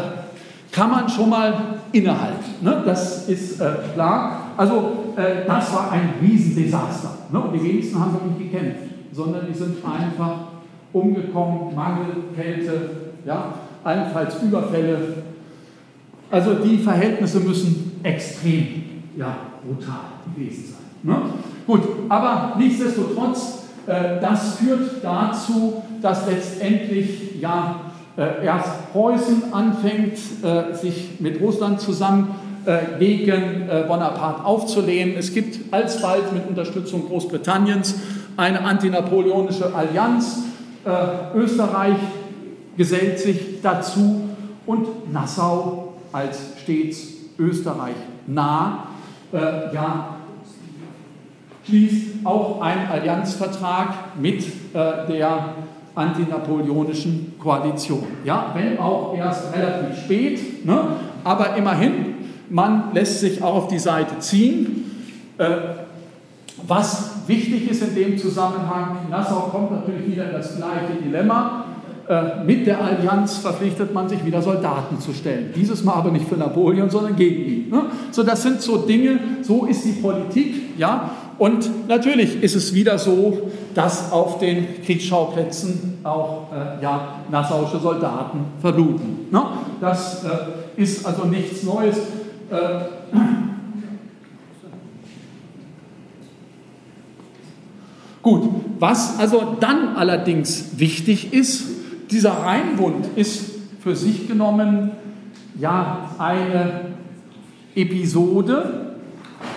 [0.71, 1.53] kann man schon mal
[1.91, 2.45] innehalten.
[2.61, 2.81] Ne?
[2.85, 4.53] Das ist äh, klar.
[4.55, 7.09] Also äh, das war ein Riesendesaster.
[7.31, 7.43] Ne?
[7.53, 10.47] Die wenigsten haben wirklich gekämpft, sondern die sind einfach
[10.91, 12.89] umgekommen, Mangel, Kälte,
[13.25, 13.53] ja,
[13.83, 14.97] allenfalls Überfälle.
[16.29, 18.83] Also die Verhältnisse müssen extrem
[19.15, 19.35] ja,
[19.65, 19.99] brutal
[20.33, 20.83] gewesen sein.
[21.03, 21.21] Ne?
[21.65, 27.81] Gut, aber nichtsdestotrotz, äh, das führt dazu, dass letztendlich ja
[28.17, 32.35] äh, erst Preußen anfängt, äh, sich mit Russland zusammen
[32.99, 35.15] gegen äh, Bonaparte aufzulehnen.
[35.17, 37.95] Es gibt alsbald mit Unterstützung Großbritanniens
[38.37, 40.43] eine antinapoleonische Allianz.
[40.85, 41.97] Äh, Österreich
[42.77, 44.29] gesellt sich dazu
[44.65, 47.07] und Nassau als stets
[47.37, 47.95] Österreich
[48.27, 48.87] nah
[49.33, 50.17] ja,
[51.65, 55.55] schließt auch einen Allianzvertrag mit der
[55.95, 58.03] antinapoleonischen Koalition.
[58.23, 60.83] Ja, wenn auch erst relativ spät, ne?
[61.23, 62.13] aber immerhin
[62.53, 64.91] man lässt sich auch auf die Seite ziehen.
[65.39, 65.45] Äh,
[66.67, 71.65] was wichtig ist in dem Zusammenhang, Nassau kommt natürlich wieder in das gleiche Dilemma.
[72.07, 75.51] Äh, mit der Allianz verpflichtet man sich wieder Soldaten zu stellen.
[75.55, 77.69] Dieses Mal aber nicht für Napoleon, sondern gegen ihn.
[77.71, 77.85] Ne?
[78.11, 80.77] So, das sind so Dinge, so ist die Politik.
[80.77, 81.09] Ja?
[81.39, 88.41] Und natürlich ist es wieder so, dass auf den Kriegsschauplätzen auch äh, ja, nassauische Soldaten
[88.61, 89.27] verbluten.
[89.31, 89.41] Ne?
[89.81, 91.97] Das äh, ist also nichts Neues.
[92.53, 92.85] Äh,
[98.21, 98.49] gut,
[98.79, 101.63] was also dann allerdings wichtig ist,
[102.11, 103.43] dieser Rheinbund ist
[103.79, 104.91] für sich genommen
[105.59, 106.81] ja eine
[107.73, 108.97] Episode,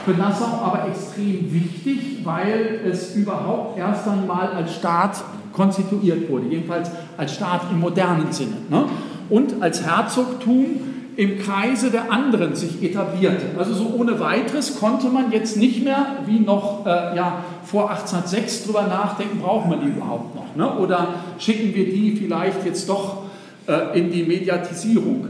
[0.06, 6.90] für Nassau aber extrem wichtig, weil es überhaupt erst einmal als Staat konstituiert wurde, jedenfalls
[7.18, 8.56] als Staat im modernen Sinne.
[8.70, 8.86] Ne?
[9.28, 13.46] Und als Herzogtum im Kreise der anderen sich etablierte.
[13.58, 18.66] Also so ohne weiteres konnte man jetzt nicht mehr wie noch äh, ja, vor 1806
[18.66, 20.54] drüber nachdenken, brauchen wir die überhaupt noch?
[20.54, 20.78] Ne?
[20.78, 23.22] Oder schicken wir die vielleicht jetzt doch
[23.66, 25.28] äh, in die Mediatisierung?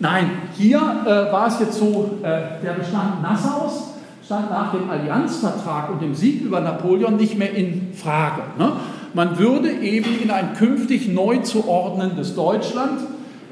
[0.00, 3.94] Nein, hier äh, war es jetzt so, äh, der Bestand Nassaus
[4.24, 8.42] stand nach dem Allianzvertrag und dem Sieg über Napoleon nicht mehr in Frage.
[8.58, 8.72] Ne?
[9.14, 13.00] Man würde eben in ein künftig neu zu ordnendes Deutschland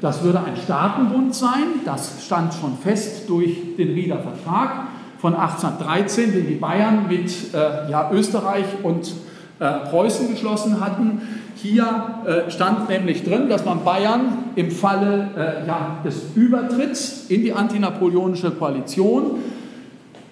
[0.01, 4.87] das würde ein Staatenbund sein, das stand schon fest durch den Rieder Vertrag
[5.19, 9.13] von 1813, den die Bayern mit äh, ja, Österreich und
[9.59, 11.21] äh, Preußen geschlossen hatten.
[11.55, 11.85] Hier
[12.25, 17.53] äh, stand nämlich drin, dass man Bayern im Falle äh, ja, des Übertritts in die
[17.53, 19.39] antinapoleonische Koalition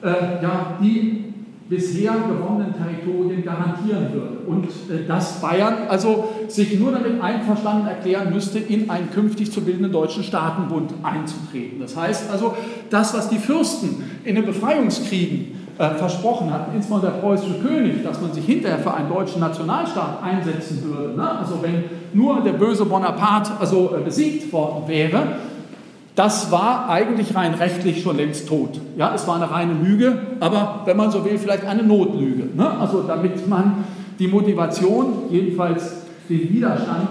[0.03, 0.07] äh,
[0.43, 1.24] ja, die
[1.67, 4.37] bisher gewonnenen Territorien garantieren würde.
[4.45, 9.61] Und äh, dass Bayern also sich nur damit einverstanden erklären müsste, in einen künftig zu
[9.61, 11.79] bildenden deutschen Staatenbund einzutreten.
[11.79, 12.55] Das heißt also,
[12.89, 18.21] das, was die Fürsten in den Befreiungskriegen äh, versprochen hatten, insbesondere der preußische König, dass
[18.21, 21.17] man sich hinterher für einen deutschen Nationalstaat einsetzen würde.
[21.17, 21.29] Ne?
[21.39, 25.23] Also wenn nur der böse Bonaparte also, äh, besiegt worden wäre,
[26.15, 28.79] das war eigentlich rein rechtlich schon längst tot.
[28.97, 32.47] Ja, es war eine reine Lüge, aber wenn man so will, vielleicht eine Notlüge.
[32.55, 32.69] Ne?
[32.79, 33.83] Also damit man
[34.17, 37.09] die Motivation, jedenfalls den Widerstand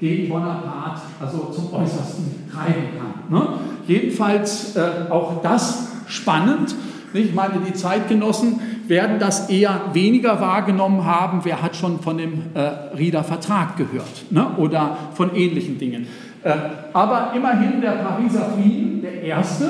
[0.00, 3.38] gegen Bonaparte, also zum Äußersten treiben kann.
[3.38, 3.48] Ne?
[3.86, 6.74] Jedenfalls äh, auch das spannend.
[7.12, 11.40] Ich meine, die Zeitgenossen werden das eher weniger wahrgenommen haben.
[11.42, 12.60] Wer hat schon von dem äh,
[12.96, 14.46] Rieder Vertrag gehört ne?
[14.56, 16.06] oder von ähnlichen Dingen?
[16.44, 16.52] Äh,
[16.92, 19.66] aber immerhin der Pariser Frieden, der erste,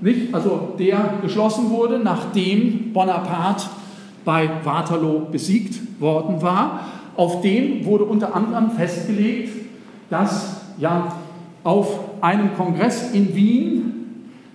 [0.00, 0.34] nicht?
[0.34, 3.66] also der geschlossen wurde, nachdem Bonaparte
[4.24, 6.80] bei Waterloo besiegt worden war.
[7.16, 9.52] Auf dem wurde unter anderem festgelegt,
[10.10, 11.14] dass ja
[11.64, 13.88] auf einem Kongress in Wien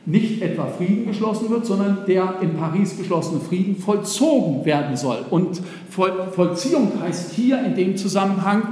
[0.05, 5.25] nicht etwa Frieden geschlossen wird, sondern der in Paris geschlossene Frieden vollzogen werden soll.
[5.29, 8.63] Und Vollziehung heißt hier in dem Zusammenhang,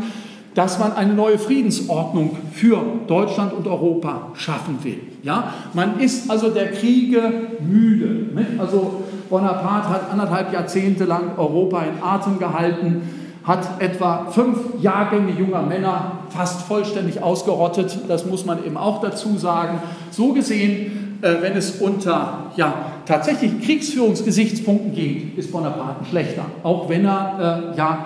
[0.54, 5.00] dass man eine neue Friedensordnung für Deutschland und Europa schaffen will.
[5.24, 5.54] Ja?
[5.74, 8.34] Man ist also der Kriege müde.
[8.36, 8.60] Nicht?
[8.60, 13.02] Also Bonaparte hat anderthalb Jahrzehnte lang Europa in Atem gehalten,
[13.44, 17.98] hat etwa fünf Jahrgänge junger Männer fast vollständig ausgerottet.
[18.08, 19.80] Das muss man eben auch dazu sagen.
[20.12, 22.74] So gesehen, äh, wenn es unter ja,
[23.06, 26.46] tatsächlich Kriegsführungsgesichtspunkten geht, ist Bonaparte schlechter.
[26.62, 28.06] Auch wenn er äh, ja,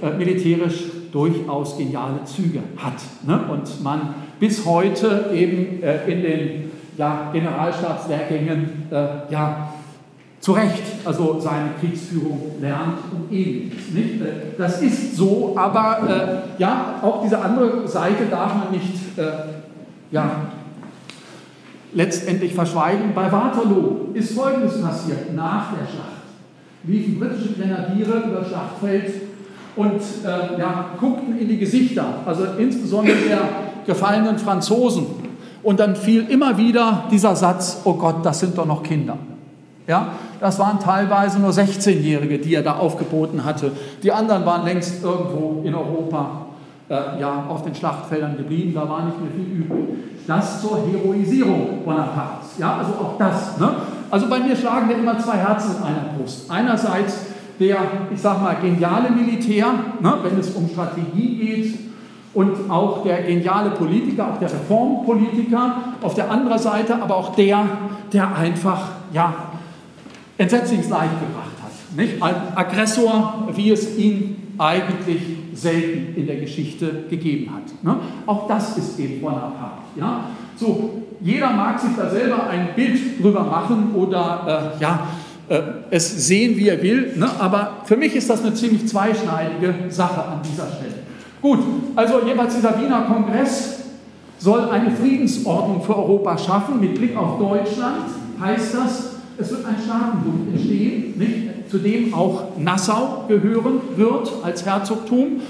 [0.00, 2.94] äh, militärisch durchaus geniale Züge hat.
[3.26, 3.38] Ne?
[3.50, 9.72] Und man bis heute eben äh, in den ja, Generalstabslehrgängen äh, ja,
[10.40, 13.90] zu Recht also seine Kriegsführung lernt und ähnliches.
[13.90, 14.20] Nicht?
[14.20, 19.22] Äh, das ist so, aber äh, ja, auch diese andere Seite darf man nicht äh,
[20.10, 20.30] ja,
[21.92, 23.12] letztendlich verschweigen.
[23.14, 26.08] Bei Waterloo ist Folgendes passiert nach der Schlacht.
[26.84, 29.31] Liefen britische Grenadiere über Schlachtfeld
[29.76, 33.40] und äh, ja, guckten in die Gesichter, also insbesondere der
[33.86, 35.06] gefallenen Franzosen.
[35.62, 39.16] Und dann fiel immer wieder dieser Satz, oh Gott, das sind doch noch Kinder.
[39.86, 43.72] Ja, das waren teilweise nur 16-Jährige, die er da aufgeboten hatte.
[44.02, 46.46] Die anderen waren längst irgendwo in Europa
[46.88, 49.84] äh, ja, auf den Schlachtfeldern geblieben, da war nicht mehr viel übrig.
[50.26, 52.58] Das zur Heroisierung Bonapartes.
[52.58, 53.58] Ja, also auch das.
[53.58, 53.70] Ne?
[54.10, 56.50] Also bei mir schlagen ja immer zwei Herzen in einer Brust.
[56.50, 57.26] Einerseits
[57.58, 57.78] der,
[58.12, 59.66] ich sag mal, geniale Militär,
[60.00, 61.78] ne, wenn es um Strategie geht,
[62.34, 67.66] und auch der geniale Politiker, auch der Reformpolitiker, auf der anderen Seite aber auch der,
[68.12, 69.34] der einfach, ja,
[70.38, 71.96] entsetzliches Leid gebracht hat.
[71.96, 72.22] Nicht?
[72.22, 75.22] Ein Aggressor, wie es ihn eigentlich
[75.54, 77.84] selten in der Geschichte gegeben hat.
[77.84, 78.00] Ne?
[78.26, 79.82] Auch das ist eben Bonaparte.
[79.96, 80.24] Ja?
[80.56, 85.06] So, jeder mag sich da selber ein Bild drüber machen oder äh, ja,
[85.90, 87.12] es sehen, wie er will.
[87.16, 87.28] Ne?
[87.38, 91.02] Aber für mich ist das eine ziemlich zweischneidige Sache an dieser Stelle.
[91.40, 91.58] Gut,
[91.96, 93.80] also jeweils dieser Wiener Kongress
[94.38, 96.80] soll eine Friedensordnung für Europa schaffen.
[96.80, 98.06] Mit Blick auf Deutschland
[98.40, 101.70] heißt das, es wird ein Staatenbund entstehen, nicht?
[101.70, 105.40] zu dem auch Nassau gehören wird als Herzogtum.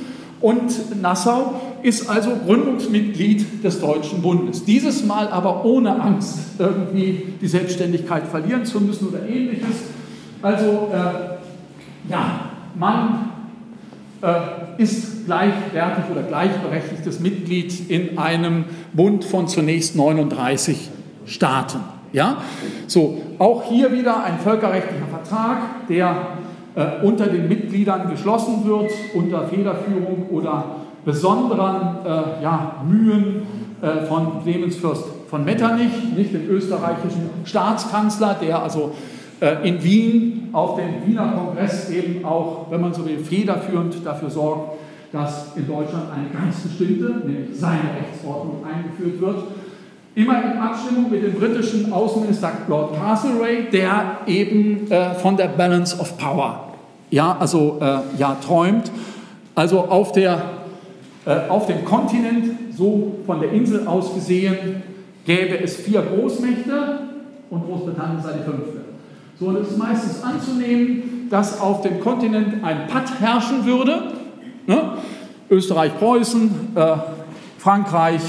[0.43, 4.65] Und Nassau ist also Gründungsmitglied des Deutschen Bundes.
[4.65, 9.77] Dieses Mal aber ohne Angst, irgendwie die Selbstständigkeit verlieren zu müssen oder ähnliches.
[10.43, 13.31] Also äh, ja, man
[14.23, 20.91] äh, ist gleichwertig oder gleichberechtigtes Mitglied in einem Bund von zunächst 39
[21.27, 21.81] Staaten.
[22.13, 22.39] Ja?
[22.87, 26.39] So, auch hier wieder ein völkerrechtlicher Vertrag, der
[26.75, 30.65] äh, unter den Mitgliedern geschlossen wird, unter Federführung oder
[31.05, 33.43] besonderen äh, ja, Mühen
[33.83, 38.93] äh, von Clemens Fürst von Metternich, nicht dem österreichischen Staatskanzler, der also
[39.41, 44.31] äh, in Wien auf dem Wiener Kongress eben auch, wenn man so will, federführend dafür
[44.31, 44.79] sorgt,
[45.11, 49.37] dass in Deutschland eine ganz bestimmte, nämlich seine Rechtsordnung eingeführt wird.
[50.15, 55.99] Immer in Abstimmung mit dem britischen Außenminister Lord Castlereagh, der eben äh, von der Balance
[55.99, 56.73] of Power
[57.13, 58.91] ja, also, äh, ja, träumt.
[59.55, 60.43] Also auf, der,
[61.27, 64.83] äh, auf dem Kontinent, so von der Insel aus gesehen,
[65.25, 67.01] gäbe es vier Großmächte
[67.51, 68.81] und Großbritannien sei die fünfte.
[69.39, 74.15] So, und es ist meistens anzunehmen, dass auf dem Kontinent ein Patt herrschen würde.
[74.67, 74.95] Ne?
[75.51, 76.97] Österreich, Preußen, äh,
[77.59, 78.23] Frankreich,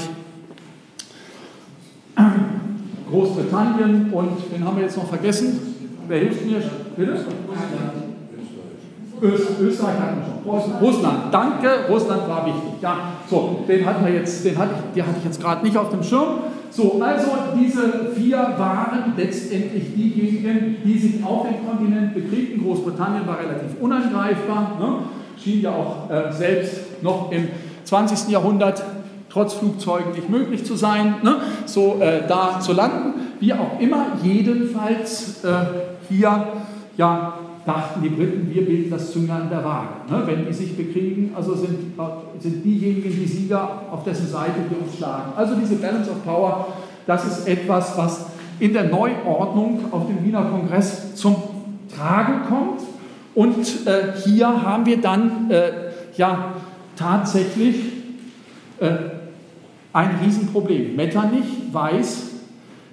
[3.14, 5.60] Großbritannien und den haben wir jetzt noch vergessen.
[6.08, 6.60] Wer hilft mir?
[6.96, 7.24] Bitte?
[9.22, 10.72] Österreich hatten wir schon.
[10.86, 12.82] Russland, danke, Russland war wichtig.
[12.82, 12.96] Ja,
[13.30, 15.90] so, den hatten wir jetzt, den hatte ich, die hatte ich jetzt gerade nicht auf
[15.90, 16.40] dem Schirm.
[16.70, 22.64] So, also diese vier waren letztendlich diejenigen, die sich auf dem Kontinent bekriegten.
[22.64, 24.94] Großbritannien war relativ unangreifbar, ne?
[25.42, 27.48] schien ja auch äh, selbst noch im
[27.84, 28.28] 20.
[28.28, 28.82] Jahrhundert
[29.34, 31.38] trotz Flugzeugen nicht möglich zu sein, ne?
[31.66, 33.14] so äh, da zu landen.
[33.40, 35.50] Wie auch immer, jedenfalls äh,
[36.08, 36.46] hier
[36.96, 37.34] ja,
[37.66, 39.88] dachten die Briten, wir bilden das Zünglein der Waage.
[40.08, 40.22] Ne?
[40.24, 41.94] Wenn die sich bekriegen, also sind,
[42.38, 45.32] sind diejenigen die Sieger, auf dessen Seite wir uns schlagen.
[45.36, 46.68] Also diese Balance of Power,
[47.06, 48.26] das ist etwas, was
[48.60, 51.34] in der Neuordnung auf dem Wiener Kongress zum
[51.94, 52.82] Tragen kommt.
[53.34, 55.72] Und äh, hier haben wir dann äh,
[56.16, 56.54] ja
[56.96, 57.76] tatsächlich
[58.78, 59.13] äh,
[59.94, 60.96] ein Riesenproblem.
[60.96, 62.30] Metternich weiß,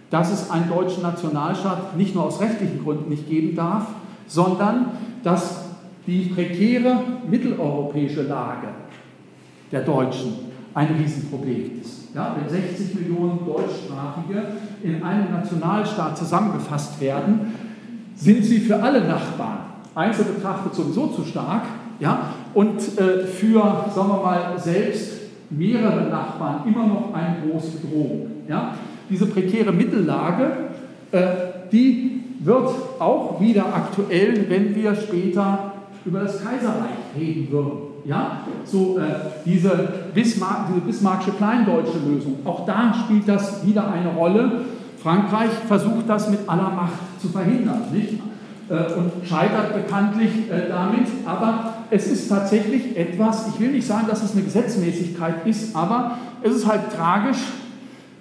[0.10, 3.88] dass es einen deutschen Nationalstaat nicht nur aus rechtlichen Gründen nicht geben darf,
[4.28, 4.91] sondern
[5.23, 5.65] dass
[6.07, 6.99] die prekäre
[7.30, 8.68] mitteleuropäische Lage
[9.72, 10.34] der Deutschen
[10.73, 12.15] ein Riesenproblem ist.
[12.15, 14.44] Ja, wenn 60 Millionen Deutschsprachige
[14.84, 17.53] in einem Nationalstaat zusammengefasst werden,
[18.15, 19.60] sind sie für alle Nachbarn
[19.95, 21.64] einzeln betrachtet sowieso zu stark
[21.99, 25.20] ja, und äh, für, sagen wir mal, selbst
[25.52, 28.28] mehrere Nachbarn immer noch eine große Bedrohung.
[28.48, 28.76] Ja.
[29.10, 30.52] Diese prekäre Mittellage,
[31.11, 31.19] äh,
[31.72, 32.69] die wird
[32.99, 35.73] auch wieder aktuell, wenn wir später
[36.06, 37.91] über das Kaiserreich reden würden.
[38.06, 39.03] Ja, so äh,
[39.45, 44.61] diese, Bismarck, diese Bismarckische Kleindeutsche Lösung, auch da spielt das wieder eine Rolle.
[44.98, 48.14] Frankreich versucht das mit aller Macht zu verhindern, nicht?
[48.69, 51.07] Äh, und scheitert bekanntlich äh, damit.
[51.26, 56.18] Aber es ist tatsächlich etwas, ich will nicht sagen, dass es eine Gesetzmäßigkeit ist, aber
[56.41, 57.38] es ist halt tragisch,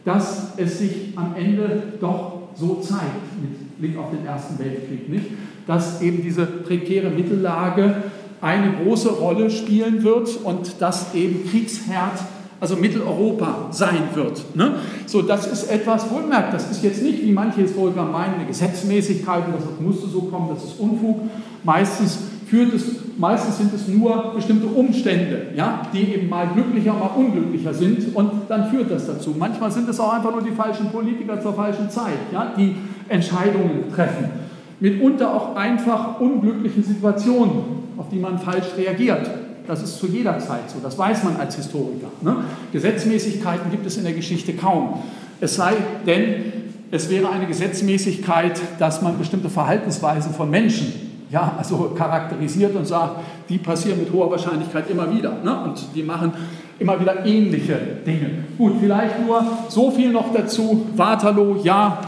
[0.05, 5.27] dass es sich am Ende doch so zeigt mit Blick auf den Ersten Weltkrieg nicht,
[5.67, 7.95] dass eben diese prekäre Mittellage
[8.41, 12.19] eine große Rolle spielen wird und dass eben Kriegsherd,
[12.59, 14.57] also Mitteleuropa sein wird.
[14.57, 14.75] Ne?
[15.07, 19.47] So, das ist etwas, wohlmerkt, das ist jetzt nicht, wie manche Historiker meinen, eine Gesetzmäßigkeit
[19.47, 21.21] und das musste so kommen, das ist Unfug.
[21.63, 22.19] Meistens
[22.51, 22.85] führt es,
[23.17, 28.33] meistens sind es nur bestimmte Umstände, ja, die eben mal glücklicher, mal unglücklicher sind und
[28.49, 29.37] dann führt das dazu.
[29.39, 32.75] Manchmal sind es auch einfach nur die falschen Politiker zur falschen Zeit, ja, die
[33.09, 34.31] Entscheidungen treffen.
[34.81, 37.63] Mitunter auch einfach unglückliche Situationen,
[37.97, 39.31] auf die man falsch reagiert.
[39.69, 42.09] Das ist zu jeder Zeit so, das weiß man als Historiker.
[42.23, 42.39] Ne?
[42.73, 44.95] Gesetzmäßigkeiten gibt es in der Geschichte kaum.
[45.41, 45.75] Es sei
[46.05, 46.53] denn,
[46.91, 53.21] es wäre eine Gesetzmäßigkeit, dass man bestimmte Verhaltensweisen von Menschen ja, also charakterisiert und sagt,
[53.49, 55.33] die passieren mit hoher Wahrscheinlichkeit immer wieder.
[55.45, 55.65] Ne?
[55.65, 56.33] Und die machen
[56.79, 58.45] immer wieder ähnliche Dinge.
[58.59, 60.87] Gut, vielleicht nur so viel noch dazu.
[60.97, 61.99] Waterloo, ja,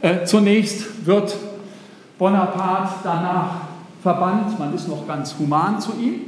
[0.00, 1.36] äh, zunächst wird
[2.18, 3.50] Bonaparte danach
[4.00, 6.20] verbannt, man ist noch ganz human zu ihm.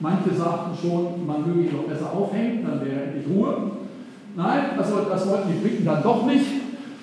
[0.00, 3.72] Manche sagten schon, man möge ihn doch besser aufhängen, dann wäre endlich Ruhe.
[4.36, 4.90] Nein, das
[5.26, 6.44] wollten die Briten dann doch nicht.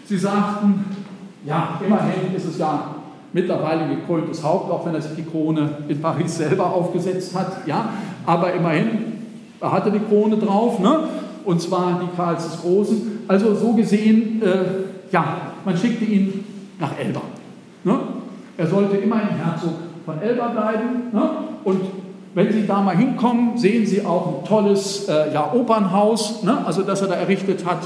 [0.05, 0.85] Sie sagten,
[1.45, 2.92] ja, immerhin ist es ja
[3.34, 7.68] mittlerweile gekröntes Haupt, auch wenn er sich die Krone in Paris selber aufgesetzt hat.
[7.68, 7.89] Ja,
[8.26, 8.89] aber immerhin,
[9.60, 11.07] er hatte die Krone drauf, ne?
[11.43, 13.26] und zwar die Karls des Großen.
[13.27, 16.45] Also so gesehen, äh, ja, man schickte ihn
[16.80, 17.22] nach Elba.
[17.84, 17.99] Ne?
[18.57, 19.73] Er sollte immerhin Herzog
[20.05, 21.11] von Elba bleiben.
[21.11, 21.30] Ne?
[21.64, 21.81] Und
[22.35, 26.65] wenn Sie da mal hinkommen, sehen Sie auch ein tolles äh, ja, Opernhaus, ne?
[26.65, 27.80] also das er da errichtet hat.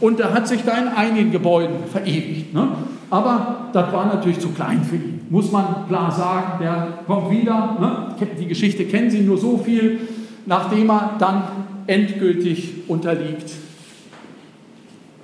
[0.00, 2.52] Und er hat sich da in einigen Gebäuden verewigt.
[2.52, 2.68] Ne?
[3.10, 6.58] Aber das war natürlich zu klein für ihn, muss man klar sagen.
[6.60, 8.14] Der kommt wieder, ne?
[8.38, 10.00] die Geschichte kennen Sie nur so viel,
[10.44, 11.42] nachdem er dann
[11.86, 13.52] endgültig unterliegt.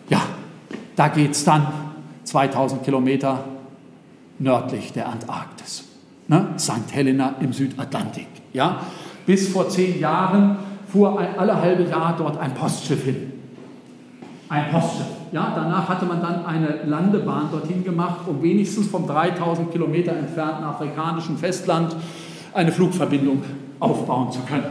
[0.08, 0.22] Ja,
[0.96, 1.66] da geht es dann
[2.24, 3.44] 2000 Kilometer
[4.38, 5.84] nördlich der Antarktis.
[6.28, 6.48] Ne?
[6.58, 6.92] St.
[6.92, 8.28] Helena im Südatlantik.
[8.52, 8.80] Ja?
[9.26, 10.56] Bis vor zehn Jahren
[10.90, 13.31] fuhr ein, alle halbe Jahr dort ein Postschiff hin.
[14.52, 15.06] Ein Postschiff.
[15.32, 20.62] Ja, danach hatte man dann eine Landebahn dorthin gemacht, um wenigstens vom 3000 Kilometer entfernten
[20.62, 21.96] afrikanischen Festland
[22.52, 23.42] eine Flugverbindung
[23.80, 24.66] aufbauen zu können.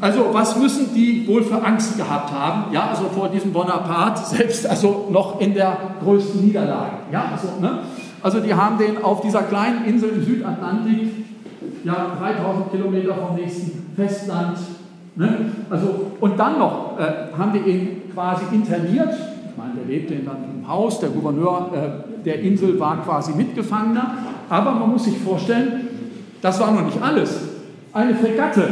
[0.00, 2.72] Also was müssen die wohl für Angst gehabt haben?
[2.72, 6.92] Ja, also vor diesem Bonaparte selbst, also noch in der größten Niederlage.
[7.10, 7.80] Ja, also, ne?
[8.22, 11.08] also die haben den auf dieser kleinen Insel im Südatlantik,
[11.82, 14.58] ja, 3000 Kilometer vom nächsten Festland,
[15.16, 15.50] ne?
[15.68, 19.14] also, und dann noch äh, haben die ihn quasi interniert.
[19.50, 21.00] Ich meine, der lebte dann im Haus.
[21.00, 24.18] Der Gouverneur äh, der Insel war quasi Mitgefangener.
[24.48, 25.88] Aber man muss sich vorstellen,
[26.40, 27.40] das war noch nicht alles.
[27.92, 28.68] Eine Fregatte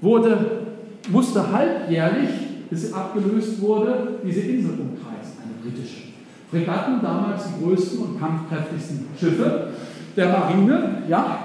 [0.00, 0.62] wurde,
[1.10, 2.30] musste halbjährlich,
[2.68, 6.10] bis sie abgelöst wurde, diese Insel umkreisen, eine britische.
[6.50, 9.68] Fregatten, damals die größten und kampfkräftigsten Schiffe
[10.16, 11.38] der Marine, ja.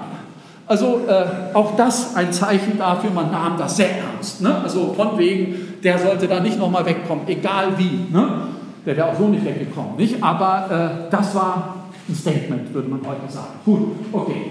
[0.66, 4.42] Also äh, auch das ein Zeichen dafür, man nahm das sehr ernst.
[4.42, 4.52] Ne?
[4.62, 5.54] Also von wegen,
[5.86, 8.12] der sollte da nicht nochmal wegkommen, egal wie.
[8.12, 8.48] Ne?
[8.84, 10.20] Der wäre auch so nicht weggekommen, nicht?
[10.20, 13.54] Aber äh, das war ein Statement, würde man heute sagen.
[13.64, 14.50] Gut, okay.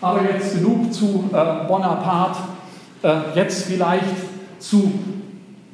[0.00, 2.40] Aber jetzt genug zu äh, Bonaparte.
[3.02, 4.04] Äh, jetzt vielleicht
[4.60, 4.94] zu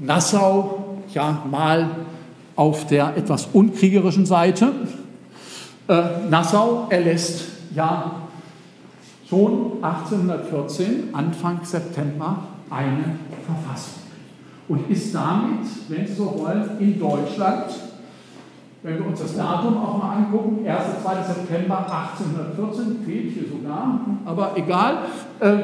[0.00, 1.90] Nassau, ja, mal
[2.56, 4.72] auf der etwas unkriegerischen Seite.
[5.86, 8.16] Äh, Nassau erlässt ja
[9.30, 12.38] schon 1814, Anfang September,
[12.68, 13.16] eine
[13.46, 13.97] Verfassung
[14.68, 17.64] und ist damit, wenn Sie so wollen, in Deutschland,
[18.82, 21.02] wenn wir uns das Datum auch mal angucken, 1.
[21.02, 21.22] 2.
[21.22, 24.98] September 1814, fehlt hier sogar, aber egal,
[25.40, 25.58] äh,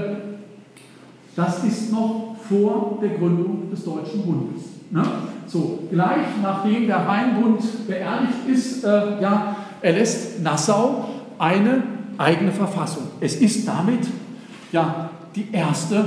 [1.36, 4.62] das ist noch vor der Gründung des Deutschen Bundes.
[4.90, 5.02] Ne?
[5.46, 11.04] So, gleich nachdem der Rheinbund beerdigt ist, äh, ja, erlässt Nassau
[11.38, 11.82] eine
[12.16, 13.04] eigene Verfassung.
[13.20, 14.06] Es ist damit
[14.72, 16.04] ja die erste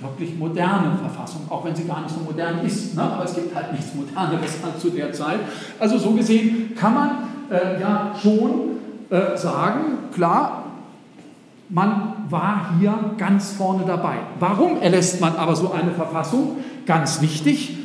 [0.00, 2.94] wirklich moderne Verfassung, auch wenn sie gar nicht so modern ist.
[2.94, 3.02] Ne?
[3.02, 5.40] Aber es gibt halt nichts Moderneres als zu der Zeit.
[5.78, 7.10] Also so gesehen kann man
[7.50, 8.78] äh, ja schon
[9.10, 9.80] äh, sagen,
[10.14, 10.64] klar,
[11.68, 14.16] man war hier ganz vorne dabei.
[14.38, 16.58] Warum erlässt man aber so eine Verfassung?
[16.86, 17.76] Ganz wichtig,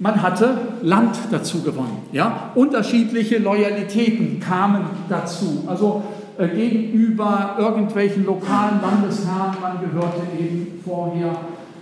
[0.00, 2.02] man hatte Land dazu gewonnen.
[2.12, 2.50] Ja?
[2.54, 5.64] Unterschiedliche Loyalitäten kamen dazu.
[5.66, 6.02] Also
[6.46, 11.32] gegenüber irgendwelchen lokalen Landesherren, man gehörte eben vorher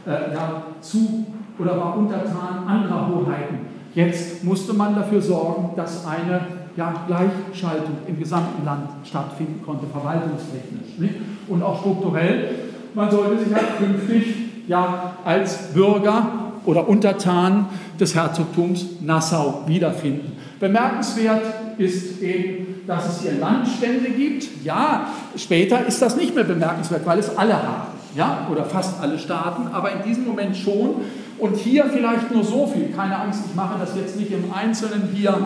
[0.07, 1.27] äh, zu
[1.59, 3.59] oder war untertan anderer Hoheiten.
[3.95, 6.41] Jetzt musste man dafür sorgen, dass eine
[6.77, 11.15] ja, Gleichschaltung im gesamten Land stattfinden konnte, verwaltungstechnisch nicht?
[11.49, 12.51] und auch strukturell.
[12.95, 14.35] Man sollte sich halt künftig
[14.69, 16.29] ja, als Bürger
[16.65, 17.67] oder Untertan
[17.99, 20.33] des Herzogtums Nassau wiederfinden.
[20.59, 21.43] Bemerkenswert
[21.79, 24.65] ist eben, dass es hier Landstände gibt.
[24.65, 29.19] Ja, später ist das nicht mehr bemerkenswert, weil es alle haben, ja, oder fast alle
[29.19, 31.03] Staaten, aber in diesem Moment schon.
[31.39, 35.11] Und hier vielleicht nur so viel, keine Angst, ich mache das jetzt nicht im Einzelnen
[35.13, 35.37] hier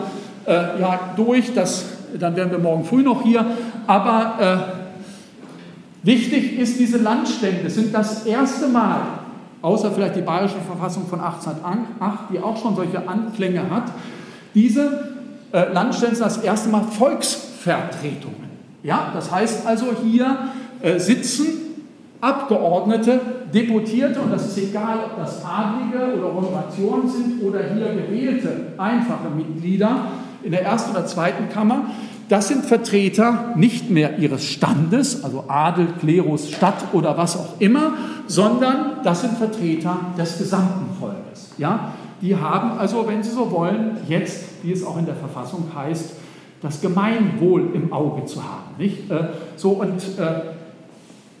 [0.45, 1.85] äh, ja, durch, das,
[2.17, 3.45] dann wären wir morgen früh noch hier,
[3.87, 4.73] aber
[6.03, 9.01] äh, wichtig ist, diese Landstände sind das erste Mal,
[9.61, 13.91] außer vielleicht die Bayerische Verfassung von 1808, die auch schon solche Anklänge hat,
[14.53, 15.15] diese
[15.51, 18.51] äh, Landstände sind das erste Mal Volksvertretungen.
[18.83, 20.37] Ja, das heißt also, hier
[20.81, 21.45] äh, sitzen
[22.21, 23.19] Abgeordnete,
[23.51, 29.29] Deputierte, und das ist egal, ob das Adlige oder Honorationen sind oder hier gewählte einfache
[29.35, 30.05] Mitglieder
[30.43, 31.85] in der ersten oder zweiten Kammer,
[32.29, 37.93] das sind Vertreter nicht mehr ihres Standes, also Adel, Klerus, Stadt oder was auch immer,
[38.27, 41.49] sondern das sind Vertreter des gesamten Volkes.
[41.57, 41.91] Ja?
[42.21, 46.13] Die haben also, wenn Sie so wollen, jetzt, wie es auch in der Verfassung heißt,
[46.61, 48.75] das Gemeinwohl im Auge zu haben.
[48.77, 49.09] Nicht?
[49.09, 50.41] Äh, so und äh,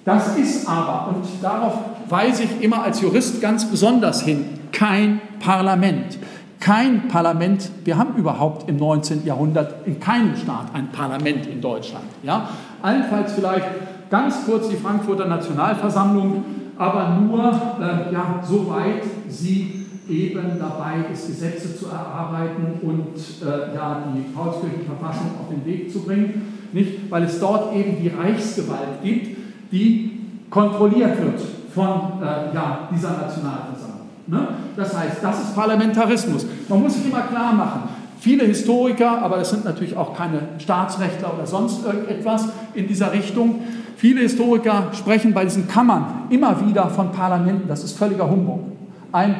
[0.03, 1.73] das ist aber, und darauf
[2.09, 6.17] weise ich immer als Jurist ganz besonders hin, kein Parlament.
[6.59, 9.25] Kein Parlament, wir haben überhaupt im 19.
[9.25, 12.05] Jahrhundert in keinem Staat ein Parlament in Deutschland.
[12.23, 12.49] Ja?
[12.81, 13.65] Allenfalls vielleicht
[14.09, 16.43] ganz kurz die Frankfurter Nationalversammlung,
[16.77, 19.80] aber nur äh, ja, soweit sie
[20.11, 26.01] eben dabei ist, Gesetze zu erarbeiten und äh, ja, die Paulskirchenverfassung auf den Weg zu
[26.01, 26.69] bringen.
[26.73, 27.09] Nicht?
[27.09, 29.37] Weil es dort eben die Reichsgewalt gibt,
[29.71, 30.19] die
[30.49, 31.41] kontrolliert wird
[31.73, 34.07] von äh, ja, dieser Nationalversammlung.
[34.27, 34.47] Ne?
[34.75, 36.45] Das heißt, das ist Parlamentarismus.
[36.67, 37.83] Man muss sich immer klar machen,
[38.19, 43.61] viele Historiker, aber das sind natürlich auch keine Staatsrechtler oder sonst irgendetwas in dieser Richtung,
[43.97, 47.67] viele Historiker sprechen bei diesen Kammern immer wieder von Parlamenten.
[47.67, 48.59] Das ist völliger Humbug.
[49.11, 49.35] Ein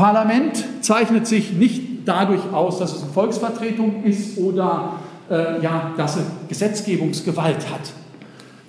[0.00, 4.94] Parlament zeichnet sich nicht dadurch aus, dass es eine Volksvertretung ist oder
[5.30, 7.92] äh, ja, dass es Gesetzgebungsgewalt hat.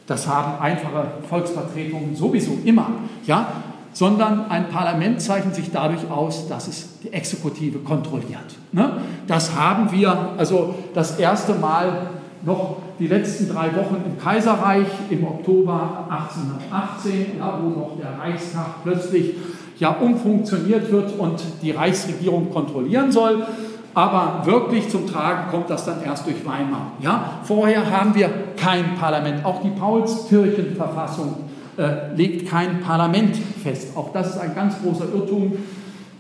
[0.08, 2.90] Das haben einfache Volksvertretungen sowieso immer,
[3.26, 3.48] ja,
[3.94, 8.58] sondern ein Parlament zeichnet sich dadurch aus, dass es die Exekutive kontrolliert.
[8.74, 8.98] Ne?
[9.26, 12.10] Das haben wir also das erste Mal
[12.44, 18.84] noch die letzten drei Wochen im Kaiserreich im Oktober 1818, ja, wo noch der Reichstag
[18.84, 19.36] plötzlich
[19.82, 23.46] ja umfunktioniert wird und die Reichsregierung kontrollieren soll.
[23.94, 26.94] Aber wirklich zum Tragen kommt das dann erst durch Weimar.
[27.02, 27.42] Ja?
[27.44, 29.44] Vorher haben wir kein Parlament.
[29.44, 31.36] Auch die Paulskirchenverfassung
[31.78, 33.98] äh, legt kein Parlament fest.
[33.98, 35.54] Auch das ist ein ganz großer Irrtum,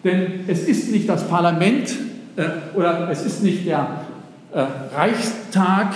[0.03, 1.95] denn es ist nicht das Parlament,
[2.35, 3.87] äh, oder es ist nicht der
[4.53, 4.63] äh,
[4.97, 5.93] Reichstag,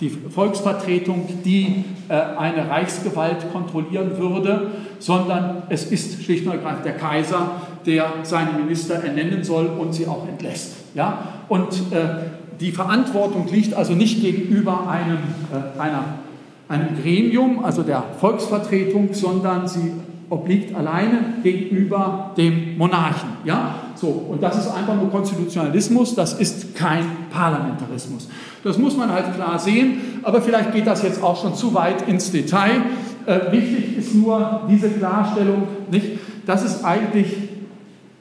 [0.00, 4.68] die Volksvertretung, die äh, eine Reichsgewalt kontrollieren würde,
[4.98, 7.50] sondern es ist schlicht und ergreifend der Kaiser,
[7.86, 10.76] der seine Minister ernennen soll und sie auch entlässt.
[10.94, 11.18] Ja?
[11.48, 12.08] Und äh,
[12.60, 15.18] die Verantwortung liegt also nicht gegenüber einem,
[15.52, 16.04] äh, einer,
[16.68, 19.92] einem Gremium, also der Volksvertretung, sondern sie
[20.30, 23.30] obliegt alleine gegenüber dem Monarchen.
[23.44, 23.74] Ja?
[24.00, 28.28] So, und das ist einfach nur Konstitutionalismus, das ist kein Parlamentarismus.
[28.62, 32.06] Das muss man halt klar sehen, aber vielleicht geht das jetzt auch schon zu weit
[32.06, 32.82] ins Detail.
[33.26, 36.18] Äh, wichtig ist nur diese Klarstellung, nicht?
[36.46, 37.36] Das ist eigentlich,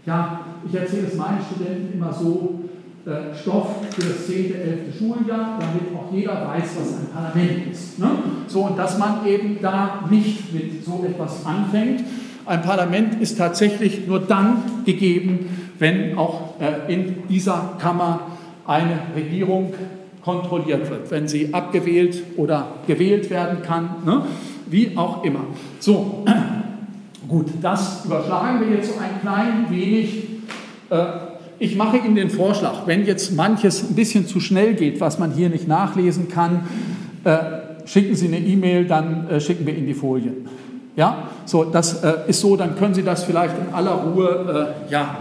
[0.05, 2.59] ja, ich erzähle es meinen Studenten immer so,
[3.07, 4.97] äh, Stoff für das 10., 11.
[4.97, 7.97] Schuljahr, damit auch jeder weiß, was ein Parlament ist.
[7.99, 8.09] Ne?
[8.47, 12.03] So, und dass man eben da nicht mit so etwas anfängt.
[12.45, 18.21] Ein Parlament ist tatsächlich nur dann gegeben, wenn auch äh, in dieser Kammer
[18.65, 19.73] eine Regierung
[20.23, 24.23] kontrolliert wird, wenn sie abgewählt oder gewählt werden kann, ne?
[24.69, 25.39] wie auch immer.
[25.79, 26.25] So,
[27.29, 30.25] gut, das überschlagen wir jetzt so ein klein wenig.
[30.89, 31.05] Äh,
[31.59, 35.31] ich mache Ihnen den Vorschlag, wenn jetzt manches ein bisschen zu schnell geht, was man
[35.31, 36.67] hier nicht nachlesen kann,
[37.23, 37.37] äh,
[37.87, 40.47] schicken Sie eine E-Mail, dann schicken wir Ihnen die Folien.
[40.97, 45.17] Ja, so, das äh, ist so, dann können Sie das vielleicht in aller Ruhe ja,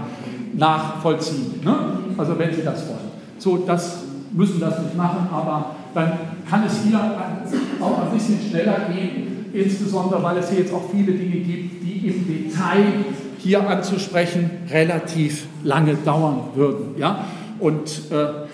[0.56, 1.60] nachvollziehen.
[1.64, 1.74] Ne?
[2.16, 3.10] Also, wenn Sie das wollen.
[3.38, 3.98] So, das
[4.32, 6.12] müssen das nicht machen, aber dann
[6.48, 7.00] kann es hier
[7.80, 12.06] auch ein bisschen schneller gehen, insbesondere weil es hier jetzt auch viele Dinge gibt, die
[12.08, 12.84] im Detail
[13.38, 16.94] hier anzusprechen relativ lange dauern würden.
[16.98, 17.24] Ja?
[17.58, 18.46] Und äh,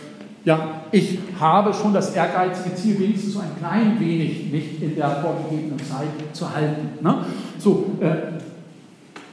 [0.45, 5.11] ja, ich habe schon das ehrgeizige Ziel, wenigstens so ein klein wenig nicht in der
[5.23, 6.89] vorgegebenen Zeit zu halten.
[7.01, 7.25] Ne?
[7.59, 8.41] So, äh,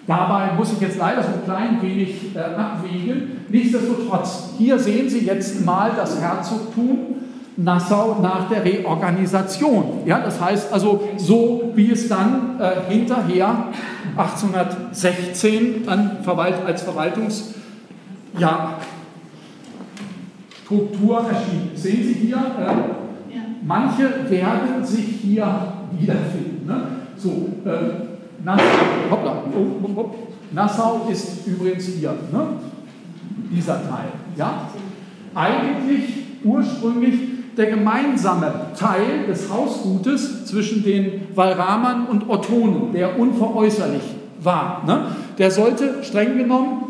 [0.09, 3.43] dabei muss ich jetzt leider so ein klein wenig äh, abwägen.
[3.47, 6.97] Nichtsdestotrotz, hier sehen Sie jetzt mal das Herzogtum
[7.55, 10.01] Nassau nach der Reorganisation.
[10.05, 13.65] Ja, das heißt also, so wie es dann äh, hinterher
[14.17, 17.53] 1816 an Verwalt als Verwaltungsstruktur
[18.39, 18.79] ja,
[21.29, 21.71] erschien.
[21.75, 26.65] Sehen Sie hier, äh, manche werden sich hier wiederfinden.
[26.65, 26.81] Ne?
[27.15, 28.08] So, äh,
[28.43, 28.63] Nassau,
[29.09, 30.15] hoppla, hopp, hopp,
[30.51, 32.41] Nassau ist übrigens hier, ne?
[33.51, 34.09] dieser Teil.
[34.35, 34.69] Ja?
[35.35, 37.15] Eigentlich ursprünglich
[37.57, 44.03] der gemeinsame Teil des Hausgutes zwischen den Walramern und Ottonen, der unveräußerlich
[44.41, 44.83] war.
[44.87, 45.07] Ne?
[45.37, 46.83] Der sollte streng genommen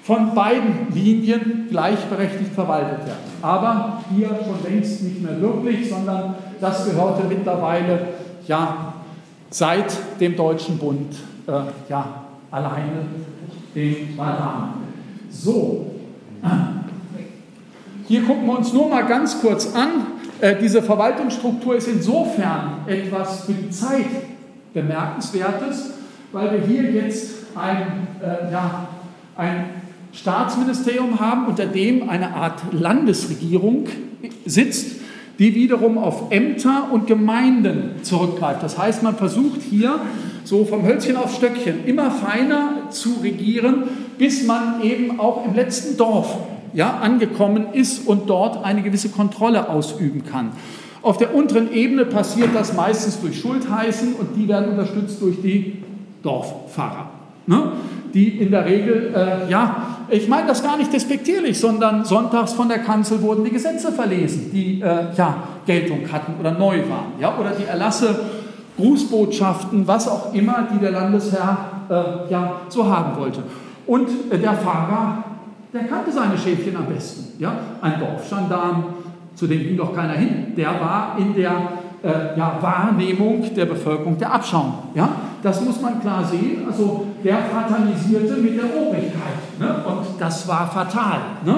[0.00, 3.18] von beiden Linien gleichberechtigt verwaltet werden.
[3.42, 7.98] Aber hier schon längst nicht mehr wirklich, sondern das gehörte mittlerweile
[8.46, 8.94] ja
[9.50, 11.14] seit dem Deutschen Bund
[11.46, 11.52] äh,
[11.88, 13.06] ja alleine
[13.74, 14.74] den Walramern.
[15.30, 15.92] So,
[18.08, 20.06] hier gucken wir uns nur mal ganz kurz an.
[20.40, 24.06] Äh, diese Verwaltungsstruktur ist insofern etwas für die Zeit
[24.72, 25.90] bemerkenswertes,
[26.32, 28.88] weil wir hier jetzt ein, äh, ja,
[29.36, 29.64] ein
[30.12, 33.86] Staatsministerium haben, unter dem eine Art Landesregierung
[34.44, 34.96] sitzt,
[35.38, 38.62] die wiederum auf Ämter und Gemeinden zurückgreift.
[38.62, 40.00] Das heißt, man versucht hier
[40.44, 43.84] so vom Hölzchen auf Stöckchen immer feiner zu regieren,
[44.18, 46.38] bis man eben auch im letzten Dorf
[46.72, 50.52] ja, angekommen ist und dort eine gewisse Kontrolle ausüben kann.
[51.02, 55.82] Auf der unteren Ebene passiert das meistens durch Schultheißen und die werden unterstützt durch die
[56.22, 57.10] Dorfpfarrer,
[57.46, 57.72] ne?
[58.12, 62.68] die in der Regel, äh, ja, ich meine das gar nicht despektierlich, sondern sonntags von
[62.68, 67.36] der Kanzel wurden die Gesetze verlesen, die äh, ja, Geltung hatten oder neu waren, ja,
[67.38, 68.18] oder die Erlasse,
[68.76, 71.58] Grußbotschaften, was auch immer, die der Landesherr
[71.88, 73.42] äh, ja, so haben wollte.
[73.86, 75.24] Und äh, der Pfarrer
[75.76, 77.40] der kannte seine Schäfchen am besten.
[77.40, 77.52] Ja?
[77.80, 78.84] Ein Dorfgendarm,
[79.34, 81.52] zu dem ging doch keiner hin, der war in der
[82.06, 84.74] äh, ja, Wahrnehmung der Bevölkerung der Abschaum.
[84.94, 85.08] Ja?
[85.42, 86.62] Das muss man klar sehen.
[86.66, 89.36] Also der fatalisierte mit der Obrigkeit.
[89.58, 89.74] Ne?
[89.84, 91.18] Und das war fatal.
[91.44, 91.54] Ne?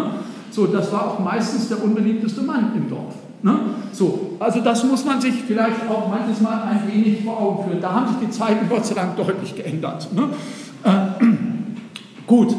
[0.51, 3.15] So, das war auch meistens der unbeliebteste Mann im Dorf.
[3.43, 3.55] Ne?
[3.93, 7.81] So, also das muss man sich vielleicht auch manches Mal ein wenig vor Augen führen.
[7.81, 10.09] Da haben sich die Zeiten Gott sei Dank deutlich geändert.
[10.12, 10.29] Ne?
[10.85, 11.25] Äh,
[12.27, 12.55] gut,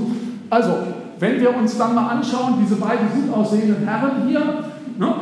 [0.49, 0.73] also
[1.19, 4.39] wenn wir uns dann mal anschauen, diese beiden gut aussehenden Herren hier,
[4.97, 5.13] ne,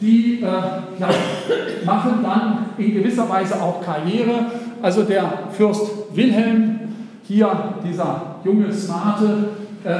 [0.00, 1.08] die äh, ja,
[1.84, 4.46] machen dann in gewisser Weise auch Karriere.
[4.82, 5.82] Also der Fürst
[6.14, 6.80] Wilhelm,
[7.24, 9.48] hier dieser junge Smarte,
[9.84, 9.94] äh,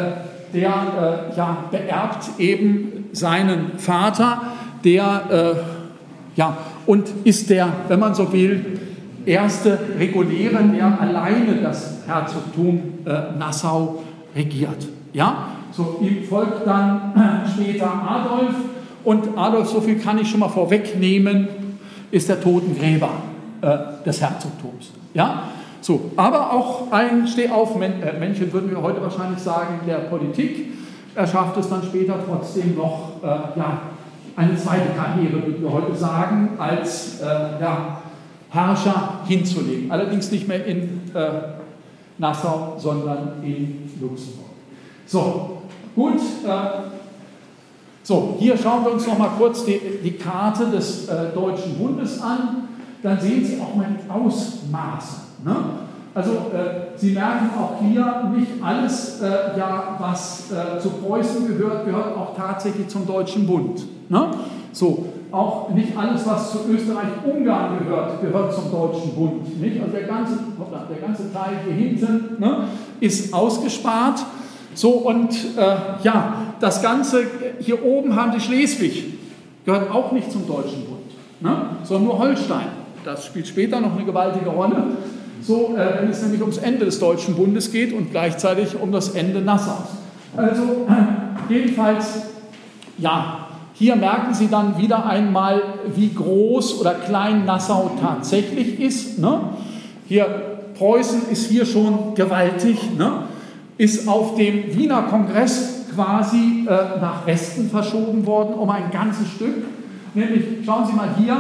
[0.55, 4.40] der äh, ja, beerbt eben seinen Vater,
[4.85, 6.56] der äh, ja,
[6.86, 8.81] und ist der, wenn man so will,
[9.27, 14.02] erste Reguläre, der alleine das Herzogtum äh, Nassau
[14.35, 14.89] regiert.
[15.12, 15.51] Ja?
[15.72, 18.55] so ihm folgt dann später Adolf
[19.05, 21.48] und Adolf, so viel kann ich schon mal vorwegnehmen,
[22.10, 23.10] ist der Totengräber
[23.62, 24.93] äh, des Herzogtums.
[25.14, 25.44] Ja?
[25.81, 30.66] So, aber auch ein Stehaufmännchen, äh, würden wir heute wahrscheinlich sagen, der Politik.
[31.14, 33.81] Er schafft es dann später trotzdem noch, äh, ja,
[34.36, 37.24] eine zweite Karriere, würden wir heute sagen, als äh,
[37.60, 38.01] ja,
[38.51, 39.90] Herrscher hinzulegen.
[39.90, 41.31] Allerdings nicht mehr in äh,
[42.18, 44.51] Nassau, sondern in Luxemburg.
[45.06, 45.62] So,
[45.94, 46.20] gut.
[46.47, 46.99] Äh,
[48.02, 52.20] so, hier schauen wir uns noch mal kurz die, die Karte des äh, Deutschen Bundes
[52.20, 52.68] an.
[53.02, 55.20] Dann sehen Sie auch mal die Ausmaße.
[55.44, 55.56] Ne?
[56.14, 61.86] Also äh, Sie merken auch hier, nicht alles, äh, ja, was äh, zu Preußen gehört,
[61.86, 63.86] gehört auch tatsächlich zum Deutschen Bund.
[64.09, 64.31] Ne?
[64.72, 69.60] So, auch nicht alles, was zu Österreich-Ungarn gehört, gehört zum Deutschen Bund.
[69.60, 69.81] Nicht?
[69.81, 70.39] Also der ganze,
[70.90, 72.64] der ganze Teil hier hinten ne,
[72.98, 74.24] ist ausgespart.
[74.75, 77.25] So, und äh, ja, das Ganze
[77.61, 79.05] hier oben haben Sie Schleswig,
[79.65, 81.01] gehört auch nicht zum Deutschen Bund,
[81.41, 82.69] ne, sondern nur Holstein.
[83.05, 84.85] Das spielt später noch eine gewaltige Rolle.
[85.43, 89.11] So, äh, wenn es nämlich ums Ende des Deutschen Bundes geht und gleichzeitig um das
[89.11, 89.89] Ende Nassaus.
[90.37, 92.23] Also, äh, jedenfalls,
[92.99, 95.63] ja, hier merken Sie dann wieder einmal,
[95.95, 99.19] wie groß oder klein Nassau tatsächlich ist.
[99.19, 99.41] Ne?
[100.07, 100.27] Hier,
[100.77, 103.25] Preußen ist hier schon gewaltig, ne?
[103.81, 109.65] Ist auf dem Wiener Kongress quasi äh, nach Westen verschoben worden um ein ganzes Stück.
[110.12, 111.36] Nämlich, schauen Sie mal hier,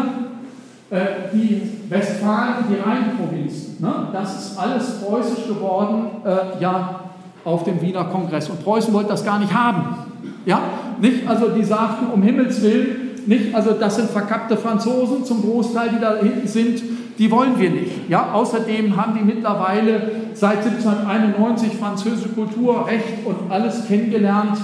[0.88, 1.60] äh, die
[1.90, 3.76] Westfalen, die Rheinprovinzen.
[3.80, 4.08] Ne?
[4.14, 7.00] Das ist alles preußisch geworden, äh, ja,
[7.44, 8.48] auf dem Wiener Kongress.
[8.48, 9.96] Und Preußen wollte das gar nicht haben.
[10.46, 10.62] Ja,
[10.98, 11.28] nicht?
[11.28, 13.54] Also die sagten, um Himmels Willen, nicht?
[13.54, 16.82] Also das sind verkappte Franzosen zum Großteil, die da hinten sind,
[17.20, 18.08] die wollen wir nicht.
[18.08, 24.56] Ja, außerdem haben die mittlerweile seit 1791 französische Kultur, Recht und alles kennengelernt.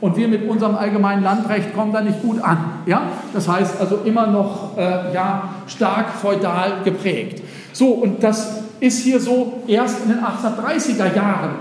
[0.00, 2.58] Und wir mit unserem allgemeinen Landrecht kommen da nicht gut an.
[2.86, 3.02] Ja?
[3.32, 7.42] Das heißt also immer noch äh, ja, stark feudal geprägt.
[7.72, 11.56] So, und das ist hier so erst in den 1830er Jahren,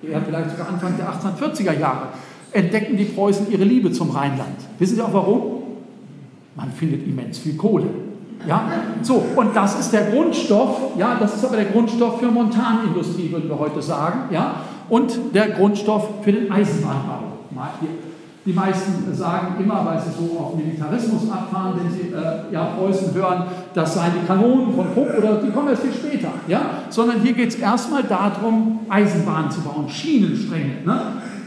[0.00, 2.08] ja, vielleicht sogar Anfang der 1840er Jahre,
[2.52, 4.56] entdecken die Preußen ihre Liebe zum Rheinland.
[4.78, 5.62] Wissen Sie auch warum?
[6.54, 8.05] Man findet immens viel Kohle.
[8.46, 8.68] Ja,
[9.02, 13.48] so, und das ist der Grundstoff, ja, das ist aber der Grundstoff für Montanindustrie, würden
[13.48, 14.56] wir heute sagen, ja,
[14.88, 17.22] und der Grundstoff für den Eisenbahnbau.
[18.44, 23.12] Die meisten sagen immer, weil sie so auf Militarismus abfahren, wenn sie äh, ja, Preußen
[23.12, 23.42] hören,
[23.74, 26.28] das seien die Kanonen von Krupp oder die kommen erst viel später.
[26.46, 26.60] Ja?
[26.88, 30.84] Sondern hier geht es erstmal darum, Eisenbahnen zu bauen, Schienenstränge.
[30.84, 31.00] Ne?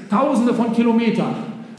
[0.10, 1.36] Tausende von Kilometern.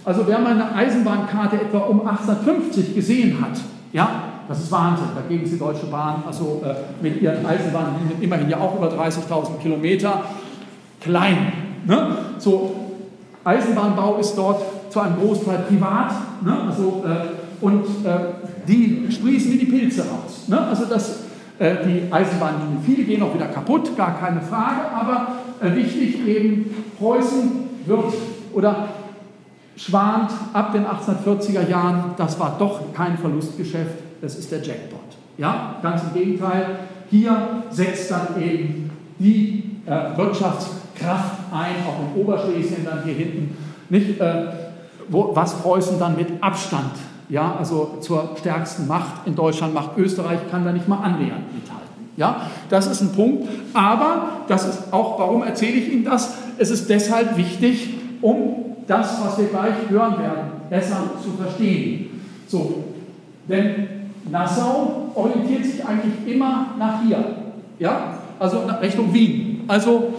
[0.07, 3.61] Also wer mal eine Eisenbahnkarte etwa um 1850 gesehen hat,
[3.93, 4.09] ja,
[4.51, 5.07] das ist Wahnsinn.
[5.15, 9.59] Dagegen ist die Deutsche Bahn also äh, mit ihren Eisenbahnlinien immerhin ja auch über 30.000
[9.63, 10.25] Kilometer
[11.01, 11.53] klein.
[11.87, 12.17] Ne?
[12.39, 12.75] So,
[13.45, 14.61] Eisenbahnbau ist dort
[14.91, 16.13] zu einem Großteil privat.
[16.43, 16.63] Ne?
[16.67, 18.19] Also, äh, und äh,
[18.67, 20.49] die sprießen wie die Pilze raus.
[20.49, 20.61] Ne?
[20.61, 21.21] Also das,
[21.61, 25.29] äh, die Eisenbahnlinien, viele gehen auch wieder kaputt, gar keine Frage, aber
[25.61, 27.53] äh, wichtig eben, Preußen
[27.87, 28.15] wird
[28.53, 28.89] oder
[29.77, 35.01] schwant ab den 1840er Jahren, das war doch kein Verlustgeschäft, das ist der Jackpot.
[35.39, 36.81] Ja, ganz im Gegenteil,
[37.11, 43.57] hier setzt dann eben die äh, Wirtschaftskraft ein, auch in Oberschlesien dann hier hinten,
[43.89, 44.45] nicht, äh,
[45.09, 46.93] wo, was Preußen dann mit Abstand,
[47.29, 49.97] ja, also zur stärksten Macht in Deutschland macht.
[49.97, 51.81] Österreich kann da nicht mal annähernd mithalten.
[52.17, 53.49] Ja, das ist ein Punkt.
[53.73, 56.35] Aber das ist auch, warum erzähle ich Ihnen das?
[56.59, 62.21] Es ist deshalb wichtig, um das, was wir gleich hören werden, besser zu verstehen.
[62.47, 62.85] So,
[63.49, 67.25] denn Nassau orientiert sich eigentlich immer nach hier,
[67.79, 69.65] ja, also Richtung Wien.
[69.69, 70.15] Also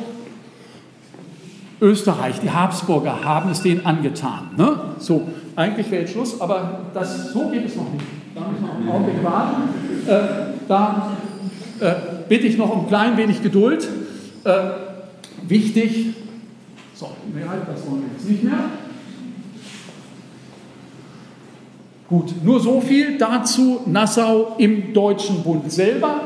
[1.81, 4.51] Österreich, die Habsburger haben es denen angetan.
[4.55, 4.79] Ne?
[4.99, 8.05] So, eigentlich wäre jetzt Schluss, aber das, so geht es noch nicht.
[8.35, 9.63] Da müssen wir einen Augenblick warten.
[10.07, 10.11] Äh,
[10.67, 11.11] da
[11.79, 11.93] äh,
[12.29, 13.87] bitte ich noch um ein klein wenig Geduld.
[14.43, 14.51] Äh,
[15.47, 16.15] wichtig,
[16.93, 18.59] so, das wollen wir jetzt nicht mehr.
[22.11, 26.25] Gut, nur so viel dazu Nassau im Deutschen Bund selber.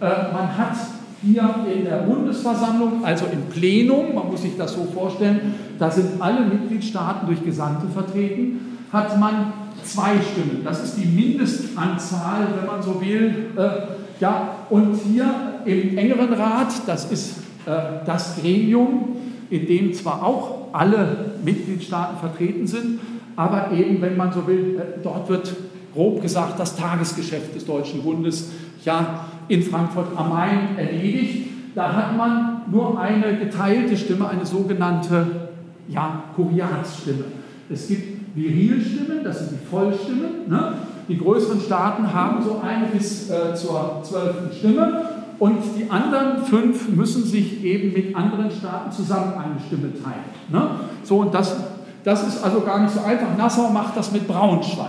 [0.00, 0.76] Äh, man hat
[1.22, 6.20] hier in der Bundesversammlung, also im Plenum, man muss sich das so vorstellen, da sind
[6.20, 9.52] alle Mitgliedstaaten durch Gesandte vertreten, hat man
[9.84, 10.62] zwei Stimmen.
[10.64, 13.52] Das ist die Mindestanzahl, wenn man so will.
[13.56, 13.70] Äh,
[14.18, 15.32] ja, und hier
[15.64, 17.36] im engeren Rat, das ist
[17.66, 19.10] äh, das Gremium,
[19.48, 22.98] in dem zwar auch alle Mitgliedstaaten vertreten sind,
[23.36, 25.54] aber eben, wenn man so will, äh, dort wird
[25.94, 28.50] grob gesagt das Tagesgeschäft des Deutschen Bundes
[28.84, 31.48] ja in Frankfurt am Main erledigt.
[31.74, 35.48] Da hat man nur eine geteilte Stimme, eine sogenannte
[35.88, 37.24] ja, Kuriatsstimme.
[37.68, 40.48] Es gibt Virilstimmen, das sind die Vollstimmen.
[40.48, 40.74] Ne?
[41.08, 45.04] Die größeren Staaten haben so eine bis äh, zur zwölften Stimme
[45.40, 50.24] und die anderen fünf müssen sich eben mit anderen Staaten zusammen eine Stimme teilen.
[50.50, 50.70] Ne?
[51.02, 51.56] So, und das,
[52.04, 53.36] das ist also gar nicht so einfach.
[53.36, 54.88] Nassau macht das mit Braunschweig.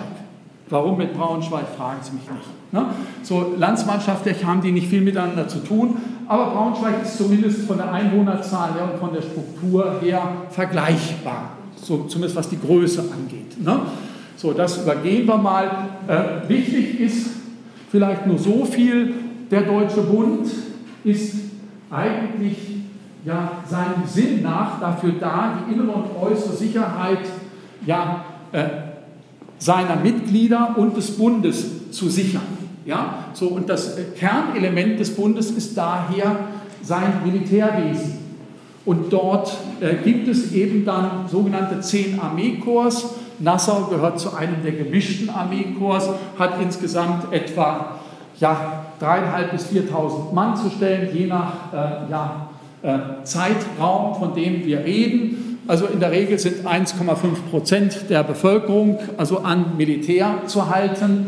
[0.69, 2.71] Warum mit Braunschweig, fragen Sie mich nicht.
[2.71, 2.85] Ne?
[3.23, 5.97] So landsmannschaftlich haben die nicht viel miteinander zu tun,
[6.27, 12.05] aber Braunschweig ist zumindest von der Einwohnerzahl her und von der Struktur her vergleichbar, so,
[12.05, 13.61] zumindest was die Größe angeht.
[13.61, 13.81] Ne?
[14.38, 15.69] So, das übergehen wir mal.
[16.07, 17.31] Äh, wichtig ist
[17.89, 19.13] vielleicht nur so viel,
[19.51, 20.47] der Deutsche Bund
[21.03, 21.35] ist
[21.89, 22.70] eigentlich
[23.23, 27.19] ja, seinem Sinn nach dafür da, die innere und äußere Sicherheit
[27.85, 28.65] ja, äh,
[29.57, 32.41] seiner Mitglieder und des Bundes zu sichern.
[32.85, 33.26] Ja?
[33.34, 36.35] So, und das Kernelement des Bundes ist daher
[36.81, 38.19] sein Militärwesen.
[38.84, 43.14] Und dort äh, gibt es eben dann sogenannte zehn Armeekorps.
[43.38, 47.99] Nassau gehört zu einem der gemischten Armeekorps, hat insgesamt etwa
[48.39, 52.50] ja, 3.500 bis 4.000 Mann zu stellen, je nach äh, ja, äh,
[53.23, 55.59] Zeitraum, von dem wir reden.
[55.67, 57.15] Also in der Regel sind 1,5
[57.49, 61.27] Prozent der Bevölkerung also an Militär zu halten.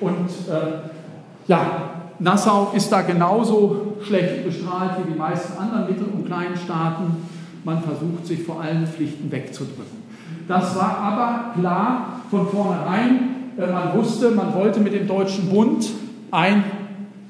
[0.00, 6.26] Und äh, ja, Nassau ist da genauso schlecht bestrahlt wie die meisten anderen Mittel- und
[6.26, 7.16] Kleinstaaten.
[7.64, 10.02] Man versucht sich vor allen Pflichten wegzudrücken.
[10.48, 13.32] Das war aber klar von vornherein.
[13.58, 15.90] Äh, man wusste, man wollte mit dem Deutschen Bund
[16.30, 16.64] ein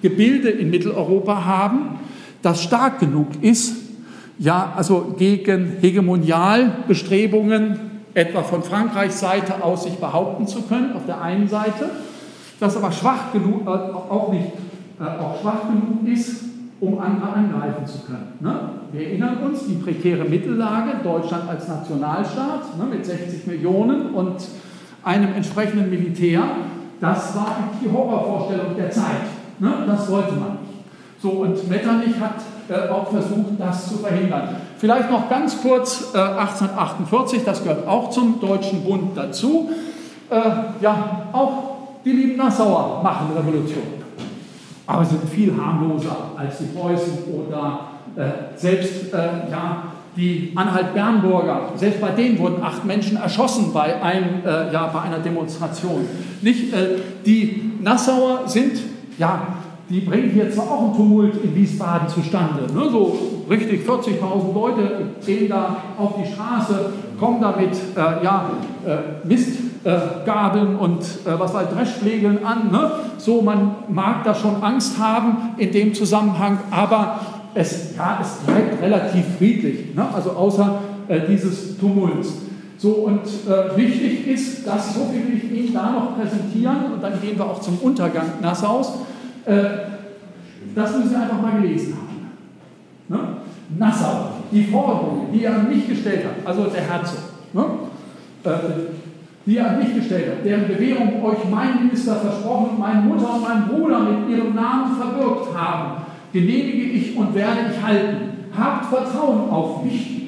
[0.03, 1.99] Gebilde in Mitteleuropa haben,
[2.43, 3.77] das stark genug ist,
[4.39, 7.79] ja, also gegen Hegemonialbestrebungen
[8.15, 11.91] etwa von Frankreichs Seite aus sich behaupten zu können, auf der einen Seite,
[12.61, 14.49] das aber schwach genug, äh, auch nicht
[15.01, 16.45] äh, auch schwach genug ist,
[16.81, 18.33] um andere angreifen zu können.
[18.41, 18.71] Ne?
[18.91, 24.37] Wir erinnern uns, die prekäre Mittellage, Deutschland als Nationalstaat ne, mit 60 Millionen und
[25.05, 26.43] einem entsprechenden Militär,
[27.01, 29.23] das war die Horrorvorstellung der Zeit.
[29.59, 29.73] Ne?
[29.87, 30.59] Das wollte man.
[31.23, 32.35] So, und Metternich hat
[32.69, 34.57] äh, auch versucht, das zu verhindern.
[34.77, 39.71] Vielleicht noch ganz kurz äh, 1848, das gehört auch zum Deutschen Bund dazu.
[40.29, 40.41] Äh,
[40.81, 41.53] ja, auch
[42.05, 43.85] die lieben Nassauer machen Revolution.
[44.85, 47.81] Aber sind viel harmloser als die Preußen oder
[48.17, 49.17] äh, selbst äh,
[49.49, 49.85] ja,
[50.17, 55.21] die Anhalt-Bernburger, selbst bei denen wurden acht Menschen erschossen bei, einem, äh, ja, bei einer
[55.21, 56.05] Demonstration.
[56.43, 56.75] Nicht,
[57.25, 58.81] die Nassauer sind,
[59.19, 63.17] ja, die bringen hier zwar auch einen Tumult in Wiesbaden zustande, ne, so
[63.51, 64.91] richtig 40.000 Leute
[65.25, 68.51] gehen da auf die Straße, kommen da mit äh, ja,
[68.87, 72.71] äh, Mistgabeln und äh, was weiß Dreschflegeln an.
[72.73, 72.91] Ne?
[73.19, 77.21] So, man mag da schon Angst haben in dem Zusammenhang, aber
[77.55, 80.07] es, ja, es bleibt relativ friedlich, ne?
[80.13, 80.79] also außer
[81.09, 82.33] äh, dieses Tumults.
[82.79, 87.21] So, und äh, wichtig ist, dass, so will ich Ihnen da noch präsentieren, und dann
[87.21, 88.95] gehen wir auch zum Untergang Nassaus,
[89.45, 89.65] äh,
[90.75, 92.13] das müssen Sie einfach mal gelesen haben.
[93.09, 93.19] Ne?
[93.79, 97.19] Nassau, die Forderungen, die er nicht gestellt hat, also der Herzog,
[97.53, 97.65] ne?
[98.45, 98.51] äh,
[99.45, 103.43] die er nicht gestellt hat, deren Bewährung euch mein Minister versprochen und meine Mutter und
[103.43, 106.03] mein Bruder mit ihrem Namen verbürgt haben,
[106.33, 108.17] genehmige ich und werde ich halten.
[108.57, 110.21] Habt Vertrauen auf mich,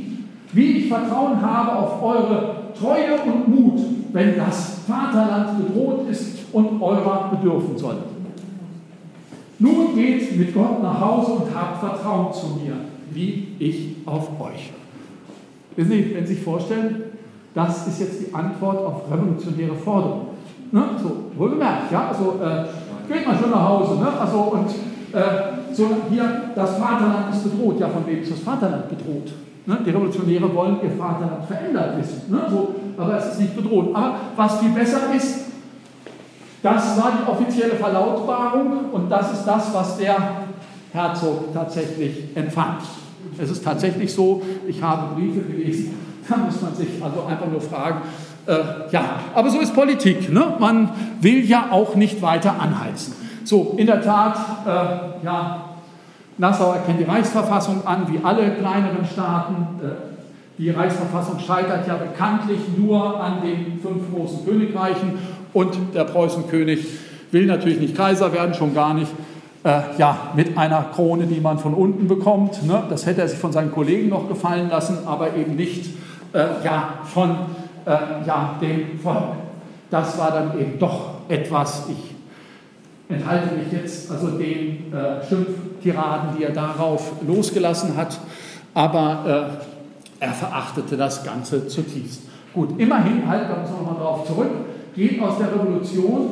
[0.53, 3.81] wie ich Vertrauen habe auf eure Treue und Mut,
[4.13, 7.97] wenn das Vaterland bedroht ist und eurer bedürfen soll.
[9.59, 12.75] Nun geht mit Gott nach Hause und habt Vertrauen zu mir,
[13.11, 14.73] wie ich auf euch.
[15.77, 17.05] Wenn Sie, wenn Sie sich vorstellen,
[17.55, 20.27] das ist jetzt die Antwort auf revolutionäre Forderungen.
[20.73, 20.83] Ne?
[21.01, 24.09] So, wohlgemerkt, ja, also äh, geht mal schon nach Hause, ne?
[24.19, 24.69] also und
[25.13, 27.79] äh, so hier, das Vaterland ist bedroht.
[27.79, 29.33] Ja, von wem ist das Vaterland bedroht?
[29.67, 29.79] Ne?
[29.87, 32.41] Die Revolutionäre wollen ihr Vaterland verändert wissen, ne?
[32.51, 33.95] so, aber es ist nicht bedroht.
[33.95, 35.44] Aber was viel besser ist,
[36.65, 40.17] das war die offizielle Verlautbarung und das ist das, was der
[40.95, 42.81] Herzog tatsächlich empfand.
[43.39, 45.95] Es ist tatsächlich so, ich habe Briefe gelesen,
[46.29, 48.01] da muss man sich also einfach nur fragen,
[48.47, 48.55] äh,
[48.91, 49.05] ja,
[49.35, 50.33] aber so ist Politik.
[50.33, 50.55] Ne?
[50.59, 50.89] Man
[51.21, 53.15] will ja auch nicht weiter anheizen.
[53.45, 55.65] So, in der Tat, äh, ja,
[56.39, 59.67] Nassau erkennt die Reichsverfassung an, wie alle kleineren Staaten.
[59.83, 60.15] Äh,
[60.57, 65.19] die Reichsverfassung scheitert ja bekanntlich nur an den fünf großen Königreichen
[65.55, 66.87] und der Preußenkönig
[67.31, 69.11] will natürlich nicht Kaiser werden, schon gar nicht
[69.65, 72.63] äh, ja, mit einer Krone, die man von unten bekommt.
[72.65, 72.83] Ne?
[72.91, 75.87] Das hätte er sich von seinen Kollegen noch gefallen lassen, aber eben nicht
[76.35, 77.31] äh, ja, von
[77.87, 79.37] äh, ja, dem Volk.
[79.91, 82.15] Das war dann eben doch etwas, ich
[83.15, 88.19] enthalte mich jetzt also den äh, Schimpftiraden, die er darauf losgelassen hat,
[88.75, 89.59] aber
[90.25, 92.23] Er verachtete das Ganze zutiefst.
[92.55, 94.49] Gut, immerhin, halt, da müssen wir nochmal drauf zurück,
[94.95, 96.29] geht aus der Revolution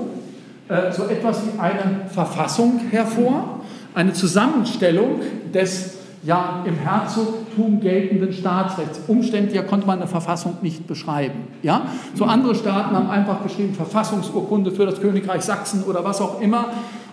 [0.69, 3.61] äh, so etwas wie eine Verfassung hervor,
[3.95, 5.21] eine Zusammenstellung
[5.53, 9.01] des ja im Herzogtum geltenden Staatsrechts.
[9.09, 11.49] Umständlicher konnte man eine Verfassung nicht beschreiben.
[11.63, 11.83] Ja?
[12.15, 16.67] So andere Staaten haben einfach geschrieben Verfassungsurkunde für das Königreich Sachsen oder was auch immer.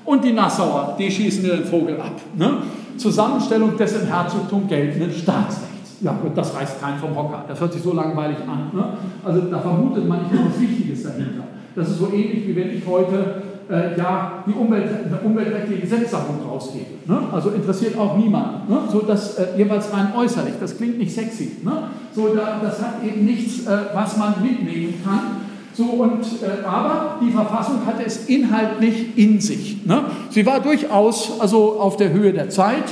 [0.06, 2.14] Und die Nassauer, die schießen den Vogel ab.
[2.36, 2.60] Ne?
[2.98, 5.69] Zusammenstellung des im Herzogtum geltenden Staatsrechts.
[6.02, 7.46] Ja, das reißt keinen vom Hocker.
[7.48, 8.72] Das hört sich so langweilig an.
[8.74, 8.84] Ne?
[9.24, 11.44] Also da vermutet man nicht etwas Wichtiges dahinter.
[11.76, 14.90] Das ist so ähnlich, wie wenn ich heute äh, ja, die Umwelt,
[15.24, 16.86] umweltrechtliche Gesetzsammlung rausgebe.
[17.06, 17.20] Ne?
[17.32, 18.70] Also interessiert auch niemand.
[18.70, 18.80] Ne?
[18.92, 20.56] So das äh, jeweils rein äußerlich.
[20.60, 21.58] Das klingt nicht sexy.
[21.64, 21.72] Ne?
[22.14, 25.42] So, da, das hat eben nichts, äh, was man mitnehmen kann.
[25.74, 29.86] So, und, äh, aber die Verfassung hatte es inhaltlich in sich.
[29.86, 30.04] Ne?
[30.30, 32.86] Sie war durchaus also auf der Höhe der Zeit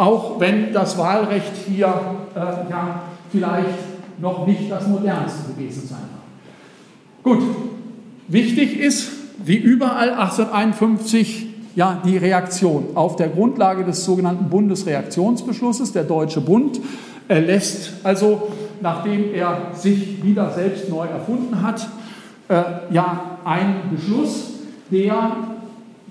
[0.00, 1.88] auch wenn das Wahlrecht hier
[2.34, 2.38] äh,
[2.70, 3.68] ja, vielleicht
[4.18, 7.22] noch nicht das modernste gewesen sein mag.
[7.22, 7.42] Gut,
[8.26, 9.10] wichtig ist,
[9.44, 15.92] wie überall 1851, ja, die Reaktion auf der Grundlage des sogenannten Bundesreaktionsbeschlusses.
[15.92, 16.80] Der Deutsche Bund
[17.28, 18.48] erlässt also,
[18.80, 21.86] nachdem er sich wieder selbst neu erfunden hat,
[22.48, 24.54] äh, ja, einen Beschluss,
[24.90, 25.36] der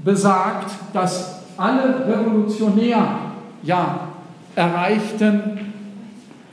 [0.03, 3.28] besagt, dass alle revolutionär
[3.63, 4.09] ja,
[4.55, 5.71] erreichten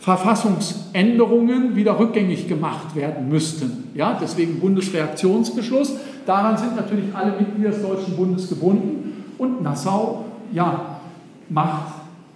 [0.01, 3.91] Verfassungsänderungen wieder rückgängig gemacht werden müssten.
[3.95, 5.97] Ja, deswegen Bundesreaktionsbeschluss.
[6.25, 11.01] Daran sind natürlich alle Mitglieder des Deutschen Bundes gebunden und Nassau ja,
[11.49, 11.93] macht,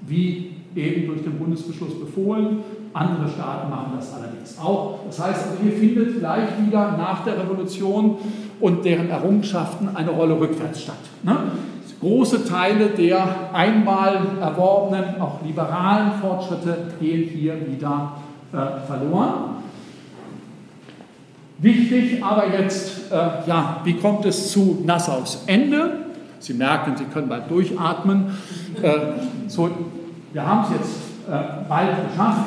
[0.06, 2.58] wie eben durch den Bundesbeschluss befohlen,
[2.92, 5.00] andere Staaten machen das allerdings auch.
[5.06, 8.16] Das heißt, hier findet gleich wieder nach der Revolution
[8.60, 10.98] und deren Errungenschaften eine Rolle rückwärts statt.
[11.22, 11.36] Ne?
[12.00, 18.12] Große Teile der einmal erworbenen, auch liberalen Fortschritte gehen hier wieder
[18.52, 19.56] äh, verloren.
[21.58, 23.16] Wichtig aber jetzt, äh,
[23.46, 26.06] ja, wie kommt es zu Nassaus Ende?
[26.38, 28.34] Sie merken, Sie können bald durchatmen.
[28.80, 28.90] Äh,
[29.46, 29.70] so,
[30.32, 30.96] wir haben es jetzt
[31.28, 32.46] äh, bald geschafft.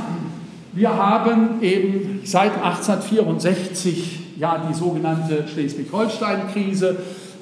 [0.72, 6.98] Wir haben eben seit 1864 ja die sogenannte Schleswig-Holstein-Krise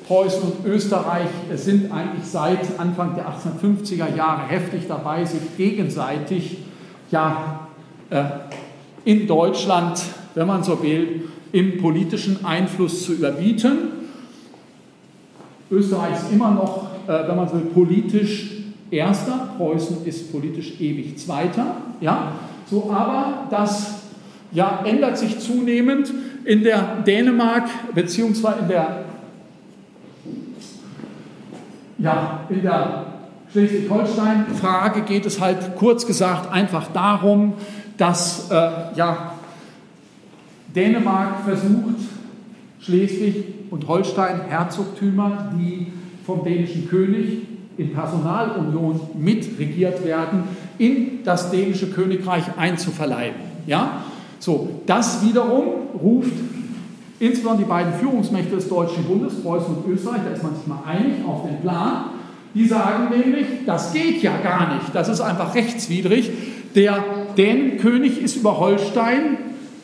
[0.07, 6.57] Preußen und Österreich sind eigentlich seit Anfang der 1850er Jahre heftig dabei, sich gegenseitig
[7.11, 7.68] ja,
[8.10, 8.23] äh,
[9.06, 10.02] in Deutschland,
[10.36, 13.78] wenn man so will, im politischen Einfluss zu überbieten.
[15.69, 18.52] Österreich ist immer noch, äh, wenn man so will, politisch
[18.91, 21.78] Erster, Preußen ist politisch ewig Zweiter.
[22.02, 22.34] Ja?
[22.69, 24.02] So, aber das
[24.52, 26.11] ja, ändert sich zunehmend
[26.44, 29.06] in der Dänemark beziehungsweise in der
[32.02, 33.06] ja, in der
[33.52, 37.53] Schleswig-Holstein-Frage geht es halt kurz gesagt einfach darum,
[37.98, 38.56] dass äh,
[38.95, 39.34] ja,
[40.76, 41.99] Dänemark versucht,
[42.80, 45.91] Schleswig und Holstein Herzogtümer, die
[46.26, 47.44] vom dänischen König
[47.78, 50.44] in Personalunion mitregiert werden,
[50.78, 53.40] in das dänische Königreich einzuverleiben.
[53.68, 54.03] Ja?
[54.40, 55.65] So, das wiederum
[56.02, 56.34] ruft
[57.22, 60.81] insbesondere die beiden Führungsmächte des Deutschen Bundes, Preußen und Österreich, da ist man sich mal
[60.88, 62.06] einig auf den Plan,
[62.56, 66.31] die sagen nämlich, das geht ja gar nicht, das ist einfach rechtswidrig.
[66.76, 67.03] Der
[67.38, 69.38] Dänenkönig ist über Holstein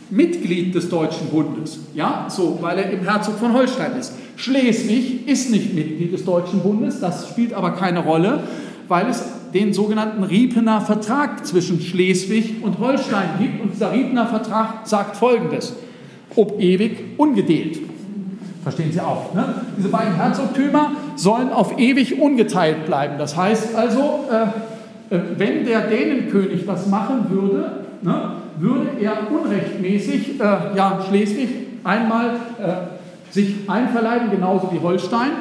[0.09, 4.13] Mitglied des Deutschen Bundes, ja, so, weil er im Herzog von Holstein ist.
[4.35, 8.43] Schleswig ist nicht Mitglied des Deutschen Bundes, das spielt aber keine Rolle,
[8.87, 9.23] weil es
[9.53, 13.61] den sogenannten Riepener Vertrag zwischen Schleswig und Holstein gibt.
[13.61, 15.73] Und dieser Riepener Vertrag sagt Folgendes
[16.37, 17.79] ob ewig ungedehlt.
[18.63, 19.33] Verstehen Sie auch.
[19.33, 19.45] Ne?
[19.77, 23.17] Diese beiden Herzogtümer sollen auf ewig ungeteilt bleiben.
[23.17, 30.39] Das heißt also, äh, äh, wenn der Dänenkönig was machen würde, ne, würde er unrechtmäßig
[30.39, 30.43] äh,
[30.75, 31.49] ja, Schleswig
[31.83, 35.31] einmal äh, sich einverleiben, genauso wie Holstein.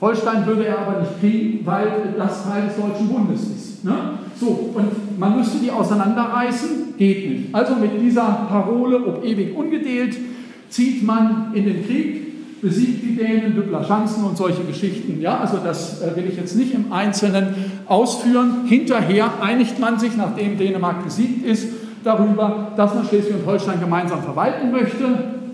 [0.00, 1.86] Holstein würde er aber nicht kriegen, weil
[2.18, 3.84] das Teil des Deutschen Bundes ist.
[3.84, 3.94] Ne?
[4.38, 7.54] So, und man müsste die auseinanderreißen, geht nicht.
[7.54, 10.16] Also mit dieser Parole, ob ewig ungedehlt,
[10.74, 15.20] zieht man in den Krieg, besiegt die Dänen, Düppler Schanzen und solche Geschichten.
[15.20, 17.54] Ja, also das äh, will ich jetzt nicht im Einzelnen
[17.86, 18.66] ausführen.
[18.66, 21.68] Hinterher einigt man sich, nachdem Dänemark besiegt ist,
[22.02, 25.04] darüber, dass man Schleswig und Holstein gemeinsam verwalten möchte.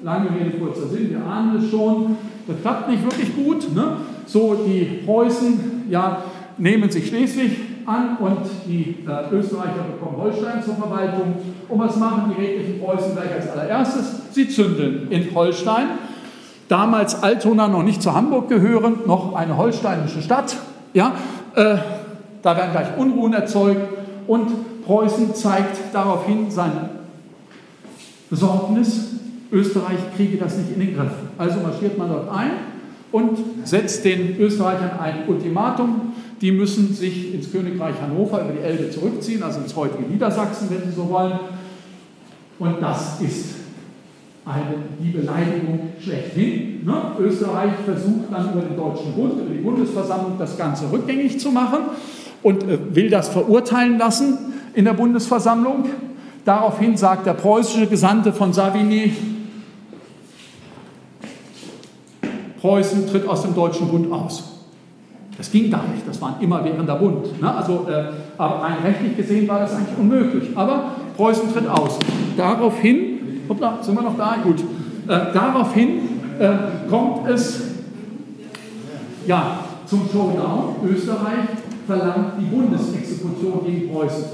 [0.02, 2.16] Lange Rede, kurzer Sinn, wir ahnen es schon.
[2.46, 3.74] Das klappt nicht wirklich gut.
[3.74, 3.96] Ne?
[4.24, 6.22] So, die Preußen ja,
[6.56, 7.50] nehmen sich Schleswig
[7.86, 11.34] an und die äh, Österreicher bekommen Holstein zur Verwaltung.
[11.68, 14.22] Und was machen die redlichen Preußen gleich als allererstes?
[14.32, 15.86] Sie zünden in Holstein,
[16.68, 20.56] damals Altona noch nicht zu Hamburg gehörend, noch eine holsteinische Stadt.
[20.92, 21.12] Ja,
[21.54, 21.76] äh,
[22.42, 23.80] da werden gleich Unruhen erzeugt
[24.26, 26.90] und Preußen zeigt daraufhin seine
[28.30, 29.10] Besorgnis,
[29.52, 31.12] Österreich kriege das nicht in den Griff.
[31.36, 32.50] Also marschiert man dort ein
[33.12, 36.09] und setzt den Österreichern ein Ultimatum.
[36.40, 40.88] Die müssen sich ins Königreich Hannover über die Elbe zurückziehen, also ins heutige Niedersachsen, wenn
[40.88, 41.38] sie so wollen.
[42.58, 43.56] Und das ist
[44.44, 46.84] eine, die Beleidigung schlechthin.
[46.84, 47.12] Ne?
[47.18, 51.80] Österreich versucht dann über den Deutschen Bund, über die Bundesversammlung das Ganze rückgängig zu machen
[52.42, 54.38] und äh, will das verurteilen lassen
[54.74, 55.84] in der Bundesversammlung.
[56.44, 59.12] Daraufhin sagt der preußische Gesandte von Savigny,
[62.60, 64.49] Preußen tritt aus dem Deutschen Bund aus.
[65.40, 67.40] Das ging gar nicht, das war ein immerwährender Bund.
[67.40, 67.54] Ne?
[67.54, 70.50] Also, äh, aber rein rechtlich gesehen war das eigentlich unmöglich.
[70.54, 71.98] Aber Preußen tritt aus.
[72.36, 74.36] Daraufhin, hoppla, sind wir noch da?
[74.42, 74.60] Gut.
[74.60, 76.00] Äh, daraufhin
[76.38, 77.62] äh, kommt es
[79.26, 80.76] ja, zum Showdown.
[80.86, 81.48] Österreich
[81.86, 84.24] verlangt die Bundesexekution gegen Preußen.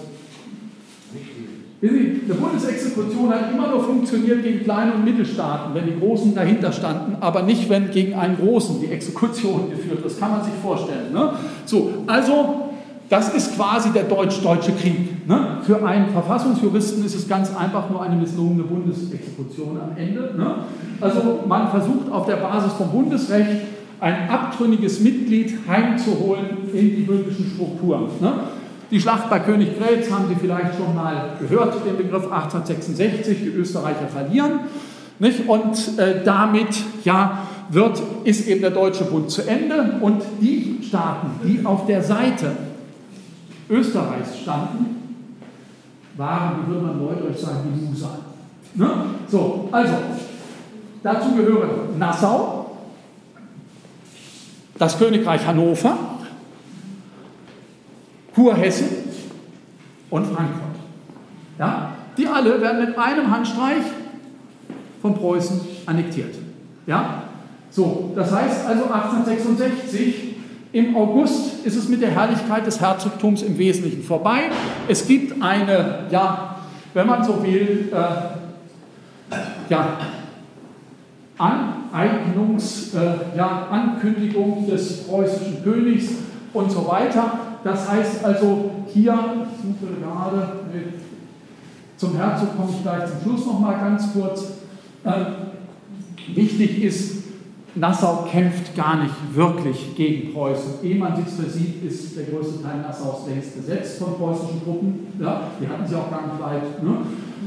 [1.88, 7.16] Eine Bundesexekution hat immer nur funktioniert gegen kleine und Mittelstaaten, wenn die Großen dahinter standen,
[7.20, 10.04] aber nicht, wenn gegen einen Großen die Exekution geführt wird.
[10.04, 11.12] Das kann man sich vorstellen.
[11.12, 11.30] Ne?
[11.64, 12.70] So, also,
[13.08, 15.28] das ist quasi der deutsch-deutsche Krieg.
[15.28, 15.58] Ne?
[15.62, 20.34] Für einen Verfassungsjuristen ist es ganz einfach nur eine misslungene Bundesexekution am Ende.
[20.36, 20.54] Ne?
[21.00, 23.62] Also, man versucht auf der Basis vom Bundesrecht
[24.00, 28.08] ein abtrünniges Mitglied heimzuholen in die bündischen Strukturen.
[28.90, 34.06] Die Schlacht bei Königgrätz haben Sie vielleicht schon mal gehört, den Begriff 1866, die Österreicher
[34.06, 34.60] verlieren.
[35.18, 35.48] Nicht?
[35.48, 41.30] Und äh, damit ja, wird, ist eben der Deutsche Bund zu Ende und die Staaten,
[41.44, 42.52] die auf der Seite
[43.68, 44.96] Österreichs standen,
[46.16, 48.18] waren, wie würde man neudeutsch sagen, die Musa.
[48.74, 48.90] Ne?
[49.28, 49.94] So, also,
[51.02, 52.76] dazu gehören Nassau,
[54.78, 55.96] das Königreich Hannover,
[58.36, 58.88] Kurhessen
[60.10, 60.76] und Frankfurt.
[61.58, 61.94] Ja?
[62.18, 63.82] Die alle werden mit einem Handstreich
[65.00, 66.34] von Preußen annektiert.
[66.86, 67.22] Ja?
[67.70, 70.36] So, das heißt also 1866,
[70.72, 74.50] im August ist es mit der Herrlichkeit des Herzogtums im Wesentlichen vorbei.
[74.86, 76.56] Es gibt eine, ja,
[76.92, 79.34] wenn man so will, äh,
[79.70, 79.98] ja,
[81.38, 86.08] Aneignungs, äh, ja, Ankündigung des preußischen Königs
[86.52, 87.45] und so weiter.
[87.64, 90.48] Das heißt also, hier, ich suche gerade,
[91.96, 94.52] zum Herzog komme ich gleich zum Schluss noch mal ganz kurz.
[95.04, 97.16] Äh, wichtig ist,
[97.74, 100.82] Nassau kämpft gar nicht wirklich gegen Preußen.
[100.82, 105.06] Ehe man sich versieht, ist der größte Teil Nassaus längst besetzt von preußischen Truppen.
[105.20, 106.82] Ja, die hatten sie auch gar nicht weit.
[106.82, 106.96] Ne?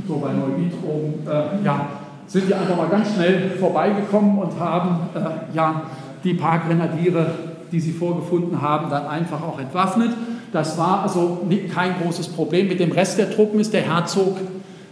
[0.08, 1.28] So bei oben.
[1.28, 1.88] Äh, ja,
[2.28, 5.82] sind die einfach mal ganz schnell vorbeigekommen und haben äh, ja,
[6.24, 10.12] die paar Grenadiere die sie vorgefunden haben, dann einfach auch entwaffnet.
[10.52, 11.40] Das war also
[11.74, 12.68] kein großes Problem.
[12.68, 14.38] Mit dem Rest der Truppen ist der Herzog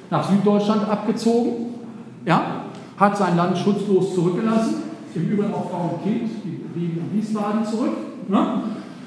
[0.10, 1.74] nach Süddeutschland abgezogen,
[2.26, 2.64] ja,
[2.98, 4.76] hat sein Land schutzlos zurückgelassen,
[5.16, 7.98] im Übrigen auch Frau und Kind, die blieben in Wiesbaden zurück.
[8.28, 8.64] Ne?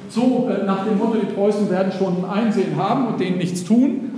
[0.08, 3.64] So äh, nach dem Motto, die Preußen werden schon ein Einsehen haben und denen nichts
[3.64, 4.10] tun.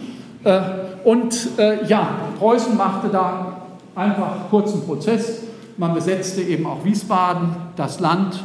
[0.44, 0.60] Äh,
[1.04, 2.08] und äh, ja,
[2.38, 3.56] Preußen machte da
[3.94, 5.42] einfach kurzen Prozess.
[5.76, 8.42] Man besetzte eben auch Wiesbaden, das Land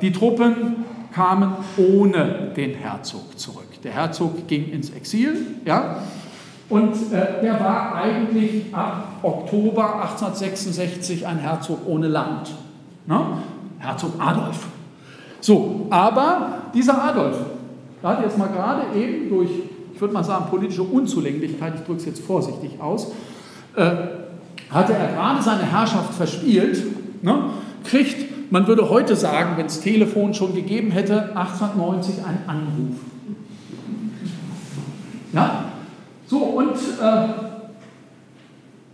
[0.00, 3.82] die Truppen kamen ohne den Herzog zurück.
[3.82, 6.02] Der Herzog ging ins Exil, ja,
[6.68, 12.50] und äh, der war eigentlich ab Oktober 1866 ein Herzog ohne Land.
[13.06, 13.18] Ne?
[13.78, 14.66] Herzog Adolf.
[15.40, 17.38] So, aber dieser Adolf,
[18.02, 19.50] da hat jetzt mal gerade eben durch,
[19.94, 23.12] ich würde mal sagen, politische Unzulänglichkeit, ich drücke es jetzt vorsichtig aus,
[23.74, 23.90] äh,
[24.70, 26.82] hatte er gerade seine Herrschaft verspielt,
[27.22, 27.44] ne?
[27.84, 32.96] kriegt man würde heute sagen, wenn es Telefon schon gegeben hätte, 1890 ein Anruf.
[35.32, 35.64] Ja?
[36.26, 37.28] So, und äh,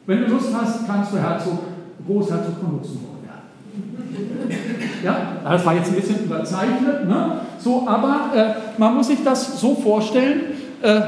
[0.07, 1.59] wenn du Lust hast, kannst du Herzog,
[2.07, 4.59] Großherzog von Luxemburg werden.
[5.03, 7.41] Ja, das war jetzt ein bisschen überzeichnet, ne?
[7.59, 10.43] so, aber äh, man muss sich das so vorstellen,
[10.83, 11.01] äh,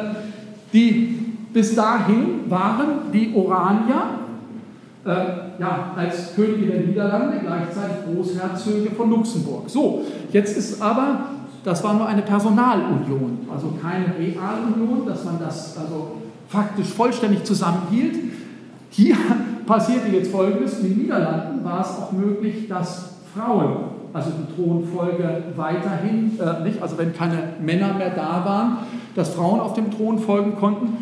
[0.73, 4.21] die bis dahin waren die Oranier,
[5.05, 9.69] äh, ja, als Könige der Niederlande, gleichzeitig Großherzöge von Luxemburg.
[9.69, 10.03] So,
[10.33, 11.27] jetzt ist aber,
[11.65, 16.13] das war nur eine Personalunion, also keine Realunion, dass man das also
[16.49, 18.17] faktisch vollständig zusammenhielt.
[18.91, 19.17] Hier
[19.67, 23.77] passierte jetzt Folgendes, in den Niederlanden war es auch möglich, dass Frauen,
[24.13, 28.79] also die Thronfolge weiterhin, äh, nicht, also wenn keine Männer mehr da waren,
[29.15, 30.99] dass Frauen auf dem Thron folgen konnten.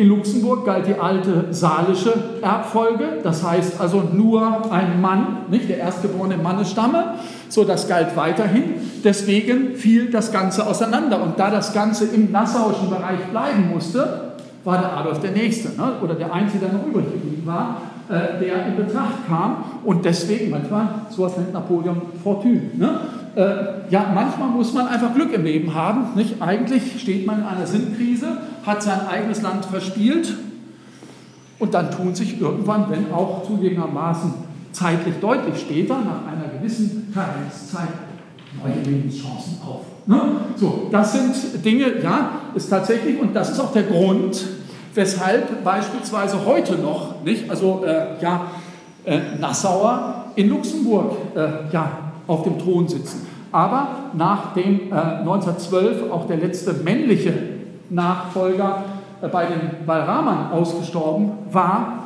[0.00, 5.76] In Luxemburg galt die alte salische Erbfolge, das heißt also nur ein Mann, nicht der
[5.76, 7.16] erstgeborene Mannesstamme.
[7.50, 8.76] So, das galt weiterhin.
[9.04, 11.22] Deswegen fiel das Ganze auseinander.
[11.22, 14.32] Und da das Ganze im nassauischen Bereich bleiben musste,
[14.64, 15.92] war der Adolf der Nächste ne?
[16.02, 19.64] oder der Einzige, der noch übrig geblieben war, äh, der in Betracht kam.
[19.84, 22.62] Und deswegen manchmal, sowas nennt Napoleon Fortune.
[22.76, 23.00] Ne?
[23.36, 26.16] Äh, ja, manchmal muss man einfach Glück im Leben haben.
[26.16, 26.42] Nicht?
[26.42, 30.34] Eigentlich steht man in einer Sinnkrise, hat sein eigenes Land verspielt
[31.60, 34.34] und dann tun sich irgendwann, wenn auch zugegebenermaßen
[34.72, 37.88] zeitlich deutlich später, nach einer gewissen Karenzzeit,
[38.60, 39.82] neue Lebenschancen auf.
[40.06, 40.20] Ne?
[40.56, 44.44] So, das sind Dinge, ja, ist tatsächlich, und das ist auch der Grund,
[44.94, 48.42] weshalb beispielsweise heute noch, nicht, also äh, ja,
[49.04, 51.90] äh, Nassauer in Luxemburg äh, ja,
[52.26, 53.26] auf dem Thron sitzen.
[53.52, 57.32] Aber nachdem 1912 äh, auch der letzte männliche
[57.88, 58.84] Nachfolger
[59.20, 62.04] äh, bei den Balramern ausgestorben war,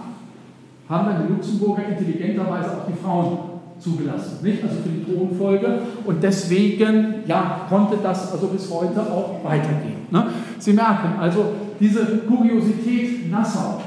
[0.89, 3.39] haben dann die Luxemburger intelligenterweise auch die Frauen
[3.79, 4.63] zugelassen, nicht?
[4.63, 5.79] also für die Thronfolge.
[6.05, 10.07] Und deswegen ja, konnte das also bis heute auch weitergehen.
[10.11, 10.27] Ne?
[10.59, 11.45] Sie merken also
[11.81, 13.83] diese Kuriosität Nassau.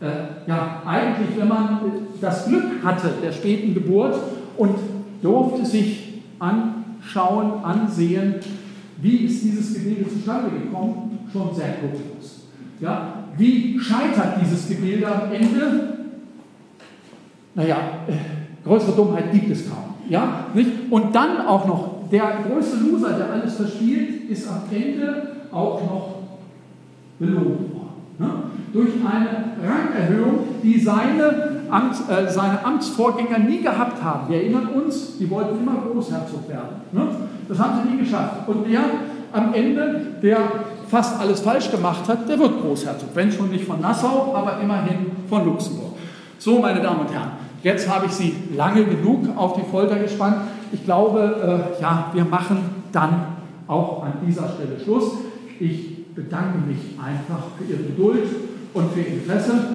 [0.00, 1.80] Äh, ja, eigentlich, wenn man
[2.20, 4.16] das Glück hatte der späten Geburt
[4.56, 4.74] und
[5.22, 8.34] durfte sich anschauen, ansehen,
[9.00, 12.48] wie ist dieses Gebilde zustande gekommen, schon sehr kurios.
[12.80, 15.98] Ja, wie scheitert dieses Gebilde am Ende?
[17.54, 17.76] Naja,
[18.08, 19.94] äh, größere Dummheit gibt es kaum.
[20.08, 20.70] Ja, nicht?
[20.90, 26.21] Und dann auch noch, der größte Loser, der alles verspielt, ist am Ende auch noch
[27.22, 27.92] belohnt worden.
[28.18, 28.28] Ne?
[28.72, 29.28] Durch eine
[29.62, 34.28] Rangerhöhung, die seine, Amts, äh, seine Amtsvorgänger nie gehabt haben.
[34.28, 36.82] Wir erinnern uns, die wollten immer Großherzog werden.
[36.90, 37.02] Ne?
[37.48, 38.48] Das haben sie nie geschafft.
[38.48, 38.80] Und der
[39.32, 40.38] am Ende, der
[40.88, 43.10] fast alles falsch gemacht hat, der wird Großherzog.
[43.14, 45.92] Wenn schon nicht von Nassau, aber immerhin von Luxemburg.
[46.38, 47.30] So, meine Damen und Herren,
[47.62, 50.36] jetzt habe ich Sie lange genug auf die Folter gespannt.
[50.72, 52.58] Ich glaube, äh, ja, wir machen
[52.90, 53.22] dann
[53.68, 55.12] auch an dieser Stelle Schluss.
[55.60, 58.28] Ich bedanke mich einfach für Ihre Geduld
[58.74, 59.72] und für Ihr Interesse.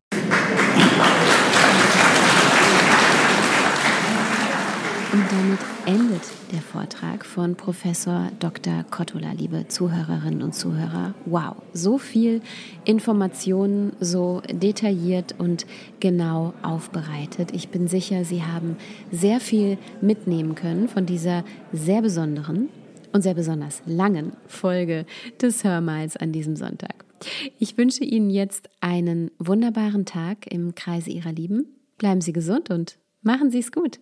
[5.14, 8.84] Und damit endet der Vortrag von Professor Dr.
[8.92, 11.14] Kottola, liebe Zuhörerinnen und Zuhörer.
[11.26, 12.42] Wow, so viel
[12.86, 15.66] Informationen, so detailliert und
[16.00, 17.52] genau aufbereitet.
[17.54, 18.76] Ich bin sicher, Sie haben
[19.12, 22.70] sehr viel mitnehmen können von dieser sehr besonderen
[23.14, 25.06] und sehr besonders langen Folge
[25.42, 27.06] des Hörmals an diesem Sonntag.
[27.60, 31.68] Ich wünsche Ihnen jetzt einen wunderbaren Tag im Kreise Ihrer Lieben.
[31.98, 34.00] Bleiben Sie gesund und machen Sie es gut.